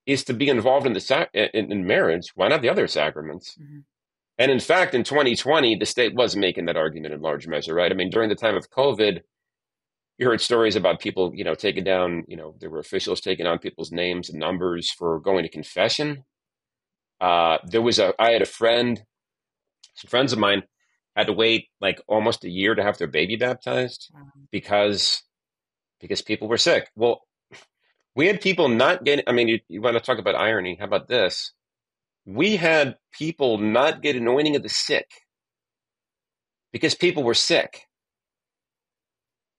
is 0.06 0.24
to 0.24 0.34
be 0.34 0.48
involved 0.48 0.86
in 0.86 0.92
the 0.92 1.00
sac- 1.00 1.30
in, 1.32 1.70
in 1.70 1.86
marriage, 1.86 2.32
why 2.34 2.48
not 2.48 2.62
the 2.62 2.68
other 2.68 2.88
sacraments? 2.88 3.56
Mm-hmm. 3.60 3.80
And 4.41 4.51
in 4.51 4.59
fact, 4.59 4.95
in 4.95 5.05
2020, 5.05 5.76
the 5.76 5.84
state 5.84 6.14
was 6.14 6.34
making 6.34 6.64
that 6.64 6.76
argument 6.76 7.12
in 7.12 7.20
large 7.20 7.47
measure, 7.47 7.74
right? 7.74 7.93
I 7.93 7.95
mean, 7.95 8.09
during 8.09 8.30
the 8.30 8.34
time 8.34 8.57
of 8.57 8.70
COVID, 8.70 9.20
you 10.16 10.26
heard 10.26 10.41
stories 10.41 10.76
about 10.76 10.99
people, 10.99 11.32
you 11.34 11.45
know, 11.45 11.55
taking 11.55 11.84
down, 11.84 12.24
you 12.26 12.38
know, 12.38 12.55
there 12.59 12.70
were 12.70 12.78
officials 12.78 13.20
taking 13.20 13.47
on 13.47 13.59
people's 13.59 13.93
names 13.93 14.30
and 14.30 14.38
numbers 14.38 14.91
for 14.91 15.20
going 15.20 15.43
to 15.43 15.51
confession. 15.51 16.24
Uh, 17.20 17.59
there 17.66 17.82
was 17.82 17.99
a, 17.99 18.14
I 18.18 18.30
had 18.30 18.41
a 18.41 18.47
friend, 18.47 19.03
some 19.95 20.09
friends 20.09 20.32
of 20.32 20.38
mine 20.38 20.62
had 21.14 21.26
to 21.26 21.34
wait 21.34 21.66
like 21.78 22.01
almost 22.09 22.43
a 22.43 22.49
year 22.49 22.74
to 22.74 22.82
have 22.82 22.97
their 22.97 23.09
baby 23.09 23.36
baptized 23.36 24.11
because, 24.51 25.22
because 26.01 26.22
people 26.22 26.49
were 26.49 26.57
sick. 26.57 26.88
Well, 26.97 27.20
we 28.16 28.26
had 28.26 28.41
people 28.41 28.70
not 28.70 29.05
getting, 29.05 29.26
I 29.26 29.32
mean, 29.32 29.49
you, 29.49 29.61
you 29.68 29.82
want 29.82 29.99
to 29.99 30.03
talk 30.03 30.18
about 30.18 30.34
irony. 30.34 30.78
How 30.78 30.86
about 30.86 31.09
this? 31.09 31.53
We 32.30 32.56
had 32.56 32.96
people 33.12 33.58
not 33.58 34.02
get 34.02 34.14
anointing 34.14 34.54
of 34.54 34.62
the 34.62 34.68
sick 34.68 35.06
because 36.72 36.94
people 36.94 37.24
were 37.24 37.34
sick. 37.34 37.86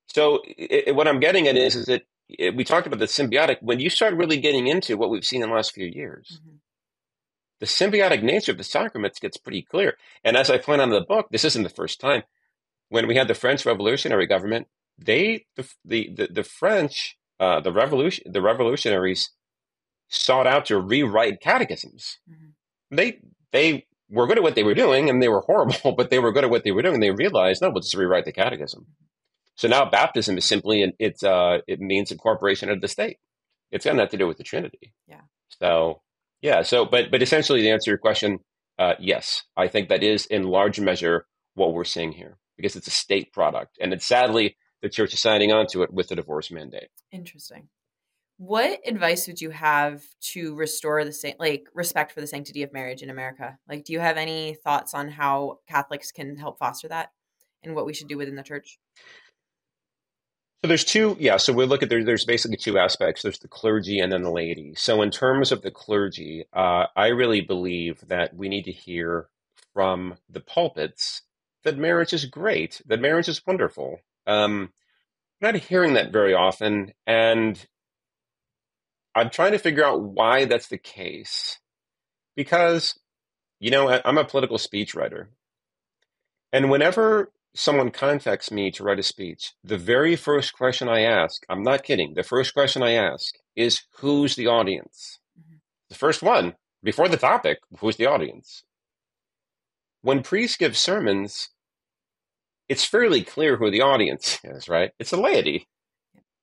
So 0.07 0.39
it, 0.45 0.88
it, 0.88 0.95
what 0.95 1.07
I'm 1.07 1.19
getting 1.19 1.47
at 1.47 1.57
is, 1.57 1.76
is 1.76 1.86
that 1.88 2.03
it, 2.30 2.55
we 2.55 2.63
talked 2.63 2.88
about 2.88 2.99
the 2.99 3.05
symbiotic. 3.05 3.57
When 3.61 3.80
you 3.80 3.89
start 3.89 4.15
really 4.15 4.38
getting 4.38 4.67
into 4.67 4.95
what 4.95 5.09
we've 5.09 5.26
seen 5.26 5.43
in 5.43 5.49
the 5.49 5.55
last 5.55 5.74
few 5.74 5.86
years, 5.86 6.39
mm-hmm. 6.41 6.57
the 7.59 7.65
symbiotic 7.65 8.24
nature 8.24 8.53
of 8.53 8.57
the 8.57 8.63
sacraments 8.63 9.19
gets 9.19 9.38
pretty 9.38 9.63
clear. 9.63 9.97
And 10.24 10.38
as 10.38 10.49
I 10.49 10.57
point 10.57 10.82
out 10.82 10.88
in 10.88 10.93
the 10.93 11.01
book, 11.01 11.28
this 11.30 11.43
isn't 11.43 11.63
the 11.63 11.69
first 11.69 11.99
time. 11.99 12.24
When 12.88 13.07
we 13.07 13.15
had 13.15 13.28
the 13.28 13.34
French 13.34 13.65
revolutionary 13.65 14.28
government, 14.28 14.67
they 14.97 15.45
the 15.57 15.67
the 15.84 16.09
the, 16.13 16.28
the 16.32 16.43
French 16.43 17.17
uh, 17.39 17.59
the 17.59 17.72
revolution 17.74 18.32
the 18.32 18.41
revolutionaries 18.41 19.32
sought 20.09 20.47
out 20.47 20.65
to 20.65 20.80
rewrite 20.80 21.41
catechisms. 21.41 22.19
Mm-hmm. 22.30 22.51
They 22.92 23.20
they 23.52 23.86
were 24.10 24.28
good 24.28 24.38
at 24.38 24.44
what 24.44 24.56
they 24.56 24.64
were 24.64 24.74
doing, 24.74 25.10
and 25.10 25.22
they 25.22 25.30
were 25.30 25.42
horrible, 25.42 25.94
but 25.98 26.10
they 26.10 26.20
were 26.20 26.32
good 26.32 26.44
at 26.44 26.50
what 26.50 26.64
they 26.64 26.72
were 26.72 26.82
doing. 26.82 26.96
And 26.96 27.04
they 27.04 27.12
realized, 27.12 27.62
no, 27.62 27.70
we'll 27.70 27.82
just 27.82 27.96
rewrite 27.96 28.26
the 28.26 28.32
catechism. 28.32 28.86
So 29.56 29.68
now 29.68 29.89
baptism 29.89 30.38
is 30.38 30.46
simply 30.46 30.82
an, 30.82 30.94
it's 31.00 31.24
uh, 31.24 31.60
it 31.68 31.80
means 31.80 32.12
incorporation 32.12 32.70
of 32.70 32.82
the 32.82 32.88
state. 32.88 33.18
It's 33.72 33.86
got 33.86 33.96
nothing 33.96 34.12
to 34.12 34.18
do 34.18 34.28
with 34.28 34.38
the 34.38 34.44
Trinity. 34.44 34.94
Yeah. 35.08 35.22
So 35.60 36.02
yeah. 36.42 36.62
So 36.62 36.86
but 36.86 37.12
but 37.12 37.22
essentially, 37.22 37.62
to 37.62 37.70
answer 37.70 37.92
your 37.92 37.98
question, 37.98 38.39
uh, 38.78 38.94
yes, 39.00 39.44
I 39.56 39.68
think 39.68 39.89
that 39.89 40.04
is 40.04 40.26
in 40.26 40.44
large 40.44 40.80
measure 40.80 41.26
what 41.56 41.74
we're 41.74 41.84
seeing 41.84 42.14
here 42.14 42.38
because 42.58 42.76
it's 42.76 42.88
a 42.88 42.92
state 42.92 43.32
product, 43.34 43.78
and 43.80 43.94
it's 43.94 44.06
sadly 44.06 44.58
the 44.82 44.89
church 44.89 45.14
is 45.14 45.20
signing 45.20 45.52
on 45.52 45.68
to 45.68 45.84
it 45.84 45.94
with 45.94 46.08
the 46.08 46.16
divorce 46.16 46.52
mandate. 46.52 46.89
Interesting. 47.12 47.70
What 48.44 48.80
advice 48.88 49.28
would 49.28 49.39
you 49.39 49.52
have 49.52 50.02
to 50.32 50.56
restore 50.56 51.06
the 51.06 51.14
same 51.14 51.36
like 51.38 51.68
respect 51.76 52.12
for 52.12 52.22
the 52.22 52.26
sanctity 52.26 52.64
of 52.64 52.74
marriage 52.74 53.04
in 53.04 53.12
America? 53.12 53.60
Like, 53.70 53.86
do 53.86 53.94
you 53.94 54.00
have 54.00 54.18
any 54.18 54.56
thoughts 54.64 54.96
on 54.96 55.10
how 55.10 55.60
Catholics 55.70 56.12
can 56.12 56.36
help 56.38 56.58
foster 56.58 56.88
that, 56.88 57.12
and 57.62 57.76
what 57.76 57.86
we 57.86 57.94
should 57.94 58.08
do 58.08 58.18
within 58.18 58.34
the 58.34 58.42
church? 58.42 58.80
So 60.64 60.68
there's 60.68 60.84
two, 60.84 61.16
yeah. 61.20 61.38
So 61.38 61.54
we 61.54 61.68
look 61.68 61.84
at 61.84 61.89
there, 61.89 62.04
there's 62.04 62.26
basically 62.26 62.58
two 62.58 62.80
aspects. 62.80 63.22
There's 63.22 63.38
the 63.38 63.48
clergy 63.48 64.00
and 64.00 64.12
then 64.12 64.24
the 64.24 64.32
laity. 64.32 64.74
So 64.76 65.04
in 65.04 65.12
terms 65.12 65.52
of 65.52 65.62
the 65.62 65.70
clergy, 65.70 66.46
uh, 66.52 66.86
I 66.96 67.10
really 67.10 67.42
believe 67.42 68.08
that 68.08 68.36
we 68.36 68.50
need 68.50 68.64
to 68.64 68.72
hear 68.72 69.28
from 69.72 70.16
the 70.28 70.42
pulpits 70.42 71.22
that 71.64 71.78
marriage 71.78 72.12
is 72.12 72.26
great, 72.26 72.82
that 72.88 73.02
marriage 73.02 73.30
is 73.30 73.46
wonderful. 73.46 74.00
Um, 74.26 74.74
not 75.42 75.54
hearing 75.56 75.94
that 75.94 76.12
very 76.12 76.34
often, 76.34 76.94
and 77.06 77.64
I'm 79.16 79.30
trying 79.30 79.51
to 79.51 79.59
figure 79.59 79.86
out 79.86 80.01
why 80.01 80.45
that's 80.45 80.68
the 80.68 80.78
case. 80.78 81.59
Because, 82.36 82.97
you 83.59 83.72
know, 83.72 84.01
I'm 84.05 84.18
a 84.18 84.26
political 84.26 84.57
speech 84.57 84.95
writer, 84.95 85.30
and 86.53 86.70
whenever 86.70 87.32
someone 87.53 87.91
contacts 87.91 88.51
me 88.51 88.72
to 88.72 88.84
write 88.84 88.99
a 88.99 89.03
speech, 89.03 89.53
the 89.64 89.78
very 89.78 90.16
first 90.16 90.53
question 90.53 90.88
I 90.88 91.01
ask, 91.01 91.43
I'm 91.49 91.64
not 91.64 91.84
kidding, 91.84 92.14
the 92.14 92.24
first 92.24 92.53
question 92.53 92.84
I 92.84 92.91
ask 92.93 93.36
is 93.55 93.84
who's 93.97 94.36
the 94.36 94.47
audience? 94.47 95.20
Mm-hmm. 95.39 95.57
The 95.89 95.95
first 95.95 96.24
one, 96.24 96.55
before 96.84 97.07
the 97.07 97.18
topic, 97.18 97.59
who's 97.80 97.97
the 97.97 98.05
audience? 98.05 98.64
When 100.01 100.24
priests 100.24 100.57
give 100.57 100.78
sermons, 100.78 101.49
it's 102.68 102.86
fairly 102.86 103.24
clear 103.24 103.57
who 103.57 103.70
the 103.70 103.82
audience 103.82 104.39
is, 104.43 104.68
right? 104.68 104.91
It's 104.99 105.12
the 105.12 105.18
laity. 105.18 105.68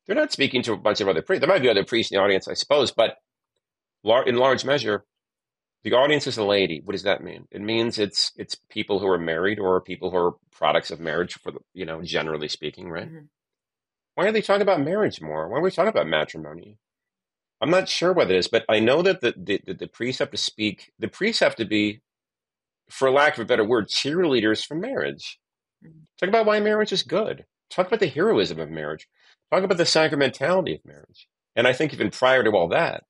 They're 0.08 0.16
not 0.16 0.32
speaking 0.32 0.62
to 0.62 0.72
a 0.72 0.76
bunch 0.76 1.00
of 1.00 1.08
other 1.08 1.22
priests. 1.22 1.42
There 1.42 1.54
might 1.54 1.62
be 1.62 1.68
other 1.68 1.84
priests 1.84 2.10
in 2.10 2.16
the 2.16 2.24
audience, 2.24 2.48
I 2.48 2.54
suppose, 2.54 2.90
but 2.90 3.18
in 4.26 4.36
large 4.36 4.64
measure, 4.64 5.04
the 5.84 5.92
audience 5.92 6.26
is 6.26 6.38
a 6.38 6.44
laity. 6.44 6.80
What 6.82 6.92
does 6.92 7.02
that 7.02 7.22
mean? 7.22 7.46
It 7.50 7.60
means 7.60 7.98
it's 7.98 8.32
it's 8.36 8.56
people 8.70 8.98
who 8.98 9.06
are 9.06 9.18
married 9.18 9.58
or 9.58 9.80
people 9.80 10.10
who 10.10 10.16
are 10.16 10.32
products 10.50 10.90
of 10.90 10.98
marriage, 10.98 11.34
for 11.34 11.52
the, 11.52 11.58
you 11.74 11.84
know, 11.84 12.02
generally 12.02 12.48
speaking, 12.48 12.90
right? 12.90 13.06
Mm-hmm. 13.06 13.26
Why 14.14 14.26
are 14.26 14.32
they 14.32 14.42
talking 14.42 14.62
about 14.62 14.80
marriage 14.80 15.20
more? 15.20 15.48
Why 15.48 15.58
are 15.58 15.62
we 15.62 15.70
talking 15.70 15.90
about 15.90 16.08
matrimony? 16.08 16.78
I'm 17.60 17.70
not 17.70 17.88
sure 17.88 18.12
what 18.12 18.30
it 18.30 18.36
is, 18.36 18.48
but 18.48 18.64
I 18.68 18.80
know 18.80 19.02
that 19.02 19.20
the, 19.20 19.34
the, 19.36 19.74
the 19.74 19.86
priests 19.86 20.20
have 20.20 20.30
to 20.30 20.36
speak. 20.36 20.90
The 20.98 21.08
priests 21.08 21.40
have 21.40 21.56
to 21.56 21.64
be, 21.64 22.00
for 22.88 23.10
lack 23.10 23.34
of 23.34 23.42
a 23.42 23.46
better 23.46 23.64
word, 23.64 23.88
cheerleaders 23.88 24.64
for 24.64 24.74
marriage. 24.74 25.38
Mm-hmm. 25.84 26.00
Talk 26.18 26.28
about 26.28 26.46
why 26.46 26.60
marriage 26.60 26.92
is 26.92 27.02
good. 27.02 27.44
Talk 27.70 27.88
about 27.88 28.00
the 28.00 28.08
heroism 28.08 28.58
of 28.58 28.70
marriage. 28.70 29.06
Talk 29.50 29.64
about 29.64 29.78
the 29.78 29.84
sacramentality 29.84 30.78
of 30.78 30.84
marriage. 30.84 31.28
And 31.56 31.66
I 31.66 31.72
think 31.72 31.92
even 31.92 32.10
prior 32.10 32.44
to 32.44 32.50
all 32.50 32.68
that, 32.68 33.04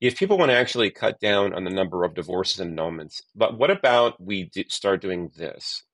if 0.00 0.18
people 0.18 0.36
want 0.36 0.50
to 0.50 0.56
actually 0.56 0.90
cut 0.90 1.18
down 1.20 1.54
on 1.54 1.64
the 1.64 1.70
number 1.70 2.04
of 2.04 2.14
divorces 2.14 2.60
and 2.60 2.76
annulments, 2.76 3.22
but 3.34 3.58
what 3.58 3.70
about 3.70 4.22
we 4.22 4.50
start 4.68 5.00
doing 5.00 5.30
this? 5.36 5.84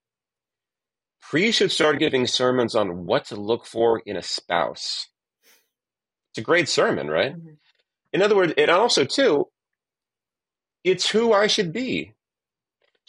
Priests 1.20 1.58
should 1.58 1.70
start 1.70 2.00
giving 2.00 2.26
sermons 2.26 2.74
on 2.74 3.06
what 3.06 3.26
to 3.26 3.36
look 3.36 3.64
for 3.64 4.02
in 4.04 4.16
a 4.16 4.22
spouse. 4.22 5.08
It's 6.30 6.38
a 6.38 6.42
great 6.42 6.68
sermon, 6.68 7.08
right? 7.08 7.36
Mm-hmm. 7.36 7.50
In 8.12 8.22
other 8.22 8.34
words, 8.34 8.52
and 8.58 8.70
also 8.70 9.04
too, 9.04 9.48
it's 10.82 11.10
who 11.10 11.32
I 11.32 11.46
should 11.46 11.72
be. 11.72 12.14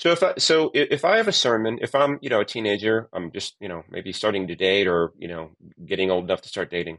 So 0.03 0.11
if 0.11 0.21
I 0.21 0.33
so 0.37 0.69
if 0.73 1.05
I 1.05 1.17
have 1.17 1.29
a 1.29 1.31
sermon, 1.31 1.79
if 1.81 1.95
I'm 1.95 2.19
you 2.21 2.29
know 2.29 2.41
a 2.41 2.45
teenager, 2.45 3.09
I'm 3.13 3.31
just 3.31 3.55
you 3.59 3.69
know 3.69 3.83
maybe 3.89 4.11
starting 4.11 4.47
to 4.47 4.55
date 4.55 4.87
or 4.87 5.13
you 5.17 5.29
know 5.29 5.51
getting 5.85 6.11
old 6.11 6.25
enough 6.25 6.41
to 6.41 6.49
start 6.49 6.69
dating 6.69 6.97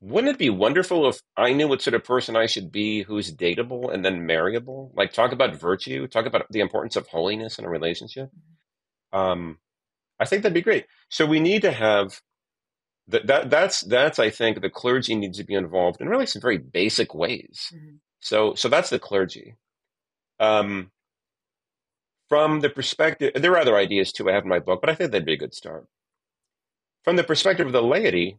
wouldn't 0.00 0.32
it 0.34 0.38
be 0.38 0.50
wonderful 0.50 1.08
if 1.08 1.20
I 1.36 1.52
knew 1.52 1.68
what 1.68 1.82
sort 1.82 1.94
of 1.94 2.04
person 2.04 2.34
I 2.34 2.46
should 2.46 2.72
be 2.72 3.02
who's 3.02 3.34
dateable 3.34 3.92
and 3.92 4.04
then 4.04 4.26
marryable? 4.26 4.92
Like 4.94 5.12
talk 5.12 5.32
about 5.32 5.54
virtue, 5.54 6.06
talk 6.06 6.26
about 6.26 6.46
the 6.50 6.60
importance 6.60 6.96
of 6.96 7.06
holiness 7.06 7.58
in 7.58 7.66
a 7.66 7.70
relationship. 7.70 8.30
Um, 9.12 9.58
I 10.18 10.24
think 10.24 10.42
that'd 10.42 10.54
be 10.54 10.62
great. 10.62 10.86
So 11.10 11.26
we 11.26 11.40
need 11.40 11.62
to 11.62 11.72
have 11.72 12.22
that. 13.08 13.26
that 13.26 13.50
that's 13.50 13.82
that's 13.82 14.18
I 14.18 14.30
think 14.30 14.62
the 14.62 14.70
clergy 14.70 15.14
needs 15.14 15.36
to 15.36 15.44
be 15.44 15.54
involved 15.54 16.00
in 16.00 16.08
really 16.08 16.26
some 16.26 16.40
very 16.40 16.58
basic 16.58 17.14
ways. 17.14 17.70
Mm-hmm. 17.74 17.96
So 18.20 18.54
so 18.54 18.68
that's 18.68 18.90
the 18.90 18.98
clergy. 18.98 19.56
Um, 20.38 20.90
from 22.30 22.60
the 22.60 22.70
perspective, 22.70 23.32
there 23.34 23.52
are 23.52 23.58
other 23.58 23.76
ideas 23.76 24.12
too 24.12 24.30
I 24.30 24.32
have 24.32 24.44
in 24.44 24.48
my 24.48 24.60
book, 24.60 24.80
but 24.80 24.88
I 24.88 24.94
think 24.94 25.10
that'd 25.10 25.26
be 25.26 25.34
a 25.34 25.36
good 25.36 25.52
start. 25.52 25.86
From 27.04 27.16
the 27.16 27.24
perspective 27.24 27.66
of 27.66 27.72
the 27.72 27.82
laity, 27.82 28.38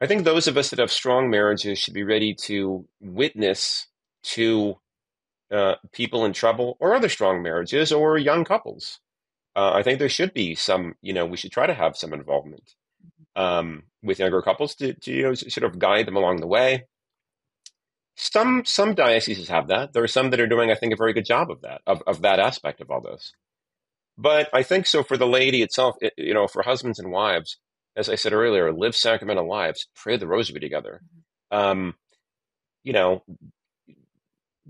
I 0.00 0.06
think 0.06 0.24
those 0.24 0.48
of 0.48 0.56
us 0.56 0.70
that 0.70 0.80
have 0.80 0.90
strong 0.90 1.30
marriages 1.30 1.78
should 1.78 1.94
be 1.94 2.02
ready 2.02 2.34
to 2.42 2.84
witness 3.00 3.86
to 4.24 4.74
uh, 5.52 5.76
people 5.92 6.24
in 6.24 6.32
trouble 6.32 6.76
or 6.80 6.94
other 6.94 7.08
strong 7.08 7.42
marriages 7.42 7.92
or 7.92 8.18
young 8.18 8.44
couples. 8.44 8.98
Uh, 9.54 9.72
I 9.72 9.82
think 9.84 10.00
there 10.00 10.08
should 10.08 10.34
be 10.34 10.56
some, 10.56 10.96
you 11.00 11.12
know, 11.12 11.24
we 11.24 11.36
should 11.36 11.52
try 11.52 11.66
to 11.66 11.74
have 11.74 11.96
some 11.96 12.12
involvement 12.12 12.74
um, 13.36 13.84
with 14.02 14.18
younger 14.18 14.42
couples 14.42 14.74
to, 14.76 14.94
to, 14.94 15.12
you 15.12 15.22
know, 15.22 15.34
sort 15.34 15.64
of 15.64 15.78
guide 15.78 16.06
them 16.06 16.16
along 16.16 16.38
the 16.40 16.46
way. 16.48 16.86
Some 18.16 18.64
some 18.64 18.94
dioceses 18.94 19.48
have 19.48 19.68
that. 19.68 19.92
There 19.92 20.02
are 20.02 20.08
some 20.08 20.30
that 20.30 20.40
are 20.40 20.46
doing, 20.46 20.70
I 20.70 20.74
think, 20.74 20.92
a 20.92 20.96
very 20.96 21.12
good 21.12 21.26
job 21.26 21.50
of 21.50 21.60
that, 21.62 21.82
of, 21.86 22.02
of 22.06 22.22
that 22.22 22.40
aspect 22.40 22.80
of 22.80 22.90
all 22.90 23.02
this. 23.02 23.32
But 24.16 24.48
I 24.54 24.62
think 24.62 24.86
so 24.86 25.02
for 25.02 25.18
the 25.18 25.26
laity 25.26 25.62
itself, 25.62 25.96
it, 26.00 26.14
you 26.16 26.32
know, 26.32 26.46
for 26.46 26.62
husbands 26.62 26.98
and 26.98 27.12
wives, 27.12 27.58
as 27.94 28.08
I 28.08 28.14
said 28.14 28.32
earlier, 28.32 28.72
live 28.72 28.96
sacramental 28.96 29.48
lives, 29.48 29.86
pray 29.94 30.16
the 30.16 30.26
rosary 30.26 30.60
together. 30.60 31.02
Mm-hmm. 31.52 31.58
Um, 31.58 31.94
you 32.82 32.92
know, 32.92 33.22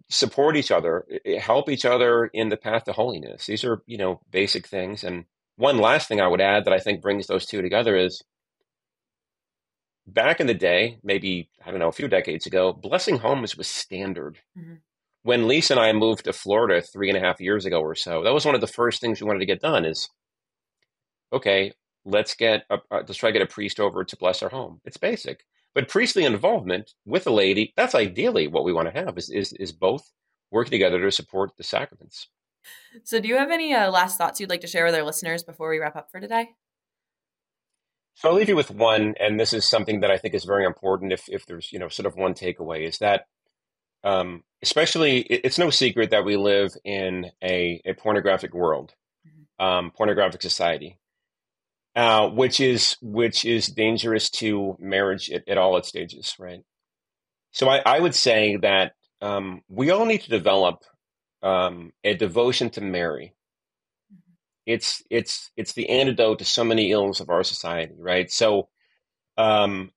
support 0.08 0.56
each 0.56 0.70
other, 0.70 1.04
help 1.40 1.68
each 1.68 1.84
other 1.84 2.26
in 2.26 2.48
the 2.48 2.56
path 2.56 2.84
to 2.84 2.92
holiness. 2.92 3.46
These 3.46 3.64
are, 3.64 3.82
you 3.86 3.98
know, 3.98 4.20
basic 4.30 4.66
things. 4.66 5.04
And 5.04 5.24
one 5.56 5.78
last 5.78 6.08
thing 6.08 6.20
I 6.20 6.28
would 6.28 6.40
add 6.40 6.64
that 6.64 6.72
I 6.72 6.78
think 6.78 7.00
brings 7.00 7.26
those 7.26 7.46
two 7.46 7.62
together 7.62 7.96
is 7.96 8.22
back 10.06 10.40
in 10.40 10.46
the 10.46 10.54
day, 10.54 10.98
maybe, 11.02 11.48
I 11.64 11.70
don't 11.70 11.80
know, 11.80 11.88
a 11.88 11.92
few 11.92 12.08
decades 12.08 12.46
ago, 12.46 12.72
blessing 12.72 13.18
homes 13.18 13.56
was 13.56 13.68
standard. 13.68 14.38
Mm-hmm. 14.58 14.74
When 15.22 15.48
Lisa 15.48 15.74
and 15.74 15.80
I 15.80 15.92
moved 15.92 16.24
to 16.24 16.32
Florida 16.32 16.80
three 16.80 17.08
and 17.08 17.18
a 17.18 17.20
half 17.20 17.40
years 17.40 17.66
ago 17.66 17.80
or 17.80 17.96
so, 17.96 18.22
that 18.22 18.32
was 18.32 18.44
one 18.44 18.54
of 18.54 18.60
the 18.60 18.66
first 18.66 19.00
things 19.00 19.20
we 19.20 19.26
wanted 19.26 19.40
to 19.40 19.46
get 19.46 19.60
done 19.60 19.84
is, 19.84 20.08
okay, 21.32 21.72
let's 22.04 22.34
get 22.34 22.64
a, 22.70 22.74
uh, 22.74 22.78
let's 22.98 23.16
try 23.16 23.30
to 23.30 23.38
get 23.38 23.42
a 23.42 23.52
priest 23.52 23.80
over 23.80 24.04
to 24.04 24.16
bless 24.16 24.42
our 24.42 24.48
home. 24.48 24.80
It's 24.84 24.96
basic, 24.96 25.44
but 25.74 25.88
priestly 25.88 26.24
involvement 26.24 26.94
with 27.04 27.24
the 27.24 27.32
laity 27.32 27.74
that's 27.76 27.96
ideally 27.96 28.46
what 28.46 28.64
we 28.64 28.72
want 28.72 28.92
to 28.92 29.04
have 29.04 29.18
is 29.18 29.28
is, 29.28 29.52
is 29.54 29.72
both 29.72 30.12
working 30.52 30.70
together 30.70 31.00
to 31.00 31.10
support 31.10 31.56
the 31.56 31.64
sacraments. 31.64 32.28
So, 33.02 33.20
do 33.20 33.28
you 33.28 33.36
have 33.36 33.50
any 33.50 33.74
uh, 33.74 33.90
last 33.90 34.18
thoughts 34.18 34.40
you'd 34.40 34.50
like 34.50 34.60
to 34.62 34.66
share 34.66 34.84
with 34.84 34.94
our 34.94 35.02
listeners 35.02 35.42
before 35.42 35.68
we 35.68 35.78
wrap 35.78 35.96
up 35.96 36.10
for 36.10 36.20
today? 36.20 36.50
So 38.16 38.30
I'll 38.30 38.34
leave 38.34 38.48
you 38.48 38.56
with 38.56 38.70
one, 38.70 39.14
and 39.20 39.38
this 39.38 39.52
is 39.52 39.68
something 39.68 40.00
that 40.00 40.10
I 40.10 40.16
think 40.16 40.34
is 40.34 40.44
very 40.44 40.64
important. 40.64 41.12
If 41.12 41.28
if 41.28 41.44
there's 41.44 41.70
you 41.70 41.78
know 41.78 41.88
sort 41.88 42.06
of 42.06 42.16
one 42.16 42.32
takeaway 42.32 42.88
is 42.88 42.98
that, 42.98 43.26
um, 44.04 44.42
especially 44.62 45.20
it's 45.20 45.58
no 45.58 45.68
secret 45.68 46.10
that 46.10 46.24
we 46.24 46.36
live 46.36 46.72
in 46.82 47.30
a, 47.44 47.82
a 47.84 47.92
pornographic 47.92 48.54
world, 48.54 48.94
mm-hmm. 49.26 49.64
um, 49.64 49.90
pornographic 49.90 50.40
society, 50.40 50.98
uh, 51.94 52.28
which 52.30 52.58
is 52.58 52.96
which 53.02 53.44
is 53.44 53.66
dangerous 53.66 54.30
to 54.30 54.76
marriage 54.80 55.30
at, 55.30 55.46
at 55.46 55.58
all 55.58 55.76
its 55.76 55.88
stages, 55.88 56.34
right? 56.38 56.60
So 57.52 57.68
I, 57.68 57.82
I 57.84 58.00
would 58.00 58.14
say 58.14 58.56
that 58.56 58.92
um, 59.20 59.60
we 59.68 59.90
all 59.90 60.06
need 60.06 60.22
to 60.22 60.30
develop 60.30 60.84
um, 61.42 61.92
a 62.02 62.14
devotion 62.14 62.70
to 62.70 62.80
Mary. 62.80 63.34
It's 64.66 65.02
it's 65.10 65.50
it's 65.56 65.72
the 65.72 65.88
antidote 65.88 66.40
to 66.40 66.44
so 66.44 66.64
many 66.64 66.90
ills 66.90 67.20
of 67.20 67.30
our 67.30 67.44
society, 67.44 67.94
right? 67.98 68.30
So, 68.30 68.68
um, 69.38 69.92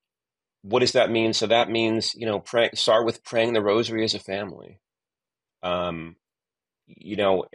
what 0.61 0.80
does 0.80 0.91
that 0.91 1.09
mean? 1.09 1.34
So 1.34 1.47
that 1.47 1.70
means 1.70 2.13
you 2.15 2.28
know 2.28 2.39
pray, 2.39 2.70
start 2.76 3.05
with 3.05 3.24
praying 3.24 3.53
the 3.53 3.63
Rosary 3.63 4.03
as 4.03 4.13
a 4.13 4.20
family. 4.20 4.80
Um, 5.63 6.15
you 6.86 7.15
know, 7.15 7.45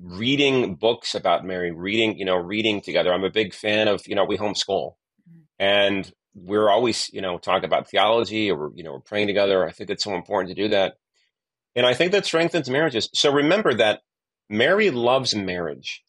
reading 0.00 0.76
books 0.76 1.14
about 1.14 1.44
Mary, 1.44 1.72
reading 1.72 2.18
you 2.18 2.24
know 2.24 2.36
reading 2.36 2.80
together. 2.80 3.12
I'm 3.12 3.24
a 3.24 3.30
big 3.30 3.52
fan 3.52 3.88
of 3.88 4.06
you 4.06 4.14
know 4.14 4.24
we 4.24 4.38
homeschool, 4.38 4.94
mm-hmm. 5.28 5.40
and 5.58 6.12
we're 6.34 6.68
always 6.68 7.10
you 7.12 7.20
know 7.20 7.38
talking 7.38 7.64
about 7.64 7.88
theology 7.88 8.50
or 8.50 8.70
you 8.76 8.84
know 8.84 8.92
we're 8.92 9.00
praying 9.00 9.26
together. 9.26 9.66
I 9.66 9.72
think 9.72 9.90
it's 9.90 10.04
so 10.04 10.14
important 10.14 10.54
to 10.54 10.62
do 10.62 10.68
that. 10.68 10.94
And 11.76 11.84
I 11.84 11.94
think 11.94 12.12
that 12.12 12.24
strengthens 12.24 12.70
marriages. 12.70 13.08
So 13.14 13.32
remember 13.32 13.74
that 13.74 14.02
Mary 14.48 14.90
loves 14.90 15.34
marriage. 15.34 16.03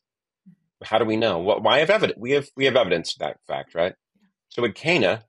How 0.83 0.97
do 0.97 1.05
we 1.05 1.17
know? 1.17 1.39
Well, 1.39 1.61
why 1.61 1.79
have 1.79 1.89
evidence? 1.89 2.19
We 2.19 2.31
have 2.31 2.49
we 2.55 2.65
have 2.65 2.75
evidence 2.75 3.15
that 3.15 3.37
fact, 3.47 3.75
right? 3.75 3.93
So 4.49 4.63
at 4.65 4.75
Cana, 4.75 5.23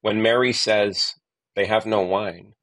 when 0.00 0.22
Mary 0.22 0.52
says 0.52 1.14
they 1.56 1.66
have 1.66 1.86
no 1.86 2.02
wine, 2.02 2.54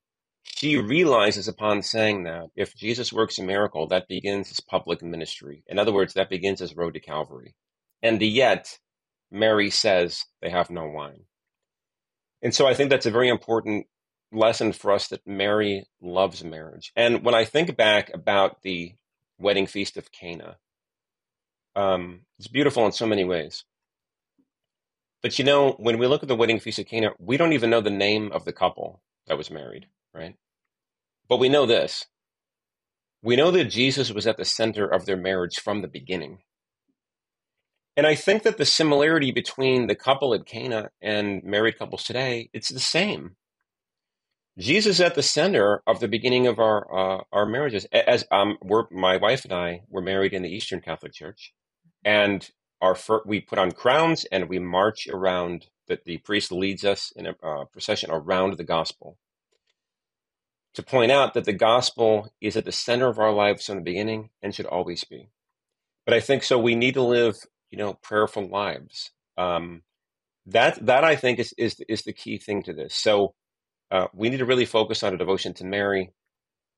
she 0.43 0.77
realizes 0.77 1.47
upon 1.47 1.81
saying 1.81 2.23
that 2.23 2.47
if 2.55 2.75
Jesus 2.75 3.13
works 3.13 3.39
a 3.39 3.43
miracle, 3.43 3.87
that 3.87 4.07
begins 4.07 4.49
his 4.49 4.59
public 4.59 5.01
ministry. 5.01 5.63
In 5.67 5.79
other 5.79 5.93
words, 5.93 6.13
that 6.13 6.29
begins 6.29 6.59
his 6.59 6.75
road 6.75 6.93
to 6.95 6.99
Calvary. 6.99 7.55
And 8.03 8.21
yet, 8.21 8.79
Mary 9.31 9.69
says 9.69 10.25
they 10.41 10.49
have 10.49 10.69
no 10.69 10.85
wine. 10.87 11.25
And 12.41 12.53
so 12.53 12.67
I 12.67 12.73
think 12.73 12.89
that's 12.89 13.05
a 13.05 13.11
very 13.11 13.29
important 13.29 13.85
lesson 14.31 14.71
for 14.71 14.91
us 14.91 15.07
that 15.09 15.25
Mary 15.27 15.85
loves 16.01 16.43
marriage. 16.43 16.91
And 16.95 17.23
when 17.23 17.35
I 17.35 17.45
think 17.45 17.75
back 17.75 18.11
about 18.13 18.61
the 18.63 18.93
wedding 19.37 19.67
feast 19.67 19.97
of 19.97 20.11
Cana, 20.11 20.57
um, 21.75 22.21
it's 22.37 22.47
beautiful 22.47 22.85
in 22.85 22.91
so 22.91 23.05
many 23.05 23.23
ways. 23.23 23.63
But 25.21 25.37
you 25.37 25.45
know, 25.45 25.73
when 25.73 25.99
we 25.99 26.07
look 26.07 26.23
at 26.23 26.27
the 26.27 26.35
wedding 26.35 26.59
feast 26.59 26.79
of 26.79 26.87
Cana, 26.87 27.11
we 27.19 27.37
don't 27.37 27.53
even 27.53 27.69
know 27.69 27.81
the 27.81 27.89
name 27.89 28.31
of 28.31 28.45
the 28.45 28.53
couple 28.53 29.01
that 29.27 29.37
was 29.37 29.51
married, 29.51 29.87
right? 30.13 30.35
But 31.29 31.37
we 31.37 31.49
know 31.49 31.65
this. 31.65 32.07
We 33.23 33.35
know 33.35 33.51
that 33.51 33.65
Jesus 33.65 34.11
was 34.11 34.25
at 34.25 34.37
the 34.37 34.45
center 34.45 34.87
of 34.87 35.05
their 35.05 35.17
marriage 35.17 35.59
from 35.63 35.81
the 35.81 35.87
beginning. 35.87 36.39
And 37.95 38.07
I 38.07 38.15
think 38.15 38.43
that 38.43 38.57
the 38.57 38.65
similarity 38.65 39.31
between 39.31 39.87
the 39.87 39.95
couple 39.95 40.33
at 40.33 40.45
Cana 40.45 40.89
and 41.01 41.43
married 41.43 41.77
couples 41.77 42.03
today, 42.03 42.49
it's 42.53 42.69
the 42.69 42.79
same. 42.79 43.35
Jesus 44.57 44.99
at 44.99 45.15
the 45.15 45.23
center 45.23 45.81
of 45.87 45.99
the 45.99 46.07
beginning 46.07 46.47
of 46.47 46.59
our 46.59 46.85
uh, 46.93 47.23
our 47.31 47.45
marriages. 47.45 47.85
As 47.91 48.25
um, 48.31 48.57
we're 48.61 48.83
my 48.91 49.17
wife 49.17 49.43
and 49.43 49.53
I 49.53 49.81
were 49.89 50.01
married 50.01 50.33
in 50.33 50.41
the 50.41 50.49
Eastern 50.49 50.81
Catholic 50.81 51.13
Church, 51.13 51.53
and 52.03 52.49
our 52.81 52.95
fir- 52.95 53.23
we 53.25 53.41
put 53.41 53.59
on 53.59 53.71
crowns 53.71 54.25
and 54.25 54.49
we 54.49 54.59
march 54.59 55.07
around. 55.07 55.67
That 55.87 56.05
the 56.05 56.19
priest 56.19 56.53
leads 56.53 56.85
us 56.85 57.11
in 57.17 57.27
a 57.27 57.35
uh, 57.43 57.65
procession 57.65 58.11
around 58.11 58.55
the 58.55 58.63
gospel 58.63 59.17
to 60.73 60.83
point 60.83 61.11
out 61.11 61.33
that 61.33 61.45
the 61.45 61.53
gospel 61.53 62.29
is 62.39 62.55
at 62.55 62.65
the 62.65 62.71
center 62.71 63.07
of 63.07 63.19
our 63.19 63.33
lives 63.33 63.65
from 63.65 63.75
the 63.75 63.81
beginning 63.81 64.29
and 64.41 64.55
should 64.55 64.65
always 64.65 65.03
be. 65.03 65.29
But 66.05 66.13
I 66.13 66.19
think 66.19 66.43
so. 66.43 66.57
We 66.57 66.75
need 66.75 66.93
to 66.93 67.01
live, 67.01 67.35
you 67.69 67.77
know, 67.77 67.95
prayerful 68.01 68.47
lives. 68.47 69.11
Um, 69.37 69.83
that 70.45 70.83
that 70.85 71.03
I 71.03 71.15
think 71.15 71.39
is 71.39 71.53
is 71.57 71.81
is 71.87 72.03
the 72.03 72.13
key 72.13 72.37
thing 72.37 72.63
to 72.63 72.73
this. 72.73 72.95
So 72.95 73.33
uh, 73.91 74.07
we 74.13 74.29
need 74.29 74.37
to 74.37 74.45
really 74.45 74.65
focus 74.65 75.03
on 75.03 75.13
a 75.13 75.17
devotion 75.17 75.53
to 75.55 75.65
Mary, 75.65 76.11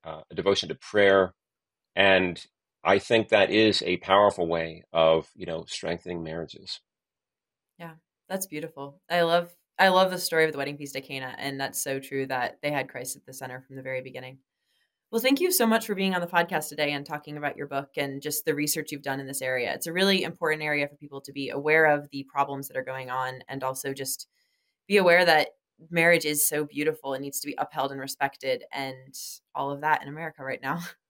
uh, 0.04 0.22
a 0.30 0.36
devotion 0.36 0.70
to 0.70 0.76
prayer, 0.76 1.34
and 1.96 2.44
I 2.84 3.00
think 3.00 3.30
that 3.30 3.50
is 3.50 3.82
a 3.84 3.98
powerful 3.98 4.48
way 4.48 4.84
of 4.92 5.30
you 5.36 5.46
know 5.46 5.66
strengthening 5.68 6.24
marriages. 6.24 6.80
Yeah, 7.80 7.94
that's 8.30 8.48
beautiful. 8.48 9.02
I 9.10 9.22
love 9.22 9.56
I 9.80 9.90
love 9.90 10.12
the 10.12 10.20
story 10.20 10.46
of 10.46 10.52
the 10.52 10.58
wedding 10.58 10.78
feast 10.78 10.96
at 10.96 11.06
Cana, 11.06 11.36
and 11.38 11.60
that's 11.60 11.84
so 11.84 12.00
true 12.00 12.26
that 12.28 12.60
they 12.62 12.72
had 12.72 12.90
Christ 12.90 13.16
at 13.16 13.26
the 13.26 13.34
center 13.34 13.62
from 13.62 13.76
the 13.76 13.82
very 13.82 14.02
beginning. 14.02 14.40
Well, 15.12 15.22
thank 15.22 15.40
you 15.40 15.52
so 15.52 15.68
much 15.68 15.86
for 15.86 15.94
being 15.94 16.16
on 16.16 16.22
the 16.22 16.28
podcast 16.28 16.70
today 16.70 16.92
and 16.94 17.06
talking 17.06 17.38
about 17.38 17.56
your 17.56 17.68
book 17.68 17.90
and 17.98 18.20
just 18.20 18.46
the 18.46 18.56
research 18.56 18.92
you've 18.92 19.04
done 19.04 19.20
in 19.20 19.28
this 19.28 19.44
area. 19.44 19.72
It's 19.72 19.86
a 19.86 19.94
really 19.94 20.24
important 20.24 20.64
area 20.64 20.88
for 20.88 20.96
people 20.96 21.22
to 21.22 21.32
be 21.32 21.50
aware 21.50 21.86
of 21.86 22.10
the 22.10 22.26
problems 22.28 22.68
that 22.68 22.78
are 22.78 22.84
going 22.84 23.12
on 23.12 23.44
and 23.48 23.64
also 23.64 23.94
just 23.94 24.28
be 24.88 24.98
aware 24.98 25.24
that 25.24 25.50
marriage 25.92 26.26
is 26.26 26.48
so 26.48 26.66
beautiful. 26.66 27.14
It 27.14 27.22
needs 27.22 27.40
to 27.42 27.48
be 27.48 27.56
upheld 27.60 27.92
and 27.92 28.02
respected, 28.02 28.64
and 28.72 29.14
all 29.54 29.72
of 29.72 29.82
that 29.82 30.02
in 30.02 30.08
America 30.08 30.44
right 30.44 30.62
now. 30.62 30.80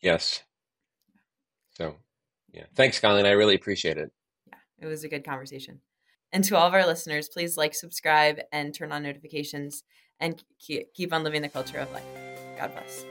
Yes. 0.00 0.42
So, 1.72 1.96
yeah. 2.52 2.64
Thanks, 2.74 2.98
Colleen. 3.00 3.26
I 3.26 3.32
really 3.32 3.54
appreciate 3.54 3.98
it. 3.98 4.10
Yeah, 4.46 4.58
it 4.80 4.86
was 4.86 5.04
a 5.04 5.08
good 5.08 5.24
conversation. 5.24 5.80
And 6.32 6.44
to 6.44 6.56
all 6.56 6.66
of 6.66 6.74
our 6.74 6.86
listeners, 6.86 7.28
please 7.28 7.56
like, 7.56 7.74
subscribe, 7.74 8.40
and 8.52 8.74
turn 8.74 8.92
on 8.92 9.02
notifications 9.02 9.82
and 10.20 10.42
keep 10.58 11.12
on 11.12 11.24
living 11.24 11.42
the 11.42 11.48
culture 11.48 11.78
of 11.78 11.90
life. 11.92 12.04
God 12.58 12.72
bless. 12.72 13.04